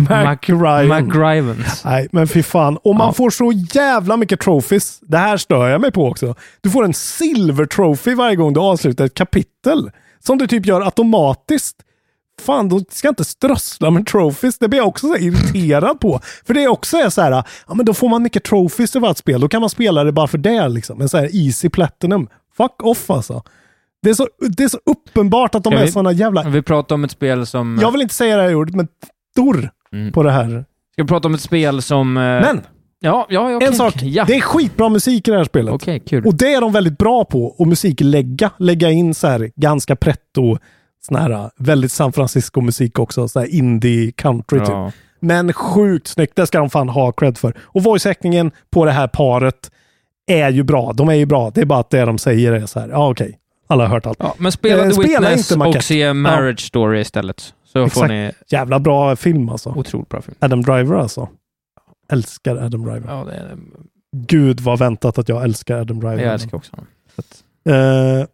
[0.09, 0.89] Mac, Ryan.
[0.89, 1.85] MacRyvans.
[1.85, 2.77] Nej, men fy fan.
[2.77, 3.13] Och man Ja.
[3.13, 5.01] får så jävla mycket trophies.
[5.03, 6.35] Det här stör jag mig på också.
[6.61, 9.91] Du får en silver trophy varje gång du avslutar ett kapitel.
[10.23, 11.77] Som du typ gör automatiskt.
[12.40, 14.59] Fan, de ska inte strössla med trophies.
[14.59, 16.20] Det blir jag också så irriterad på.
[16.47, 17.31] För det är också är så här,
[17.69, 19.40] ja men då får man mycket trophies över ett spel.
[19.40, 21.01] Då kan man spela det bara för det liksom.
[21.01, 22.28] En så här easy platinum.
[22.57, 23.43] Fuck off alltså.
[24.03, 26.43] Det är så, det är så uppenbart att de är såna jävla...
[26.43, 27.78] Vi pratar om ett spel som...
[27.82, 28.89] Jag vill inte säga det här ordet, men
[29.36, 30.12] dor Mm.
[30.12, 30.65] på det här.
[30.93, 32.16] Ska vi prata om ett spel som...
[32.16, 32.61] eh, Men!
[33.05, 33.69] Ja, ja, okej.
[33.69, 34.24] En sak, Ja.
[34.24, 35.74] det är skitbra musik i det här spelet.
[35.74, 36.27] Okej, kul.
[36.27, 38.51] Och det är de väldigt bra på, att musiklägga.
[38.59, 40.59] Lägga in så här ganska pretto,
[41.07, 44.69] sån här väldigt San Francisco-musik också, så här indie country typ.
[44.69, 44.93] Ja.
[45.20, 47.55] Men sjukt snyggt, det ska de fan ha cred för.
[47.62, 49.70] Och voice-actingen på det här paret
[50.27, 50.93] är ju bra.
[50.93, 53.11] De är ju bra, det är bara att det de säger är så här, ja
[53.11, 54.19] okej, alla har hört allt.
[54.20, 57.55] Ja, men spela Eh, The spela Witness inte och se Marriage Story istället.
[57.65, 58.09] Så får Exakt.
[58.09, 58.31] ni...
[58.49, 59.70] Jävla bra film alltså.
[59.77, 60.37] Otroligt bra film.
[60.41, 61.29] Adam Driver alltså.
[62.13, 63.09] Älskar Adam Driver.
[63.09, 63.59] Ja, det är...
[64.17, 66.19] Gud vad väntat att jag älskar Adam Driver.
[66.25, 66.87] Jag älskar också honom.
[67.17, 68.27] Att- Eh, det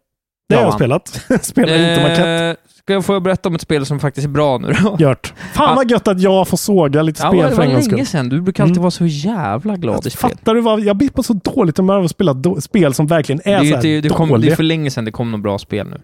[0.55, 1.07] Ja, har jag spelat.
[1.41, 2.29] Spelar inte.
[2.29, 4.95] Eh, Ska jag få berätta om ett spel som faktiskt är bra nu då?
[4.99, 5.33] Gjort.
[5.53, 7.85] Fan vad gött att jag får såga lite Ja, spel det för var en gångs
[7.85, 7.95] skull.
[7.95, 8.29] länge sedan.
[8.29, 8.81] Du brukar alltid Mm.
[8.81, 10.29] vara så jävla glad i spel.
[10.29, 10.79] Fattar du vad?
[10.79, 13.69] Jag blir på så dåligt humör av att spela do- spel som verkligen är, Det
[13.69, 14.51] så här det, kom, det dåliga.
[14.51, 16.01] är för länge sedan det kom något bra spel nu.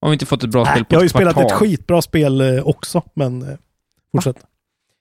[0.00, 1.52] Har vi inte fått ett bra Nej, spel på jag har ju ett spelat ett
[1.52, 3.48] skitbra spel eh, också, men eh,
[4.12, 4.36] fortsätt.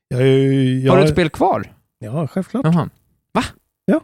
[0.08, 1.72] Jag, är ju- jag, Har du ett spel kvar?
[2.04, 2.66] Ja, självklart.
[2.66, 2.90] Jaha.
[3.34, 3.44] Va?
[3.86, 4.00] Ja.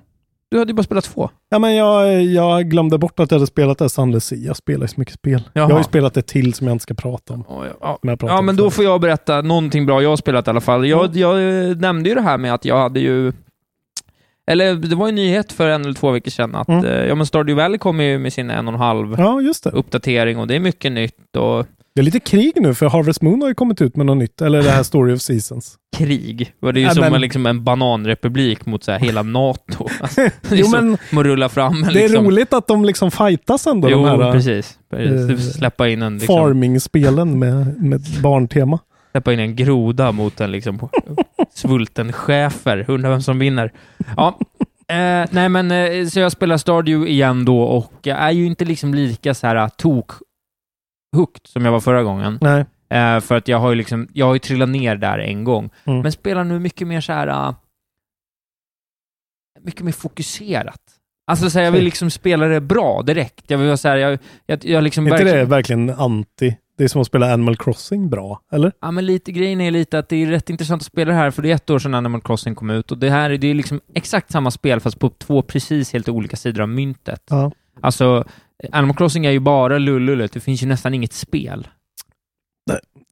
[0.51, 1.29] Du hade ju bara spelat två.
[1.49, 4.37] Ja, men jag, jag glömde bort att jag hade spelat det Sunless Sea.
[4.37, 5.43] Jag spelar ju så mycket spel.
[5.53, 5.79] Jag har Jaha.
[5.79, 7.43] ju spelat ett till som jag inte ska prata om.
[7.49, 8.73] Ja, Ja, om men då förut.
[8.73, 10.87] får jag berätta någonting bra jag har spelat i alla fall.
[10.87, 13.33] Jag, jag eh, nämnde ju det här med att jag hade ju...
[14.47, 16.85] Eller det var en nyhet för en eller två veckor sedan att Mm.
[16.85, 19.69] eh, ja, men Stardew Valley kommer ju med sin en och en halv Ja, det.
[19.69, 21.65] uppdatering och det är mycket nytt och
[21.99, 24.41] Det är lite krig nu, för Harvest Moon har ju kommit ut med något nytt.
[24.41, 25.75] Eller det här Story of Seasons.
[25.97, 26.53] krig.
[26.61, 29.23] Och det är ju Ja, som men- en, liksom en bananrepublik mot så här hela
[29.23, 29.87] NATO.
[30.01, 32.25] Alltså, är Jo, men att rulla fram det är liksom...
[32.25, 34.77] roligt att de liksom fightas ändå, Jo, de här precis.
[34.91, 35.47] precis.
[35.47, 38.79] eh, Släppa in en liksom, farming-spelen med, med barntema.
[39.11, 40.89] släppa in en groda mot en liksom
[41.53, 42.85] svulten schäfer.
[42.87, 43.71] Undrar vem som vinner.
[44.17, 44.39] Ja.
[44.87, 48.65] Eh, nej men, eh, så jag spelar Stardew igen då och jag är ju inte
[48.65, 50.11] liksom lika så här tok
[51.15, 52.37] hooked som jag var förra gången.
[52.41, 52.65] Nej.
[52.89, 55.69] Eh, för att jag har ju liksom, jag har ju trillat ner där en gång.
[55.85, 56.01] Mm.
[56.01, 57.55] Men spelar nu mycket mer så här uh,
[59.61, 60.81] mycket mer fokuserat.
[61.27, 63.51] Alltså så här, jag vill liksom spela det bra direkt.
[63.51, 66.57] Jag vill vara så här, jag, jag, jag liksom Är inte verkligen- det verkligen anti?
[66.77, 68.71] Det är som att spela Animal Crossing bra, eller?
[68.81, 71.31] Ja, men lite grejen är lite att det är rätt intressant att spela det här,
[71.31, 73.47] för det är ett år sedan Animal Crossing kom ut och det här är- det
[73.47, 77.23] är liksom exakt samma spel fast på två precis helt olika sidor av myntet.
[77.29, 77.51] Ja.
[77.81, 78.25] Alltså,
[78.71, 81.67] Animal Crossing är ju bara lullullet, det finns ju nästan inget spel.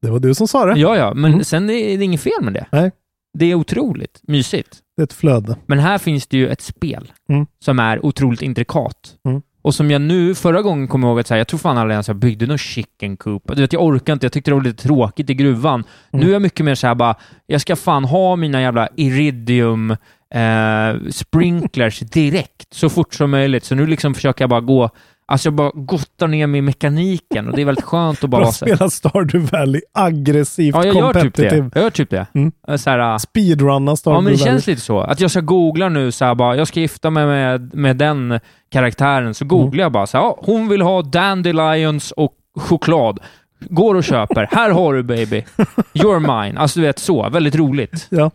[0.01, 0.79] Det var du som sa det.
[0.79, 2.65] Ja, ja, men sen är det inget fel med det.
[2.71, 2.91] Nej.
[3.37, 4.77] Det är otroligt mysigt.
[4.97, 5.55] Det är ett flöde.
[5.65, 7.45] Men här finns det ju ett spel Mm.
[7.59, 9.15] som är otroligt intrikat.
[9.25, 9.41] Mm.
[9.61, 11.93] Och som jag nu, förra gången kom jag ihåg att säga, jag tror fan aldrig
[11.93, 13.43] ens jag byggde någon chicken coop.
[13.55, 15.83] Du vet, jag orkar inte, jag tyckte det var lite tråkigt i gruvan.
[16.13, 16.23] Mm.
[16.25, 17.15] Nu är jag mycket mer så här bara,
[17.45, 19.91] jag ska fan ha mina jävla iridium
[20.33, 23.63] eh, sprinklers direkt, så fort som möjligt.
[23.63, 24.89] Så nu liksom försöker jag bara gå,
[25.27, 28.41] alltså jag bara gottar ner mig i mekaniken och det är väldigt skönt att bara
[28.41, 31.55] vara spela Stardew Valley aggressivt Ja, jag gör typ det.
[31.73, 32.25] Jag gör typ det.
[32.33, 32.51] Mm.
[32.77, 34.51] Så här, Speedrunna Stardew Ja, men det Valley.
[34.53, 34.99] känns lite så.
[34.99, 38.39] Att jag ska googla nu så här bara, jag ska gifta mig med, med den
[38.71, 39.79] karaktären, så googlar Mm.
[39.79, 43.19] jag bara så här, ja, hon vill ha dandelions och choklad.
[43.59, 44.47] Går och köper.
[44.51, 45.43] Här har du baby.
[45.93, 46.57] You're mine.
[46.57, 48.07] Alltså du vet så, väldigt roligt.
[48.09, 48.31] Ja.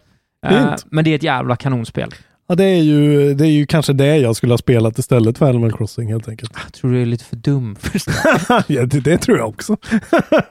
[0.47, 0.86] Eh, Fint.
[0.90, 2.10] men det är ett jävla kanonspel.
[2.53, 5.49] Ja, det är, ju, det är ju kanske det jag skulle ha spelat istället för
[5.49, 6.53] Animal Crossing helt enkelt.
[6.65, 8.01] Jag tror du är lite för dum för
[8.73, 9.77] ja, det, det tror jag också.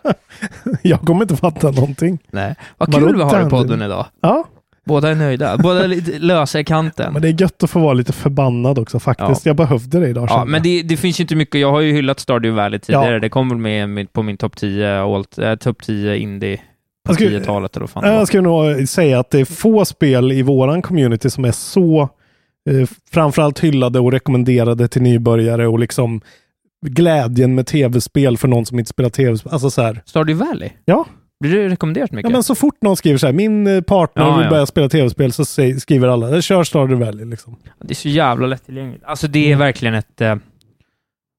[0.82, 2.20] jag kommer inte fatta någonting.
[2.32, 2.56] Nej.
[2.78, 3.50] Vad kul vi har i den?
[3.50, 4.06] podden idag.
[4.22, 4.48] Ja,
[4.86, 5.58] Båda är nöjda.
[5.58, 7.14] Båda är lite lösa i kanten.
[7.14, 9.46] men det är gött att få vara lite förbannad också faktiskt.
[9.46, 10.28] Jag behövde det idag.
[10.30, 11.62] Ja, men det, det finns ju inte mycket.
[11.62, 13.14] Jag har ju hyllat Stardew Valley tidigare.
[13.14, 13.20] Ja.
[13.20, 16.62] Det kom väl med på min topp 10, alt, äh, topp 10 indie
[17.12, 18.14] Jag skulle- 10-talet eller fan.
[18.14, 22.02] Jag skulle nog säga att det är få spel i våran community som är så
[22.70, 26.22] eh, framförallt hyllade och rekommenderade till nybörjare och liksom
[26.88, 29.54] glädjen med tv-spel för någon som inte spelar tv-spel.
[29.54, 30.02] Alltså så här.
[30.06, 30.70] Stardew Valley?
[30.86, 31.06] Ja.
[31.40, 32.30] Blir det rekommenderat mycket?
[32.30, 34.50] Ja, men så fort någon skriver så här, min eh, partner Ja, vill ja.
[34.50, 35.46] börja spela tv-spel så
[35.80, 37.56] skriver alla, "Eh, kör Stardew Valley liksom.
[37.84, 39.04] Det är så jävla lättillgängligt.
[39.06, 39.60] Alltså det Mm.
[39.62, 40.22] är verkligen ett...
[40.22, 40.36] eh,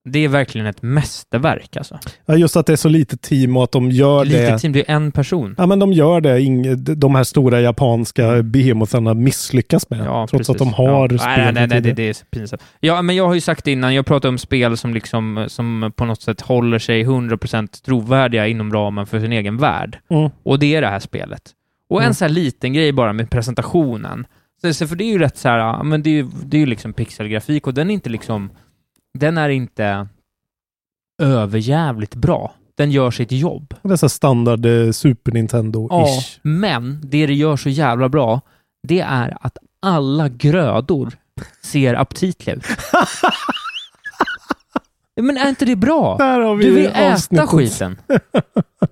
[0.05, 1.99] Det är verkligen ett mästerverk alltså.
[2.27, 4.59] Ja, just att det är så litet team och att de gör Litet det.
[4.59, 5.55] team, det är en person.
[5.59, 10.07] Ja, men de gör det de här stora japanska behemotharna misslyckas med.
[10.07, 10.77] Ja, trots att de precis.
[10.79, 11.19] har ja.
[11.19, 12.63] spel Nej, nej, nej, det, det är pinsamt.
[12.81, 16.05] Ja, men jag har ju sagt innan, jag pratade om spel som liksom, som på
[16.05, 19.99] något sätt håller sig 100% trovärdiga inom ramen för sin egen värld.
[20.11, 20.31] Mm.
[20.43, 21.43] Och det är det här spelet.
[21.91, 22.15] Och en Mm.
[22.15, 24.27] så här liten grej bara med presentationen.
[24.75, 26.67] Så, för det är ju rätt så här, men det är ju det är ju
[26.67, 28.51] liksom pixelgrafik och den är inte liksom,
[29.19, 30.09] den är inte
[31.23, 32.55] överjävligt bra.
[32.75, 33.75] Den gör sitt jobb.
[33.83, 36.39] Det är så här standard eh, Super Ja, Nintendo-ish.
[36.43, 38.41] men det det gör så jävla bra,
[38.89, 41.13] det är att alla grödor
[41.63, 42.65] ser aptitliga ut.
[45.23, 46.17] men är inte det bra?
[46.17, 47.49] Där har vi Du vill äta avsnittet.
[47.49, 47.97] skiten.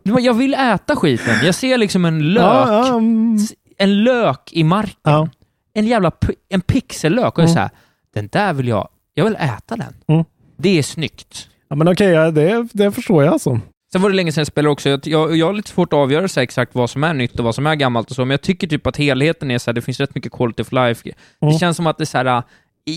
[0.02, 1.36] Du bara, Jag vill äta skiten.
[1.44, 3.38] Jag ser liksom en lök, Ja, ja, mm.
[3.78, 4.94] en lök i marken.
[5.02, 5.28] Ja.
[5.72, 6.12] En jävla
[6.48, 7.38] en pixellök.
[7.38, 7.54] Och jag Mm.
[7.54, 7.70] säger,
[8.14, 8.88] den där vill jag,
[9.20, 9.94] jag vill äta den.
[10.08, 10.24] Mm.
[10.56, 11.48] Det är snyggt.
[11.68, 13.60] Ja, men okej, ja, det, det förstår jag alltså.
[13.92, 14.88] Sen var det länge sedan jag spelade också.
[14.88, 17.44] Jag, jag, jag har lite svårt att avgöra så exakt vad som är nytt och
[17.44, 19.74] vad som är gammalt och så, men jag tycker typ att helheten är så här,
[19.74, 21.10] det finns rätt mycket quality of life.
[21.42, 21.52] Mm.
[21.54, 22.42] Det känns som att det är så här, äh,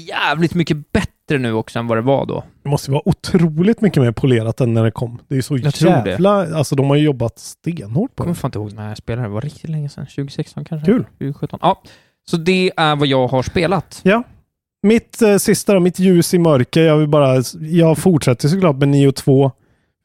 [0.07, 2.43] jävligt mycket bättre nu också än vad det var då.
[2.63, 5.19] Det måste vara otroligt mycket mer polerat än när det kom.
[5.27, 6.09] Det är så Jag tror det.
[6.09, 6.57] jävla...
[6.57, 8.39] Alltså de har ju jobbat stenhårt på Jag kommer det.
[8.39, 10.05] fan inte ihåg när jag spelade, det var riktigt länge sedan.
[10.05, 10.85] 2016 kanske?
[10.85, 11.03] Kul.
[11.03, 11.59] 2017.
[11.61, 11.81] Ja,
[12.29, 13.99] så det är vad jag har spelat.
[14.03, 14.23] Ja.
[14.83, 16.81] Mitt eh, sista då, mitt ljus i mörker.
[16.81, 17.43] Jag vill bara...
[17.59, 19.51] Jag fortsätter såklart med 9 och 2.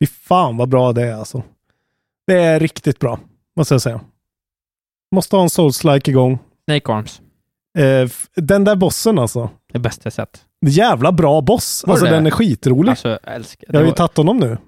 [0.01, 1.43] Fy fan vad bra det är alltså.
[2.27, 3.19] Det är riktigt bra,
[3.57, 4.01] måste jag säga.
[5.15, 6.39] Måste ha en Souls-like igång.
[6.65, 7.21] Snake Arms.
[7.79, 9.51] Eh, den där bossen alltså.
[9.73, 10.41] Det bästa jag sett.
[10.67, 11.85] Jävla bra boss.
[11.87, 12.91] Var alltså det den är skitrolig.
[12.91, 14.59] Alltså, jag älskar jag har ju tagit honom nu.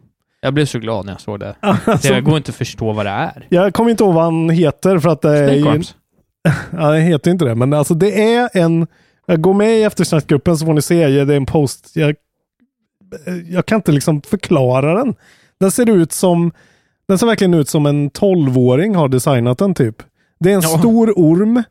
[0.41, 1.55] Jag blev så glad när jag såg det.
[1.61, 3.47] Alltså, Det går inte att förstå vad det är.
[3.49, 5.71] jag kommer inte ihåg vad han heter för att det är Snake.
[5.71, 5.95] Arms.
[6.73, 8.87] Ja, det heter inte det, men alltså det är en...
[9.31, 11.91] Jag går med i eftersnackgruppen så får ni se, det är en post.
[11.97, 12.15] Jag,
[13.49, 15.15] jag kan inte liksom förklara den.
[15.61, 16.53] Den ser ut som...
[17.09, 20.03] Den ser verkligen ut som en 12-åring har designat den typ.
[20.41, 20.79] Det är en Ja.
[20.79, 21.63] stor orm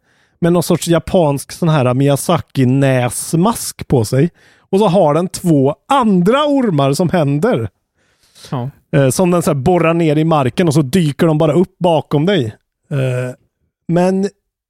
[0.42, 4.30] med någon sorts japansk sån här Miyazaki-näsmask på sig.
[4.70, 7.70] Och så har den två andra ormar som händer.
[8.52, 8.70] Ja.
[8.96, 12.26] Eh, som den så borrar ner i marken och så dyker de bara upp bakom
[12.26, 12.46] dig.
[12.92, 13.36] Eh,
[13.88, 14.30] men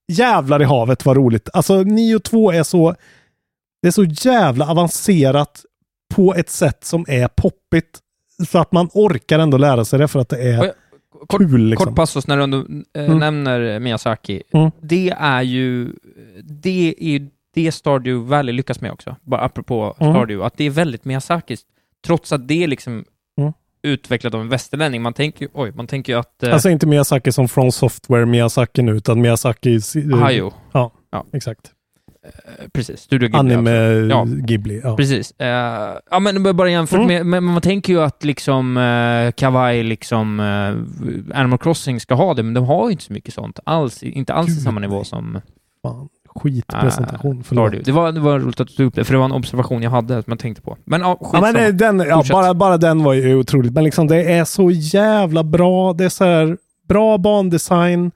[0.10, 1.50] jävlar i havet vad roligt.
[1.54, 2.96] Alltså 9 och 2 är så
[3.82, 5.66] det är så jävla avancerat
[6.16, 8.00] på ett sätt som är poppigt.
[8.52, 10.74] Så att man orkar ändå lära sig det för att det är
[11.28, 11.62] Kort, kul.
[11.70, 11.88] Liksom.
[11.88, 13.20] kort passus när du eh, Mm.
[13.20, 14.44] nämner Miyazaki.
[14.54, 14.72] Mm.
[14.82, 15.94] Det är ju
[16.44, 19.16] det, är ju det Stardew Valley lyckas med också.
[19.24, 20.14] Bara apropå Mm.
[20.14, 21.68] Stardew, att det är väldigt Miyazakiskt.
[22.06, 23.06] Trots att det liksom.
[23.84, 25.02] Utvecklat av en västerlänning.
[25.02, 26.44] Man tänker ju, oj, man tänker ju att...
[26.44, 29.76] Eh, Alltså inte Miyazaki som från Software Miyazaki nu, utan Miyazaki...
[29.96, 30.54] eh, Hayao.
[30.72, 31.26] Ja, Ja.
[31.34, 31.72] exakt.
[32.26, 34.32] Eh, Precis, Studio Ghibli Anime alltså.
[34.32, 34.42] Ja.
[34.46, 34.82] Ghibli.
[34.84, 34.96] Ja.
[34.98, 35.32] Precis.
[35.40, 35.48] Eh,
[36.12, 37.08] ja, men bara jämfört Mm.
[37.08, 42.34] med, men man tänker ju att liksom uh, Kawaii, liksom eh, Animal Crossing ska ha
[42.34, 44.04] det, men de har ju inte så mycket sånt alls.
[44.04, 45.42] Inte alls i Gud, samma nivå som
[45.82, 47.38] Fan, skitpresentation.
[47.38, 47.64] uh, förlåt.
[47.68, 47.84] Stardew.
[47.86, 49.82] Det var, det var roligt att du tog upp det, för det var en observation
[49.84, 50.78] jag hade som jag tänkte på.
[50.86, 51.42] Men ja, Ja, skitsamma.
[51.52, 53.74] men det- den, ja, bara, bara den var ju otroligt.
[53.74, 55.94] Men liksom det är så jävla bra.
[55.94, 56.58] Det är så här
[56.88, 58.12] bra bandesign.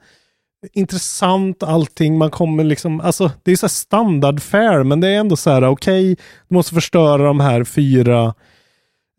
[0.72, 2.18] Intressant allting.
[2.18, 5.50] Man kommer liksom, alltså det är så här standard fair, men det är ändå så
[5.50, 6.16] här okej,
[6.48, 8.34] du måste förstöra de här fyra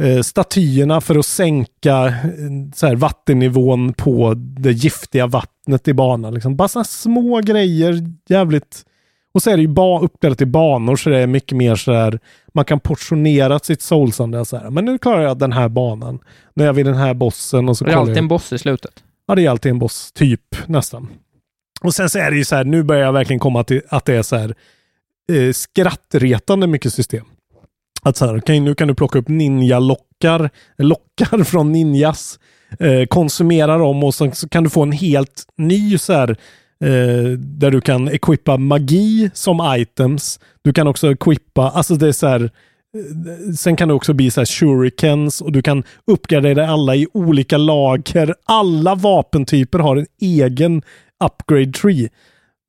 [0.03, 2.13] eh, statyerna för att sänka eh,
[2.75, 6.33] så här, vattennivån på det giftiga vattnet i banan.
[6.33, 6.55] Liksom.
[6.55, 7.95] Bara sådana små grejer,
[8.29, 8.83] jävligt
[9.35, 12.19] och så är det ju uppdelat i banor så det är mycket mer så här,
[12.53, 14.69] man kan portionera sitt soulsande så här.
[14.69, 16.19] Men nu klarar jag den här banan.
[16.53, 18.17] Nu är jag vid den här bossen och så det är alltid jag.
[18.17, 19.03] en boss i slutet.
[19.27, 21.07] Ja, det är alltid en boss, typ nästan.
[21.81, 24.05] Och sen så är det ju så här, nu börjar jag verkligen komma till att
[24.05, 24.55] det är så här
[25.31, 27.25] eh, skrattretande mycket system.
[28.01, 32.39] Att så här, okej, nu kan du plocka upp ninja-lockar, lockar från ninjas,
[32.79, 36.37] eh, konsumera dem och sen så kan du få en helt ny så här
[36.83, 40.39] Eh, där du kan equippa magi som items.
[40.61, 44.31] Du kan också equippa, alltså det är så här, eh, sen kan det också bli
[44.31, 48.35] så här shurikens och du kan uppgradera alla i olika lager.
[48.45, 50.81] Alla vapentyper har en egen
[51.23, 52.09] upgrade tree.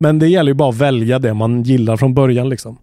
[0.01, 2.78] Men det gäller ju bara att välja det man gillar från början liksom.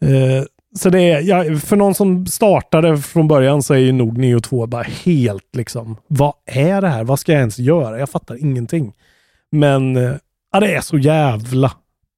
[0.00, 0.44] Eh,
[0.78, 4.40] så det är, ja, för någon som startade från början så är ju nog Neo
[4.40, 7.04] 2 bara helt liksom, vad är det här?
[7.04, 7.98] Vad ska jag ens göra?
[7.98, 8.92] Jag fattar ingenting.
[9.52, 10.12] Men eh,
[10.52, 11.72] ja, det är så jävla,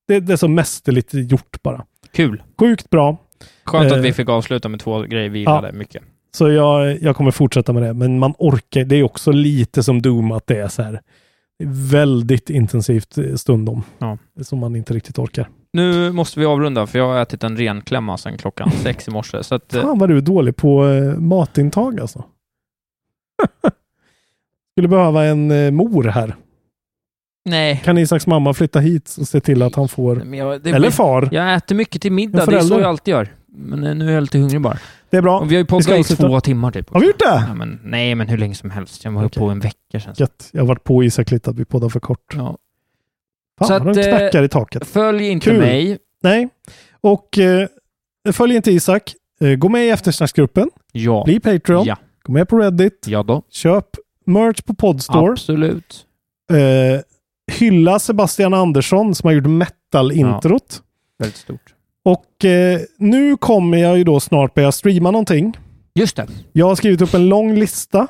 [0.08, 1.84] det, det är så mästerligt gjort bara.
[2.12, 2.42] Kul.
[2.60, 3.16] Sjukt bra.
[3.64, 6.02] Skönt att Eh, vi fick avsluta med två grejer vi gillade mycket.
[6.36, 10.02] Så jag, jag kommer fortsätta med det, men man orkar, det är också lite som
[10.02, 11.00] Doom att det är så här
[11.90, 13.82] väldigt intensivt eh, stundom.
[13.98, 14.18] Ja.
[14.42, 15.48] Som man inte riktigt orkar.
[15.72, 19.42] Nu måste vi avrunda för jag har ätit en renklämma sedan klockan sex i morse.
[19.44, 22.24] Så att, eh, Fan vad du är dålig på eh, matintag alltså.
[24.74, 26.36] Skulle behöva en eh, mor här.
[27.44, 27.80] Nej.
[27.84, 30.16] Kan Isaks mamma flytta hit och se till att han får...
[30.16, 31.28] Men jag, det Eller far.
[31.32, 33.28] Jag äter mycket till middag, det är så jag alltid gör.
[33.56, 34.78] Men eh, nu är jag lite hungrig bara.
[35.10, 35.40] Det är bra.
[35.40, 36.90] Och vi har ju poddat i två timmar typ.
[36.90, 37.44] Har vi gjort det?
[37.48, 39.04] Ja, men, nej, men hur länge som helst.
[39.04, 39.40] Jag var Okej.
[39.40, 40.14] på en vecka sedan.
[40.16, 40.48] Gött.
[40.52, 42.34] Jag har varit på Isak lite att vi poddar för kort.
[42.34, 42.58] Ja.
[43.58, 44.86] Fan, Så att, de eh, knackar i taket.
[44.86, 45.58] Följ inte Kul.
[45.58, 45.98] mig.
[46.22, 46.48] Nej.
[47.00, 47.68] Och eh,
[48.32, 49.14] följ inte Isak.
[49.40, 50.70] Eh, gå med i eftersnacksgruppen.
[50.92, 51.22] Ja.
[51.24, 51.84] Bli Patreon.
[51.84, 51.96] Ja.
[52.22, 53.04] Gå med på Reddit.
[53.08, 53.42] Ja då.
[53.50, 53.86] Köp
[54.26, 55.32] merch på Podstore.
[55.32, 56.06] Absolut.
[56.50, 57.00] Eh,
[57.52, 60.82] hylla Sebastian Andersson som har gjort metal-introt.
[61.18, 61.74] Väldigt stort.
[62.04, 65.56] Och eh, nu kommer jag ju då snart börja streama någonting.
[65.94, 66.26] Just det.
[66.52, 68.06] Jag har skrivit upp en lång lista.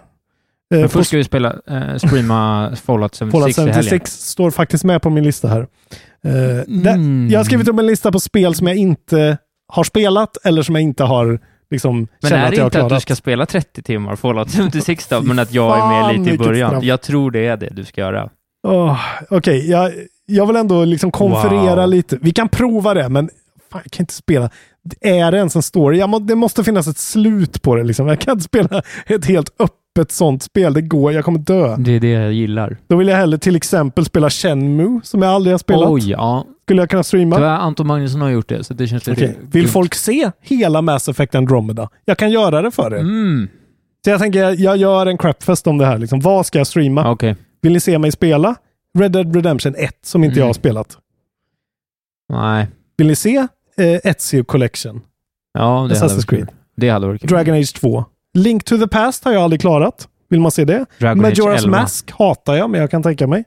[0.74, 3.74] Eh, på först ska vi spela, eh, streama Fallout 76 Fallout i helgen.
[3.82, 5.60] 76 står faktiskt med på min lista här.
[5.60, 6.30] Eh,
[6.66, 7.28] där, Mm.
[7.30, 9.38] jag har skrivit upp en lista på spel som jag inte
[9.68, 11.38] har spelat eller som jag inte har
[11.70, 15.22] liksom Men är att det inte att du ska spela 30 timmar Fallout 76 då,
[15.22, 16.82] men att jag är med lite i början?
[16.82, 18.30] Jag tror det är det du ska göra.
[18.64, 18.98] Åh,
[19.30, 19.92] Okej, jag,
[20.26, 21.88] jag vill ändå liksom konferera Wow.
[21.88, 22.18] lite.
[22.20, 23.30] Vi kan prova det, men
[23.72, 24.50] fan, jag kan inte spela.
[25.00, 25.98] Är det ens en story?
[25.98, 27.84] Jag må, det måste finnas ett slut på det.
[27.84, 28.08] Liksom.
[28.08, 30.74] Jag kan inte spela ett helt öppet sånt spel.
[30.74, 31.76] Det går, jag kommer dö.
[31.78, 32.76] Det är det jag gillar.
[32.86, 35.90] Då vill jag hellre till exempel spela Shenmue, som jag aldrig har spelat.
[35.90, 36.44] Oj, ja.
[36.64, 37.36] Skulle jag kunna streama?
[37.36, 39.24] Tyvärr Anton Magnusson har gjort det, så det känns lite...
[39.24, 39.38] Okej.
[39.50, 41.88] Vill folk se hela Mass Effect Andromeda?
[42.04, 42.98] Jag kan göra det för er.
[43.00, 43.48] Mm.
[44.04, 45.98] Så jag tänker, jag, gör en crapfest om det här.
[45.98, 46.20] Liksom.
[46.20, 47.10] Vad ska jag streama?
[47.10, 47.36] Okej.
[47.64, 48.56] Vill ni se mig spela
[48.98, 50.40] Red Dead Redemption 1, som inte Mm.
[50.40, 50.98] jag har spelat?
[52.28, 52.66] Nej.
[52.96, 53.36] Vill ni se
[53.76, 55.00] eh, Ezio Collection?
[55.54, 56.48] Ja, det hade varit Creed.
[56.48, 56.56] kul.
[56.76, 57.28] Det hade varit kul.
[57.30, 58.04] Dragon Age 2.
[58.34, 60.08] Link to the Past har jag aldrig klarat.
[60.28, 60.86] Vill man se det?
[60.98, 61.70] Dragon Majora's 11.
[61.70, 63.44] Mask hatar jag, men jag kan tänka mig.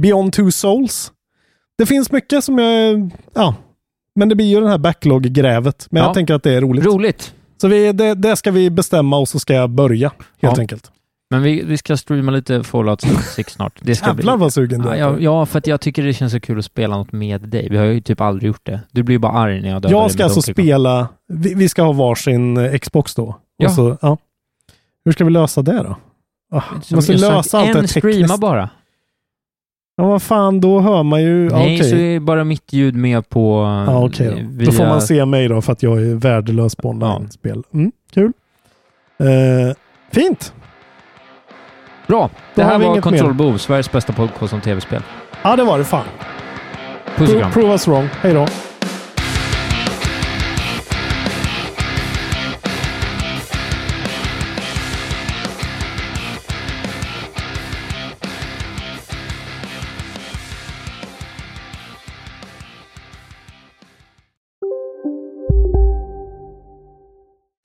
[0.00, 1.12] Beyond Two Souls.
[1.78, 3.10] Det finns mycket som jag...
[3.34, 3.54] Ja.
[4.14, 5.86] Men det blir ju den här backlog-grävet.
[5.90, 6.08] Men Ja.
[6.08, 6.84] jag tänker att det är roligt.
[6.84, 7.34] Roligt.
[7.60, 10.60] Så vi, det, det ska vi bestämma och så ska jag börja, helt Ja.
[10.60, 10.90] enkelt.
[11.30, 13.72] Men vi, vi ska streama lite Fallout 76 snart.
[13.80, 14.40] Det ska Jävlar bli...
[14.40, 16.64] vad sugen du Ja, ja, ja, för att jag tycker det känns så kul att
[16.64, 17.68] spela något med dig.
[17.70, 18.80] Vi har ju typ aldrig gjort det.
[18.90, 21.08] Du blir ju bara arg när jag dödar Jag ska alltså spela...
[21.28, 23.36] Vi, vi ska ha varsin eh, Xbox då.
[23.56, 23.68] Ja.
[23.70, 24.16] Så, ja.
[25.04, 25.96] Hur ska vi lösa det då?
[26.52, 28.40] Ah, vi Som måste sagt, lösa allt det En här streama tekniskt.
[28.40, 28.70] bara.
[29.96, 31.44] Ja, vad fan, då hör man ju...
[31.50, 31.90] ja, Nej, okej.
[31.90, 33.62] så är bara mitt ljud med på...
[33.86, 34.24] Ja, då.
[34.48, 37.62] via- Då får man se mig då för att jag är värdelös på online-spel.
[37.74, 38.32] Mm, kul.
[39.18, 39.74] Eh,
[40.12, 40.52] fint.
[42.10, 42.30] Bra.
[42.54, 43.34] Det här var Control.
[43.34, 45.02] Booth, Sveriges bästa podcast om tv-spel.
[45.42, 46.04] Ja, det var det fan.
[47.16, 47.52] Puss och kram.
[47.52, 48.08] Prove us wrong.
[48.22, 48.46] Hej då.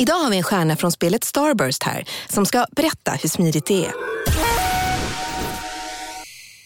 [0.00, 3.86] Idag har vi en stjärna från spelet Starburst här som ska berätta hur smidigt det
[3.86, 3.92] är.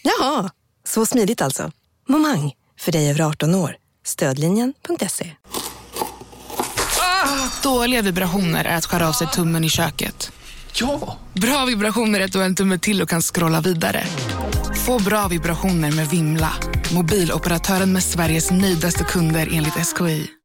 [0.03, 0.49] Jaha,
[0.87, 1.71] så smidigt alltså.
[2.09, 3.75] Momang, för dig över 18 år.
[4.05, 5.31] Stödlinjen.se.
[7.63, 10.31] Dåliga vibrationer är att skära av sig tummen i köket.
[10.73, 11.17] Ja!
[11.33, 14.03] Bra vibrationer är att du har en tumme till och kan scrolla vidare.
[14.85, 16.53] Få bra vibrationer med Vimla.
[16.93, 20.27] Mobiloperatören med Sveriges nöjdaste kunder enligt SKI.